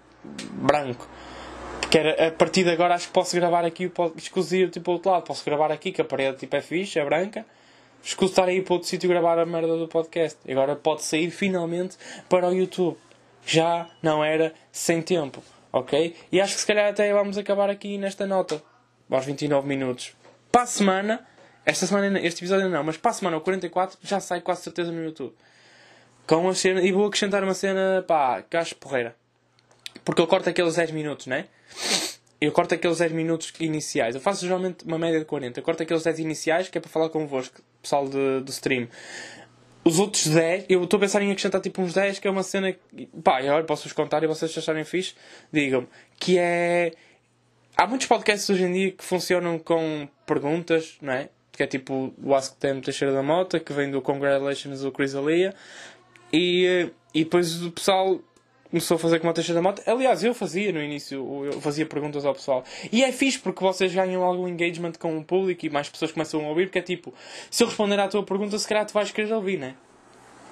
branco. 0.52 1.08
Que 1.90 1.96
era, 1.96 2.28
a 2.28 2.30
partir 2.30 2.64
de 2.64 2.70
agora 2.70 2.96
acho 2.96 3.06
que 3.06 3.14
posso 3.14 3.34
gravar 3.34 3.64
aqui, 3.64 3.90
escuso 4.14 4.68
tipo 4.68 4.90
ao 4.90 4.96
outro 4.96 5.10
lado, 5.10 5.24
posso 5.24 5.42
gravar 5.42 5.72
aqui 5.72 5.90
que 5.90 6.02
a 6.02 6.04
parede 6.04 6.36
tipo, 6.36 6.54
é 6.54 6.60
fixe, 6.60 6.98
é 6.98 7.04
branca. 7.04 7.46
Escuso 8.02 8.32
estar 8.32 8.44
aí 8.46 8.60
para 8.60 8.74
outro 8.74 8.86
sítio 8.86 9.08
gravar 9.08 9.38
a 9.38 9.46
merda 9.46 9.74
do 9.78 9.88
podcast. 9.88 10.38
Agora 10.52 10.76
pode 10.76 11.02
sair 11.02 11.30
finalmente 11.30 11.96
para 12.28 12.46
o 12.46 12.52
YouTube. 12.52 12.98
Já 13.46 13.88
não 14.02 14.22
era 14.22 14.52
sem 14.70 15.00
tempo, 15.00 15.42
ok? 15.72 16.14
E 16.30 16.42
acho 16.42 16.52
que 16.52 16.60
se 16.60 16.66
calhar 16.66 16.90
até 16.90 17.10
vamos 17.10 17.38
acabar 17.38 17.70
aqui 17.70 17.96
nesta 17.96 18.26
nota, 18.26 18.62
aos 19.10 19.24
29 19.24 19.66
minutos. 19.66 20.12
Para 20.52 20.64
a 20.64 20.66
semana, 20.66 21.26
Esta 21.64 21.86
semana, 21.86 22.18
este 22.20 22.40
episódio 22.40 22.68
não, 22.70 22.82
mas 22.82 22.96
para 22.96 23.10
a 23.10 23.14
semana, 23.14 23.36
o 23.36 23.40
44, 23.42 23.98
já 24.02 24.20
sai 24.20 24.40
quase 24.40 24.62
certeza 24.62 24.90
no 24.90 25.04
YouTube. 25.04 25.34
Com 26.28 26.46
a 26.46 26.54
cena, 26.54 26.82
e 26.82 26.92
vou 26.92 27.06
acrescentar 27.06 27.42
uma 27.42 27.54
cena, 27.54 28.04
pá, 28.06 28.42
que 28.42 28.54
acho 28.54 28.76
porreira. 28.76 29.16
Porque 30.04 30.20
ele 30.20 30.28
corta 30.28 30.50
aqueles 30.50 30.74
10 30.76 30.90
minutos, 30.90 31.26
né? 31.26 31.46
Eu 32.38 32.52
corto 32.52 32.74
aqueles 32.74 32.98
10 32.98 33.12
minutos 33.12 33.50
iniciais. 33.58 34.14
Eu 34.14 34.20
faço 34.20 34.44
geralmente 34.44 34.84
uma 34.84 34.98
média 34.98 35.18
de 35.18 35.24
40. 35.24 35.58
Eu 35.58 35.64
corto 35.64 35.82
aqueles 35.82 36.02
10 36.04 36.18
iniciais 36.18 36.68
que 36.68 36.76
é 36.76 36.80
para 36.82 36.90
falar 36.90 37.08
convosco, 37.08 37.62
pessoal 37.82 38.06
de, 38.06 38.40
do 38.40 38.50
stream. 38.50 38.88
Os 39.82 39.98
outros 39.98 40.26
10, 40.26 40.66
eu 40.68 40.84
estou 40.84 40.98
a 40.98 41.00
pensar 41.00 41.22
em 41.22 41.30
acrescentar 41.30 41.62
tipo 41.62 41.80
uns 41.80 41.94
10, 41.94 42.18
que 42.18 42.28
é 42.28 42.30
uma 42.30 42.42
cena. 42.42 42.72
Que, 42.72 43.06
pá, 43.24 43.38
agora 43.38 43.64
posso-vos 43.64 43.94
contar 43.94 44.22
e 44.22 44.26
vocês 44.26 44.56
acharem 44.56 44.84
fixe, 44.84 45.14
digam-me. 45.50 45.88
Que 46.20 46.38
é. 46.38 46.92
Há 47.74 47.86
muitos 47.86 48.06
podcasts 48.06 48.50
hoje 48.50 48.64
em 48.64 48.72
dia 48.72 48.92
que 48.92 49.02
funcionam 49.02 49.58
com 49.58 50.06
perguntas, 50.26 50.98
não 51.00 51.14
é? 51.14 51.30
Que 51.52 51.62
é 51.62 51.66
tipo 51.66 52.12
o 52.22 52.34
Ask 52.34 52.54
Them 52.58 52.82
Teixeira 52.82 53.14
da 53.14 53.22
Mota, 53.22 53.58
que 53.58 53.72
vem 53.72 53.90
do 53.90 54.02
Congratulations 54.02 54.82
do 54.82 54.92
Chris 54.92 55.14
Alia. 55.14 55.54
E, 56.32 56.66
eh, 56.66 56.90
e 57.14 57.24
depois 57.24 57.62
o 57.62 57.70
pessoal 57.70 58.20
começou 58.70 58.96
a 58.96 58.98
fazer 58.98 59.18
como 59.18 59.30
a 59.30 59.34
Teixeira 59.34 59.60
da 59.60 59.62
Mota. 59.62 59.82
Aliás, 59.90 60.22
eu 60.22 60.34
fazia 60.34 60.72
no 60.72 60.82
início, 60.82 61.46
eu 61.46 61.60
fazia 61.60 61.86
perguntas 61.86 62.24
ao 62.24 62.34
pessoal. 62.34 62.64
E 62.92 63.02
é 63.02 63.10
fixe 63.12 63.38
porque 63.38 63.62
vocês 63.62 63.92
ganham 63.94 64.22
algum 64.22 64.46
engagement 64.46 64.92
com 64.98 65.16
o 65.18 65.24
público 65.24 65.64
e 65.64 65.70
mais 65.70 65.88
pessoas 65.88 66.12
começam 66.12 66.44
a 66.44 66.48
ouvir, 66.48 66.66
porque 66.66 66.78
é 66.78 66.82
tipo, 66.82 67.12
se 67.50 67.62
eu 67.62 67.68
responder 67.68 67.98
à 67.98 68.08
tua 68.08 68.22
pergunta, 68.22 68.58
se 68.58 68.68
calhar 68.68 68.86
tu 68.86 68.92
vais 68.92 69.10
querer 69.10 69.32
ouvir, 69.32 69.58
né? 69.58 69.74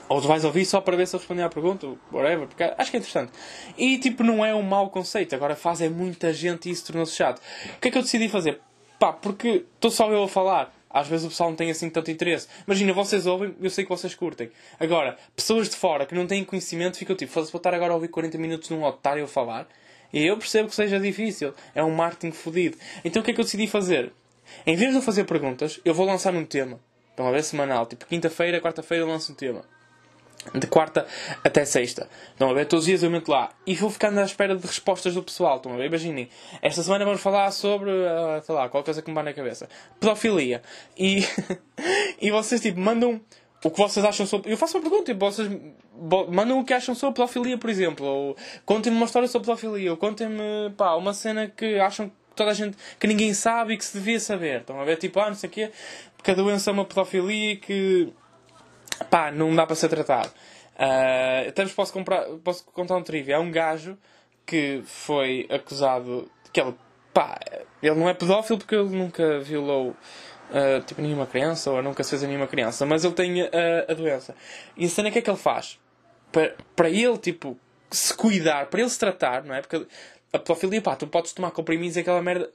Ou 0.09 0.21
tu 0.21 0.29
vais 0.29 0.45
ouvir 0.45 0.65
só 0.65 0.81
para 0.81 0.97
ver 0.97 1.07
se 1.07 1.17
eu 1.17 1.19
responder 1.19 1.43
à 1.43 1.49
pergunta, 1.49 1.87
whatever, 2.13 2.47
porque 2.47 2.63
acho 2.63 2.91
que 2.91 2.97
é 2.97 3.01
interessante. 3.01 3.33
E 3.77 3.99
tipo, 3.99 4.23
não 4.23 4.45
é 4.45 4.55
um 4.55 4.63
mau 4.63 4.89
conceito, 4.89 5.35
agora 5.35 5.57
faz 5.57 5.81
é 5.81 5.89
muita 5.89 6.33
gente 6.33 6.69
e 6.69 6.73
isso 6.73 6.87
tornou-se 6.87 7.15
chato. 7.15 7.41
O 7.77 7.81
que 7.81 7.89
é 7.89 7.91
que 7.91 7.99
eu 7.99 8.03
decidi 8.03 8.29
fazer? 8.29 8.61
Pá, 9.01 9.13
porque 9.13 9.65
estou 9.75 9.91
só 9.91 10.11
eu 10.11 10.23
a 10.23 10.29
falar. 10.29 10.76
Às 10.91 11.09
vezes 11.09 11.27
o 11.27 11.29
pessoal 11.29 11.51
não 11.51 11.57
tem 11.57 11.71
assim 11.71 11.91
tanto 11.91 12.11
interesse. 12.11 12.49
Imagina, 12.67 12.93
vocês 12.93 13.27
ouvem, 13.27 13.55
eu 13.61 13.71
sei 13.71 13.85
que 13.85 13.91
vocês 13.91 14.15
curtem. 14.15 14.51
Agora, 14.79 15.17
pessoas 15.35 15.69
de 15.69 15.77
fora 15.77 16.07
que 16.07 16.15
não 16.15 16.27
têm 16.27 16.45
conhecimento 16.45 16.99
ficam 16.99 17.15
tipo, 17.17 17.33
foda-se, 17.33 17.53
vou 17.53 17.59
estar 17.59 17.75
agora 17.75 17.93
a 17.93 17.95
ouvir 17.95 18.09
40 18.09 18.39
minutos 18.39 18.71
num 18.71 18.83
otário 18.85 19.25
a 19.25 19.29
falar. 19.29 19.69
E 20.13 20.25
eu 20.25 20.37
percebo 20.39 20.69
que 20.69 20.75
seja 20.75 20.99
difícil. 20.99 21.53
É 21.75 21.83
um 21.83 21.95
marketing 21.95 22.33
fodido. 22.33 22.79
Então 23.05 23.21
o 23.21 23.25
que 23.25 23.31
é 23.31 23.35
que 23.35 23.41
eu 23.41 23.45
decidi 23.45 23.67
fazer? 23.67 24.13
Em 24.67 24.77
vez 24.77 24.91
de 24.91 24.97
eu 24.97 25.03
fazer 25.03 25.25
perguntas, 25.25 25.81
eu 25.85 25.93
vou 25.93 26.07
lançar 26.07 26.35
um 26.35 26.45
tema. 26.45 26.81
Estão 27.11 27.27
a 27.27 27.31
ver 27.31 27.43
semanal. 27.43 27.87
Tipo, 27.87 28.07
quinta-feira, 28.07 28.61
quarta-feira 28.61 29.05
eu 29.05 29.09
lanço 29.09 29.33
um 29.33 29.35
tema 29.35 29.65
de 30.55 30.67
quarta 30.67 31.07
até 31.43 31.65
sexta. 31.65 32.09
Estão 32.31 32.51
a 32.51 32.55
ver? 32.55 32.67
Todos 32.67 32.85
os 32.85 32.87
dias 32.87 33.03
eu 33.03 33.11
meto 33.11 33.31
lá. 33.31 33.51
E 33.67 33.75
vou 33.75 33.91
ficando 33.91 34.21
à 34.21 34.25
espera 34.25 34.57
de 34.57 34.67
respostas 34.67 35.15
do 35.15 35.23
pessoal. 35.23 35.57
Estão 35.57 35.73
a 35.73 35.77
ver? 35.77 35.87
Imaginem. 35.87 36.29
Esta 36.63 36.83
semana 36.83 37.05
vamos 37.05 37.21
falar 37.21 37.51
sobre, 37.51 37.91
uh, 37.91 38.43
sei 38.43 38.55
lá, 38.55 38.69
qualquer 38.69 38.87
coisa 38.87 39.03
que 39.03 39.11
me 39.11 39.15
vai 39.15 39.25
na 39.25 39.33
cabeça. 39.33 39.69
Pedofilia. 39.99 40.63
E, 40.97 41.25
e 42.21 42.31
vocês, 42.31 42.61
tipo, 42.61 42.79
mandam 42.79 43.21
o 43.65 43.71
que 43.71 43.79
vocês 43.79 44.05
acham 44.05 44.27
sobre. 44.27 44.53
Eu 44.53 44.57
faço 44.57 44.77
uma 44.77 44.83
pergunta, 44.83 45.13
tipo, 45.13 45.25
vocês 45.25 45.51
mandam 46.31 46.61
o 46.61 46.65
que 46.65 46.73
acham 46.73 46.95
sobre 46.95 47.17
pedofilia, 47.17 47.59
por 47.59 47.71
exemplo. 47.71 48.07
Ou 48.07 48.37
contem-me 48.65 48.97
uma 48.97 49.07
história 49.07 49.29
sobre 49.29 49.47
pedofilia. 49.47 49.91
Ou 49.91 49.97
contem-me, 49.97 50.71
pá, 50.77 50.95
uma 50.95 51.13
cena 51.13 51.49
que 51.49 51.79
acham 51.79 52.09
que 52.09 52.15
toda 52.37 52.51
a 52.51 52.55
gente, 52.55 52.77
que 53.01 53.07
ninguém 53.07 53.33
sabe 53.35 53.75
e 53.75 53.77
que 53.77 53.85
se 53.85 53.97
devia 53.99 54.21
saber. 54.21 54.61
Estão 54.61 54.81
a 54.81 54.85
ver? 54.85 54.97
Tipo, 54.97 55.19
ah, 55.21 55.29
não 55.29 55.35
sei 55.35 55.49
o 55.49 55.53
quê. 55.53 55.71
Porque 56.17 56.31
a 56.31 56.35
doença 56.35 56.71
é 56.71 56.73
uma 56.73 56.85
pedofilia 56.85 57.57
que 57.57 58.13
pá, 59.05 59.31
não 59.31 59.55
dá 59.55 59.67
para 59.67 59.77
ser 59.77 59.89
tratado. 59.89 60.31
Uh, 60.77 61.49
até 61.49 61.65
vos 61.65 61.73
posso, 61.73 61.93
comprar, 61.93 62.25
posso 62.45 62.65
contar 62.67 62.97
um 62.97 63.03
trivia. 63.03 63.37
Há 63.37 63.41
um 63.41 63.51
gajo 63.51 63.97
que 64.45 64.83
foi 64.85 65.47
acusado 65.51 66.31
que 66.53 66.61
ele, 66.61 66.75
pá, 67.13 67.39
ele 67.83 67.95
não 67.95 68.09
é 68.09 68.15
pedófilo 68.15 68.59
porque 68.59 68.75
ele 68.75 68.91
nunca 68.91 69.41
violou 69.41 69.91
uh, 69.91 70.81
tipo 70.87 71.01
nenhuma 71.01 71.27
criança 71.27 71.71
ou 71.71 71.83
nunca 71.83 72.03
se 72.05 72.11
fez 72.11 72.25
a 72.25 72.27
nenhuma 72.27 72.47
criança, 72.47 72.85
mas 72.87 73.05
ele 73.05 73.15
tem 73.15 73.43
uh, 73.43 73.51
a 73.89 73.95
doença. 73.95 74.35
E 74.77 74.87
a 74.87 74.89
cena 74.89 75.09
é 75.09 75.11
que 75.11 75.19
é 75.19 75.23
que 75.23 75.31
ele 75.31 75.39
faz? 75.39 75.79
Para, 76.31 76.55
para 76.75 76.91
ele, 76.91 77.17
tipo, 77.19 77.59
se 77.91 78.15
cuidar, 78.15 78.67
para 78.67 78.81
ele 78.81 78.91
se 78.91 78.99
tratar, 78.99 79.45
não 79.45 79.55
é? 79.55 79.61
Porque 79.61 79.87
a 80.33 80.39
pedofilia, 80.39 80.83
pá, 80.83 80.97
tu 80.97 81.07
podes 81.07 81.33
tomar 81.33 81.51
comprimidos 81.51 81.97
e 81.97 82.01
aquela 82.01 82.23
merda 82.23 82.51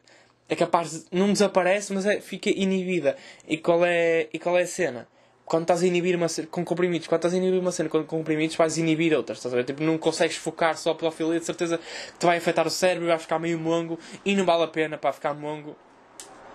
é 0.47 0.55
capaz 0.55 0.91
de. 0.91 1.05
não 1.11 1.31
desaparece, 1.31 1.93
mas 1.93 2.05
é, 2.05 2.19
fica 2.19 2.49
inibida. 2.49 3.15
E 3.47 3.57
qual 3.57 3.85
é, 3.85 4.27
e 4.33 4.37
qual 4.39 4.57
é 4.57 4.63
a 4.63 4.67
cena? 4.67 5.07
Quando 5.51 5.63
estás 5.63 5.83
a 5.83 5.85
inibir 5.85 6.15
uma 6.15 6.29
cena 6.29 6.47
com 6.49 6.63
comprimidos, 6.63 7.09
quando 7.09 7.19
estás 7.19 7.33
a 7.33 7.37
inibir 7.37 7.59
uma 7.59 7.73
cena 7.73 7.89
com 7.89 8.01
comprimidos, 8.05 8.55
vais 8.55 8.77
inibir 8.77 9.13
outras, 9.13 9.37
estás 9.37 9.53
a 9.53 9.57
ver? 9.57 9.65
Tipo, 9.65 9.83
não 9.83 9.97
consegues 9.97 10.37
focar 10.37 10.77
só 10.77 10.93
pela 10.93 11.11
pedofilia, 11.11 11.41
de 11.41 11.45
certeza 11.45 11.77
que 11.77 12.19
te 12.19 12.25
vai 12.25 12.37
afetar 12.37 12.65
o 12.65 12.69
cérebro 12.69 13.09
vai 13.09 13.19
ficar 13.19 13.37
meio 13.37 13.59
mongo 13.59 13.99
e 14.23 14.33
não 14.33 14.45
vale 14.45 14.63
a 14.63 14.67
pena 14.67 14.97
para 14.97 15.11
ficar 15.11 15.33
mongo 15.33 15.75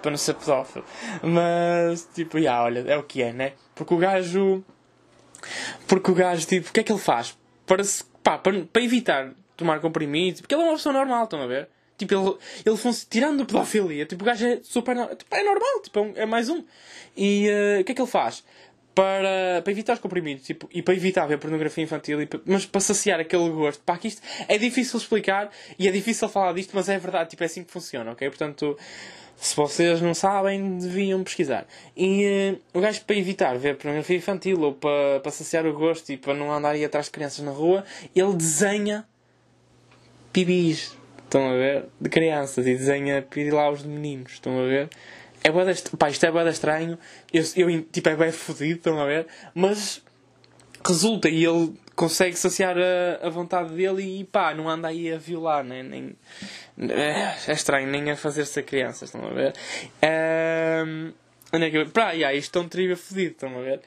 para 0.01 0.13
não 0.13 0.17
ser 0.17 0.33
pedófilo. 0.33 0.83
Mas, 1.23 2.09
tipo, 2.15 2.41
já, 2.41 2.63
olha, 2.63 2.91
é 2.91 2.97
o 2.97 3.03
que 3.03 3.21
é, 3.21 3.35
né? 3.35 3.53
Porque 3.75 3.93
o 3.93 3.99
gajo. 3.99 4.65
Porque 5.87 6.11
o 6.11 6.15
gajo, 6.15 6.47
tipo, 6.47 6.71
o 6.71 6.73
que 6.73 6.81
é 6.81 6.83
que 6.83 6.91
ele 6.91 6.99
faz? 6.99 7.37
Para, 7.67 7.85
se, 7.85 8.03
pá, 8.23 8.39
para, 8.39 8.65
para 8.65 8.83
evitar 8.83 9.31
tomar 9.59 9.79
comprimidos, 9.81 10.41
porque 10.41 10.55
ele 10.55 10.63
é 10.63 10.65
uma 10.65 10.77
pessoa 10.77 10.95
normal, 10.95 11.25
estão 11.25 11.43
a 11.43 11.47
ver? 11.47 11.69
Tipo, 11.99 12.15
ele, 12.15 12.37
ele 12.65 12.77
fosse 12.77 13.07
tirando 13.07 13.43
a 13.43 13.47
pedofilia, 13.47 14.05
tipo, 14.05 14.23
o 14.23 14.27
gajo 14.27 14.47
é 14.47 14.61
super. 14.63 14.97
Tipo, 15.17 15.35
é 15.35 15.43
normal, 15.43 15.83
tipo, 15.83 15.99
é, 15.99 16.23
é 16.23 16.27
mais 16.27 16.49
um. 16.49 16.65
E 17.17 17.49
uh, 17.49 17.81
o 17.81 17.85
que 17.85 17.93
é 17.93 17.95
que 17.95 18.01
ele 18.01 18.11
faz? 18.11 18.45
Para, 18.97 19.61
para 19.63 19.71
evitar 19.71 19.93
os 19.93 19.99
comprimidos 19.99 20.47
tipo, 20.47 20.67
e 20.73 20.81
para 20.81 20.95
evitar 20.95 21.27
ver 21.27 21.37
pornografia 21.37 21.85
infantil, 21.85 22.27
para, 22.27 22.41
mas 22.47 22.65
para 22.65 22.81
saciar 22.81 23.21
aquele 23.21 23.51
gosto. 23.51 23.83
Pá, 23.85 23.99
que 23.99 24.09
isto 24.09 24.23
é 24.49 24.57
difícil 24.57 24.99
explicar 24.99 25.51
e 25.79 25.87
é 25.87 25.93
difícil 25.93 26.27
falar 26.31 26.55
disto, 26.55 26.71
mas 26.75 26.89
é 26.89 26.99
verdade, 26.99 27.29
tipo, 27.29 27.43
é 27.43 27.47
assim 27.47 27.63
que 27.63 27.71
funciona, 27.71 28.13
ok? 28.13 28.27
Portanto, 28.31 28.75
se 29.37 29.55
vocês 29.55 30.01
não 30.01 30.15
sabem, 30.15 30.79
deviam 30.79 31.23
pesquisar. 31.23 31.67
E 31.95 32.57
uh, 32.73 32.79
o 32.79 32.81
gajo, 32.81 33.05
para 33.05 33.17
evitar 33.17 33.59
ver 33.59 33.77
pornografia 33.77 34.17
infantil 34.17 34.63
ou 34.63 34.73
para, 34.73 35.21
para 35.21 35.31
saciar 35.31 35.67
o 35.67 35.75
gosto 35.75 36.11
e 36.11 36.17
para 36.17 36.33
não 36.33 36.51
andar 36.51 36.71
aí 36.71 36.83
atrás 36.83 37.05
de 37.05 37.13
crianças 37.13 37.45
na 37.45 37.51
rua, 37.51 37.85
ele 38.15 38.33
desenha 38.33 39.07
pibis. 40.33 40.97
Estão 41.23 41.51
a 41.51 41.53
ver? 41.53 41.85
De 42.01 42.09
crianças 42.09 42.67
e 42.67 42.75
desenha 42.75 43.27
os 43.71 43.83
de 43.83 43.89
meninos. 43.89 44.33
Estão 44.33 44.59
a 44.59 44.63
ver? 44.63 44.89
É 45.47 45.51
bué 45.53 45.65
pá, 45.97 46.11
isto 46.11 46.27
é 46.27 46.31
bué 46.33 46.49
estranho. 46.51 46.99
Eu, 47.33 47.45
eu, 47.55 47.83
tipo, 47.83 48.09
é 48.09 48.17
bem 48.17 48.33
fodido, 48.33 48.79
estão 48.79 49.01
a 49.01 49.07
ver? 49.07 49.29
Mas 49.55 50.03
resulta 50.85 51.29
e 51.29 51.45
ele 51.45 51.73
consegue 51.95 52.35
saciar 52.35 52.77
a, 52.77 53.25
a 53.25 53.31
vontade 53.31 53.73
dele 53.73 54.03
e 54.03 54.25
pá, 54.25 54.53
não 54.53 54.69
anda 54.69 54.89
aí 54.89 55.13
a 55.13 55.17
violar, 55.17 55.63
né? 55.63 55.85
nem. 55.85 56.17
É, 56.91 57.37
é 57.47 57.53
estranho, 57.53 57.87
nem 57.87 58.11
a 58.11 58.17
fazer-se 58.17 58.59
a 58.59 58.63
crianças, 58.65 59.03
estão 59.03 59.25
a 59.25 59.33
ver? 59.33 59.55
Um, 60.85 61.13
é 61.53 61.71
que. 61.71 61.85
Pá, 61.91 62.11
yeah, 62.11 62.37
isto 62.37 62.59
é 62.59 62.63
um 62.63 62.69
trivia 62.69 62.97
fodido, 62.97 63.31
estão 63.31 63.57
a 63.57 63.63
ver? 63.63 63.81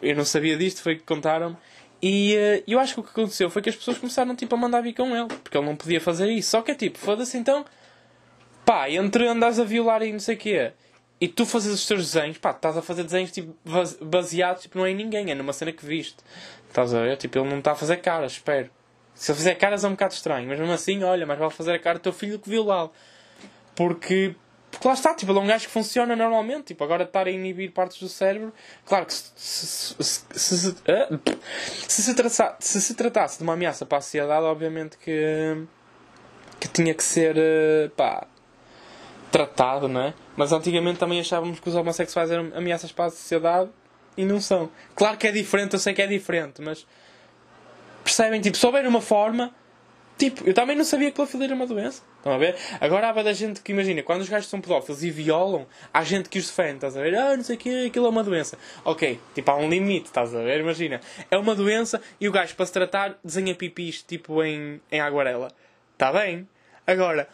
Eu 0.00 0.16
não 0.16 0.24
sabia 0.24 0.56
disto, 0.56 0.80
foi 0.80 0.96
que 0.96 1.02
contaram-me. 1.02 1.58
E 2.00 2.34
uh, 2.34 2.64
eu 2.66 2.80
acho 2.80 2.94
que 2.94 3.00
o 3.00 3.02
que 3.02 3.10
aconteceu 3.10 3.50
foi 3.50 3.60
que 3.60 3.68
as 3.68 3.76
pessoas 3.76 3.98
começaram 3.98 4.34
tipo, 4.34 4.54
a 4.54 4.58
mandar 4.58 4.80
vir 4.80 4.94
com 4.94 5.14
ele, 5.14 5.28
porque 5.28 5.58
ele 5.58 5.66
não 5.66 5.76
podia 5.76 6.00
fazer 6.00 6.30
isso. 6.30 6.52
Só 6.52 6.62
que 6.62 6.70
é 6.70 6.74
tipo, 6.74 6.96
foda-se 6.96 7.36
então, 7.36 7.66
pá, 8.64 8.88
entre 8.88 9.28
andares 9.28 9.58
a 9.58 9.64
violar 9.64 10.02
e 10.02 10.10
não 10.10 10.18
sei 10.18 10.36
o 10.36 10.38
quê 10.38 10.72
e 11.22 11.28
tu 11.28 11.46
fazes 11.46 11.72
os 11.72 11.86
teus 11.86 12.12
desenhos, 12.12 12.36
pá, 12.36 12.50
estás 12.50 12.76
a 12.76 12.82
fazer 12.82 13.04
desenhos 13.04 13.30
tipo, 13.30 13.54
baseados, 14.00 14.62
tipo, 14.62 14.76
não 14.76 14.84
é 14.84 14.90
em 14.90 14.96
ninguém, 14.96 15.30
é 15.30 15.36
numa 15.36 15.52
cena 15.52 15.70
que 15.70 15.86
viste. 15.86 16.16
Estás 16.68 16.92
a 16.92 17.00
ver? 17.00 17.16
Tipo, 17.16 17.38
ele 17.38 17.48
não 17.48 17.60
está 17.60 17.70
a 17.70 17.74
fazer 17.76 17.98
caras, 17.98 18.32
espero. 18.32 18.68
Se 19.14 19.30
ele 19.30 19.38
fizer 19.38 19.54
caras 19.54 19.84
é 19.84 19.86
um 19.86 19.92
bocado 19.92 20.14
estranho, 20.14 20.48
mas 20.48 20.58
mesmo 20.58 20.74
assim, 20.74 21.04
olha, 21.04 21.24
mas 21.24 21.38
vale 21.38 21.52
fazer 21.52 21.74
a 21.74 21.78
cara 21.78 22.00
do 22.00 22.02
teu 22.02 22.12
filho 22.12 22.40
que 22.40 22.50
viu 22.50 22.64
lá. 22.64 22.90
Porque, 23.76 24.34
porque 24.68 24.88
lá 24.88 24.94
está, 24.94 25.14
tipo, 25.14 25.30
ele 25.30 25.38
é 25.38 25.42
um 25.42 25.46
gajo 25.46 25.64
que 25.64 25.70
funciona 25.70 26.16
normalmente. 26.16 26.64
Tipo, 26.64 26.82
agora 26.82 27.04
estar 27.04 27.28
a 27.28 27.30
inibir 27.30 27.70
partes 27.70 28.00
do 28.00 28.08
cérebro. 28.08 28.52
Claro 28.84 29.06
que 29.06 29.12
se 29.12 29.30
se, 29.36 29.94
se, 30.00 30.24
se, 30.34 30.74
se, 31.88 32.56
se, 32.58 32.80
se 32.80 32.94
tratasse 32.96 33.38
de 33.38 33.44
uma 33.44 33.52
ameaça 33.52 33.86
para 33.86 33.98
a 33.98 34.00
sociedade, 34.00 34.44
obviamente 34.44 34.98
que, 34.98 35.66
que 36.58 36.66
tinha 36.66 36.92
que 36.92 37.04
ser, 37.04 37.36
eh, 37.38 37.90
pá, 37.96 38.26
tratado, 39.30 39.86
não 39.86 40.00
é? 40.00 40.14
Mas 40.36 40.52
antigamente 40.52 40.98
também 40.98 41.20
achávamos 41.20 41.60
que 41.60 41.68
os 41.68 41.74
homossexuais 41.74 42.30
eram 42.30 42.50
ameaças 42.54 42.90
para 42.90 43.06
a 43.06 43.10
sociedade 43.10 43.70
e 44.16 44.24
não 44.24 44.40
são. 44.40 44.70
Claro 44.94 45.16
que 45.16 45.26
é 45.26 45.32
diferente, 45.32 45.74
eu 45.74 45.78
sei 45.78 45.94
que 45.94 46.02
é 46.02 46.06
diferente, 46.06 46.62
mas 46.62 46.86
percebem? 48.02 48.40
Tipo, 48.40 48.58
houver 48.66 48.86
uma 48.86 49.00
forma, 49.00 49.54
tipo, 50.18 50.46
eu 50.46 50.54
também 50.54 50.76
não 50.76 50.84
sabia 50.84 51.10
que 51.10 51.16
pedofilia 51.16 51.46
era 51.46 51.54
uma 51.54 51.66
doença. 51.66 52.02
Estão 52.16 52.32
a 52.32 52.38
ver? 52.38 52.56
Agora 52.80 53.08
há 53.08 53.22
da 53.22 53.32
gente 53.32 53.60
que 53.60 53.72
imagina, 53.72 54.02
quando 54.02 54.20
os 54.20 54.28
gajos 54.28 54.48
são 54.48 54.60
pedófilos 54.60 55.02
e 55.02 55.10
violam, 55.10 55.66
há 55.92 56.04
gente 56.04 56.28
que 56.28 56.38
os 56.38 56.46
defende, 56.46 56.76
estás 56.76 56.96
a 56.96 57.00
ver? 57.00 57.16
Ah, 57.16 57.36
não 57.36 57.42
sei 57.42 57.56
o 57.56 57.58
que, 57.58 57.86
aquilo 57.86 58.06
é 58.06 58.08
uma 58.08 58.22
doença. 58.22 58.56
Ok, 58.84 59.18
tipo, 59.34 59.50
há 59.50 59.56
um 59.56 59.68
limite, 59.68 60.06
estás 60.06 60.34
a 60.34 60.40
ver? 60.40 60.60
Imagina, 60.60 61.00
é 61.30 61.36
uma 61.36 61.54
doença 61.54 62.00
e 62.20 62.28
o 62.28 62.32
gajo 62.32 62.54
para 62.54 62.66
se 62.66 62.72
tratar 62.72 63.18
desenha 63.24 63.54
pipis 63.54 64.02
tipo 64.02 64.42
em, 64.42 64.80
em 64.90 65.00
aguarela. 65.00 65.48
Está 65.94 66.12
bem? 66.12 66.48
Agora, 66.86 67.28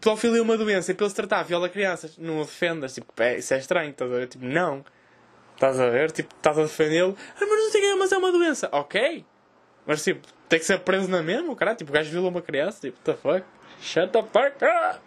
pedofilia 0.00 0.38
é 0.38 0.42
uma 0.42 0.56
doença 0.56 0.90
e 0.90 0.94
pelo 0.94 1.08
se 1.08 1.16
tratar 1.16 1.42
viola 1.42 1.68
crianças, 1.68 2.16
não 2.18 2.40
o 2.40 2.44
defendas. 2.44 2.94
Tipo, 2.94 3.10
é, 3.22 3.38
isso 3.38 3.54
é 3.54 3.58
estranho, 3.58 3.90
estás 3.90 4.10
a 4.10 4.14
ver? 4.14 4.28
Tipo, 4.28 4.44
não. 4.44 4.84
Estás 5.54 5.78
a 5.78 5.88
ver? 5.88 6.10
Tipo, 6.10 6.34
estás 6.34 6.58
a 6.58 6.62
defendê-lo. 6.62 7.16
Ah, 7.36 7.40
mas 7.40 7.48
não 7.48 7.70
sei 7.70 7.80
o 7.80 7.84
que 7.84 7.90
é, 7.90 7.94
mas 7.96 8.12
é 8.12 8.18
uma 8.18 8.32
doença. 8.32 8.68
Ok. 8.72 9.24
Mas 9.86 10.02
tipo, 10.02 10.26
tem 10.48 10.58
que 10.58 10.64
ser 10.64 10.80
preso 10.80 11.08
na 11.08 11.22
mesma, 11.22 11.54
caralho. 11.54 11.76
Tipo, 11.76 11.90
o 11.90 11.94
gajo 11.94 12.10
viola 12.10 12.28
uma 12.28 12.42
criança. 12.42 12.80
Tipo, 12.80 12.98
what 12.98 13.04
the 13.04 13.14
fuck? 13.14 13.46
Shut 13.80 14.12
the 14.12 14.22
fuck 14.22 14.64
up. 14.64 15.00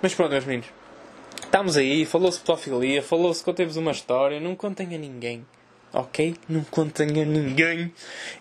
Mas 0.00 0.14
pronto, 0.14 0.30
meus 0.32 0.44
meninos. 0.44 0.68
estamos 1.42 1.76
aí, 1.76 2.04
falou-se 2.04 2.40
pedofilia, 2.40 3.02
falou-se 3.02 3.40
que 3.40 3.44
contemos 3.44 3.76
uma 3.76 3.92
história, 3.92 4.40
não 4.40 4.54
contem 4.56 4.94
a 4.94 4.98
ninguém. 4.98 5.46
Ok? 5.92 6.34
Não 6.48 6.64
contem 6.64 7.22
a 7.22 7.24
ninguém. 7.24 7.92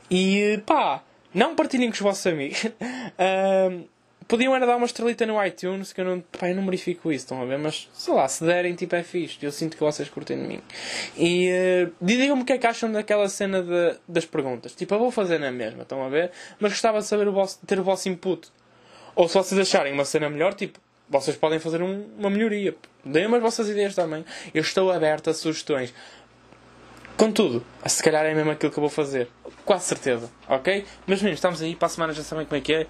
E 0.10 0.62
pá, 0.66 1.04
não 1.34 1.56
partilhem 1.56 1.90
com 1.90 1.94
os 1.94 2.00
vossos 2.00 2.26
amigos. 2.26 2.64
uh, 2.66 3.88
Podiam 4.28 4.56
era 4.56 4.66
dar 4.66 4.78
uma 4.78 4.86
estrelita 4.86 5.26
no 5.26 5.44
iTunes, 5.44 5.92
que 5.92 6.02
eu 6.02 6.06
não, 6.06 6.20
pá, 6.20 6.50
eu 6.50 6.56
não 6.56 6.66
verifico 6.66 7.12
isso, 7.12 7.26
estão 7.26 7.42
a 7.42 7.46
ver? 7.46 7.58
Mas, 7.58 7.90
sei 7.94 8.14
lá, 8.14 8.28
se 8.28 8.44
derem, 8.44 8.76
tipo, 8.76 8.96
é 8.96 9.04
fixe. 9.04 9.38
Eu 9.42 9.52
sinto 9.52 9.76
que 9.76 9.84
vocês 9.84 10.10
curtem 10.10 10.38
de 10.38 10.48
mim. 10.48 10.62
E 11.18 11.50
uh, 11.88 11.94
digam-me 12.02 12.44
o 12.44 12.46
que 12.46 12.54
é 12.54 12.58
que 12.58 12.68
acham 12.68 12.92
daquela 12.92 13.28
cena 13.28 13.62
de, 13.62 13.98
das 14.08 14.26
perguntas. 14.26 14.74
Tipo, 14.74 14.96
eu 14.96 15.00
vou 15.00 15.12
fazer 15.12 15.40
na 15.40 15.52
mesma, 15.52 15.84
estão 15.84 16.04
a 16.04 16.10
ver? 16.10 16.32
Mas 16.60 16.72
gostava 16.72 17.00
de 17.00 17.06
saber 17.06 17.28
o 17.28 17.34
vosso, 17.34 17.60
ter 17.66 17.80
o 17.80 17.84
vosso 17.84 18.08
input. 18.08 18.50
Ou 19.16 19.28
se 19.28 19.36
vocês 19.36 19.60
acharem 19.60 19.94
uma 19.94 20.06
cena 20.06 20.30
melhor, 20.30 20.54
tipo, 20.54 20.80
vocês 21.10 21.36
podem 21.38 21.60
fazer 21.60 21.82
um, 21.82 22.08
uma 22.18 22.30
melhoria. 22.30 22.76
Deem-me 23.06 23.36
as 23.36 23.42
vossas 23.42 23.70
ideias 23.70 23.96
também. 23.96 24.26
Eu 24.54 24.62
estou 24.62 24.92
aberto 24.92 25.30
a 25.30 25.34
sugestões. 25.34 25.94
Contudo, 27.16 27.64
se 27.86 28.02
calhar 28.02 28.26
é 28.26 28.34
mesmo 28.34 28.52
aquilo 28.52 28.72
que 28.72 28.78
eu 28.78 28.82
vou 28.82 28.90
fazer. 28.90 29.28
Quase 29.64 29.86
certeza, 29.86 30.32
ok? 30.48 30.84
Mas 31.06 31.20
meninos, 31.20 31.38
estamos 31.38 31.62
aí, 31.62 31.76
para 31.76 31.86
a 31.86 31.90
semana 31.90 32.14
já 32.14 32.24
sabem 32.24 32.46
como 32.46 32.58
é 32.58 32.62
que 32.62 32.74
é 32.74 32.88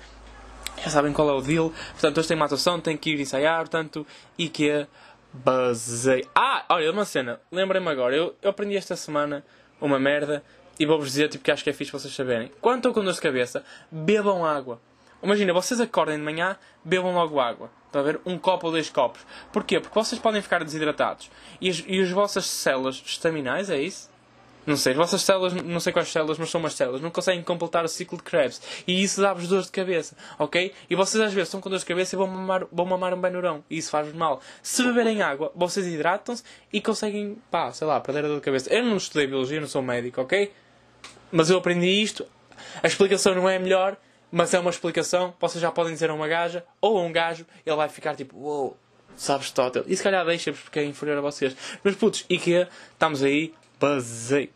já 0.81 0.89
sabem 0.89 1.13
qual 1.13 1.29
é 1.29 1.33
o 1.33 1.41
deal. 1.41 1.71
Portanto, 1.91 2.17
hoje 2.17 2.27
tem 2.27 2.35
uma 2.35 2.45
atuação, 2.45 2.79
tem 2.79 2.97
que 2.97 3.11
ir 3.11 3.19
ensaiar, 3.19 3.59
portanto, 3.59 4.05
e 4.37 4.49
que 4.49 4.69
é 4.69 4.87
basei. 5.33 6.25
Ah, 6.35 6.65
olha, 6.69 6.91
uma 6.91 7.05
cena, 7.05 7.39
lembrem-me 7.51 7.89
agora, 7.89 8.15
eu, 8.15 8.35
eu 8.41 8.49
aprendi 8.49 8.75
esta 8.75 8.95
semana 8.95 9.43
uma 9.81 9.99
merda 9.99 10.43
e 10.79 10.85
vou-vos 10.85 11.07
dizer 11.07 11.29
tipo, 11.29 11.43
que 11.43 11.51
acho 11.51 11.63
que 11.63 11.69
é 11.69 11.73
fixe 11.73 11.91
vocês 11.91 12.13
saberem. 12.13 12.51
Quando 12.61 12.77
estou 12.77 12.93
com 12.93 13.03
dor 13.03 13.13
de 13.13 13.21
cabeça, 13.21 13.63
bebam 13.91 14.45
água. 14.45 14.81
Imagina, 15.21 15.53
vocês 15.53 15.79
acordem 15.79 16.17
de 16.17 16.23
manhã, 16.23 16.57
bebam 16.83 17.13
logo 17.13 17.39
água. 17.39 17.69
Está 17.87 17.99
a 17.99 18.03
ver? 18.03 18.19
Um 18.25 18.37
copo 18.37 18.67
ou 18.67 18.73
dois 18.73 18.89
copos. 18.89 19.21
Porquê? 19.51 19.79
Porque 19.79 19.93
vocês 19.97 20.19
podem 20.19 20.41
ficar 20.41 20.63
desidratados. 20.63 21.29
E 21.61 21.69
as, 21.69 21.83
e 21.87 22.01
as 22.01 22.09
vossas 22.09 22.45
células 22.45 23.01
estaminais, 23.05 23.69
é 23.69 23.79
isso? 23.79 24.09
Não 24.65 24.77
sei, 24.77 24.93
as 24.93 24.97
vossas 24.97 25.21
células, 25.21 25.53
não 25.53 25.79
sei 25.79 25.91
quais 25.91 26.09
células, 26.09 26.37
mas 26.37 26.49
são 26.49 26.59
umas 26.59 26.73
células, 26.73 27.01
não 27.01 27.11
conseguem 27.11 27.43
completar 27.43 27.83
o 27.83 27.87
ciclo 27.87 28.17
de 28.17 28.23
Krebs. 28.23 28.61
E 28.87 29.03
isso 29.03 29.21
dá-vos 29.21 29.47
dores 29.47 29.65
de 29.65 29.71
cabeça, 29.71 30.15
ok? 30.39 30.73
E 30.89 30.95
vocês 30.95 31.21
às 31.21 31.33
vezes 31.33 31.49
estão 31.49 31.59
com 31.59 31.69
dores 31.69 31.83
de 31.83 31.87
cabeça 31.87 32.15
e 32.15 32.17
vão 32.17 32.27
mamar, 32.27 32.65
vão 32.71 32.85
mamar 32.85 33.13
um 33.13 33.19
benurão. 33.19 33.63
E 33.69 33.77
isso 33.77 33.89
faz-vos 33.89 34.15
mal. 34.15 34.41
Se 34.61 34.83
beberem 34.83 35.21
água, 35.21 35.51
vocês 35.53 35.85
hidratam-se 35.85 36.43
e 36.71 36.79
conseguem, 36.79 37.37
pá, 37.51 37.71
sei 37.73 37.85
lá, 37.85 37.99
perder 37.99 38.23
a 38.23 38.27
dor 38.29 38.35
de 38.35 38.41
cabeça. 38.41 38.73
Eu 38.73 38.85
não 38.85 38.95
estudei 38.95 39.27
biologia, 39.27 39.59
não 39.59 39.67
sou 39.67 39.81
médico, 39.81 40.21
ok? 40.21 40.51
Mas 41.29 41.49
eu 41.49 41.57
aprendi 41.57 41.87
isto. 41.87 42.25
A 42.81 42.87
explicação 42.87 43.35
não 43.35 43.49
é 43.49 43.59
melhor, 43.59 43.97
mas 44.31 44.53
é 44.53 44.59
uma 44.59 44.69
explicação. 44.69 45.33
Vocês 45.41 45.61
já 45.61 45.71
podem 45.71 45.93
dizer 45.93 46.09
a 46.09 46.13
uma 46.13 46.27
gaja 46.27 46.63
ou 46.79 46.97
a 46.97 47.01
um 47.01 47.11
gajo, 47.11 47.45
ele 47.65 47.75
vai 47.75 47.89
ficar 47.89 48.15
tipo, 48.15 48.37
uou, 48.37 48.61
wow, 48.61 48.77
sabes 49.15 49.51
total. 49.51 49.83
E 49.87 49.95
se 49.95 50.01
calhar 50.01 50.25
deixa-vos 50.25 50.61
porque 50.61 50.79
é 50.79 50.85
inferior 50.85 51.17
a 51.17 51.21
vocês. 51.21 51.55
Mas 51.83 51.95
putos, 51.95 52.21
que 52.21 52.67
estamos 52.93 53.23
aí, 53.23 53.53
basei. 53.83 54.49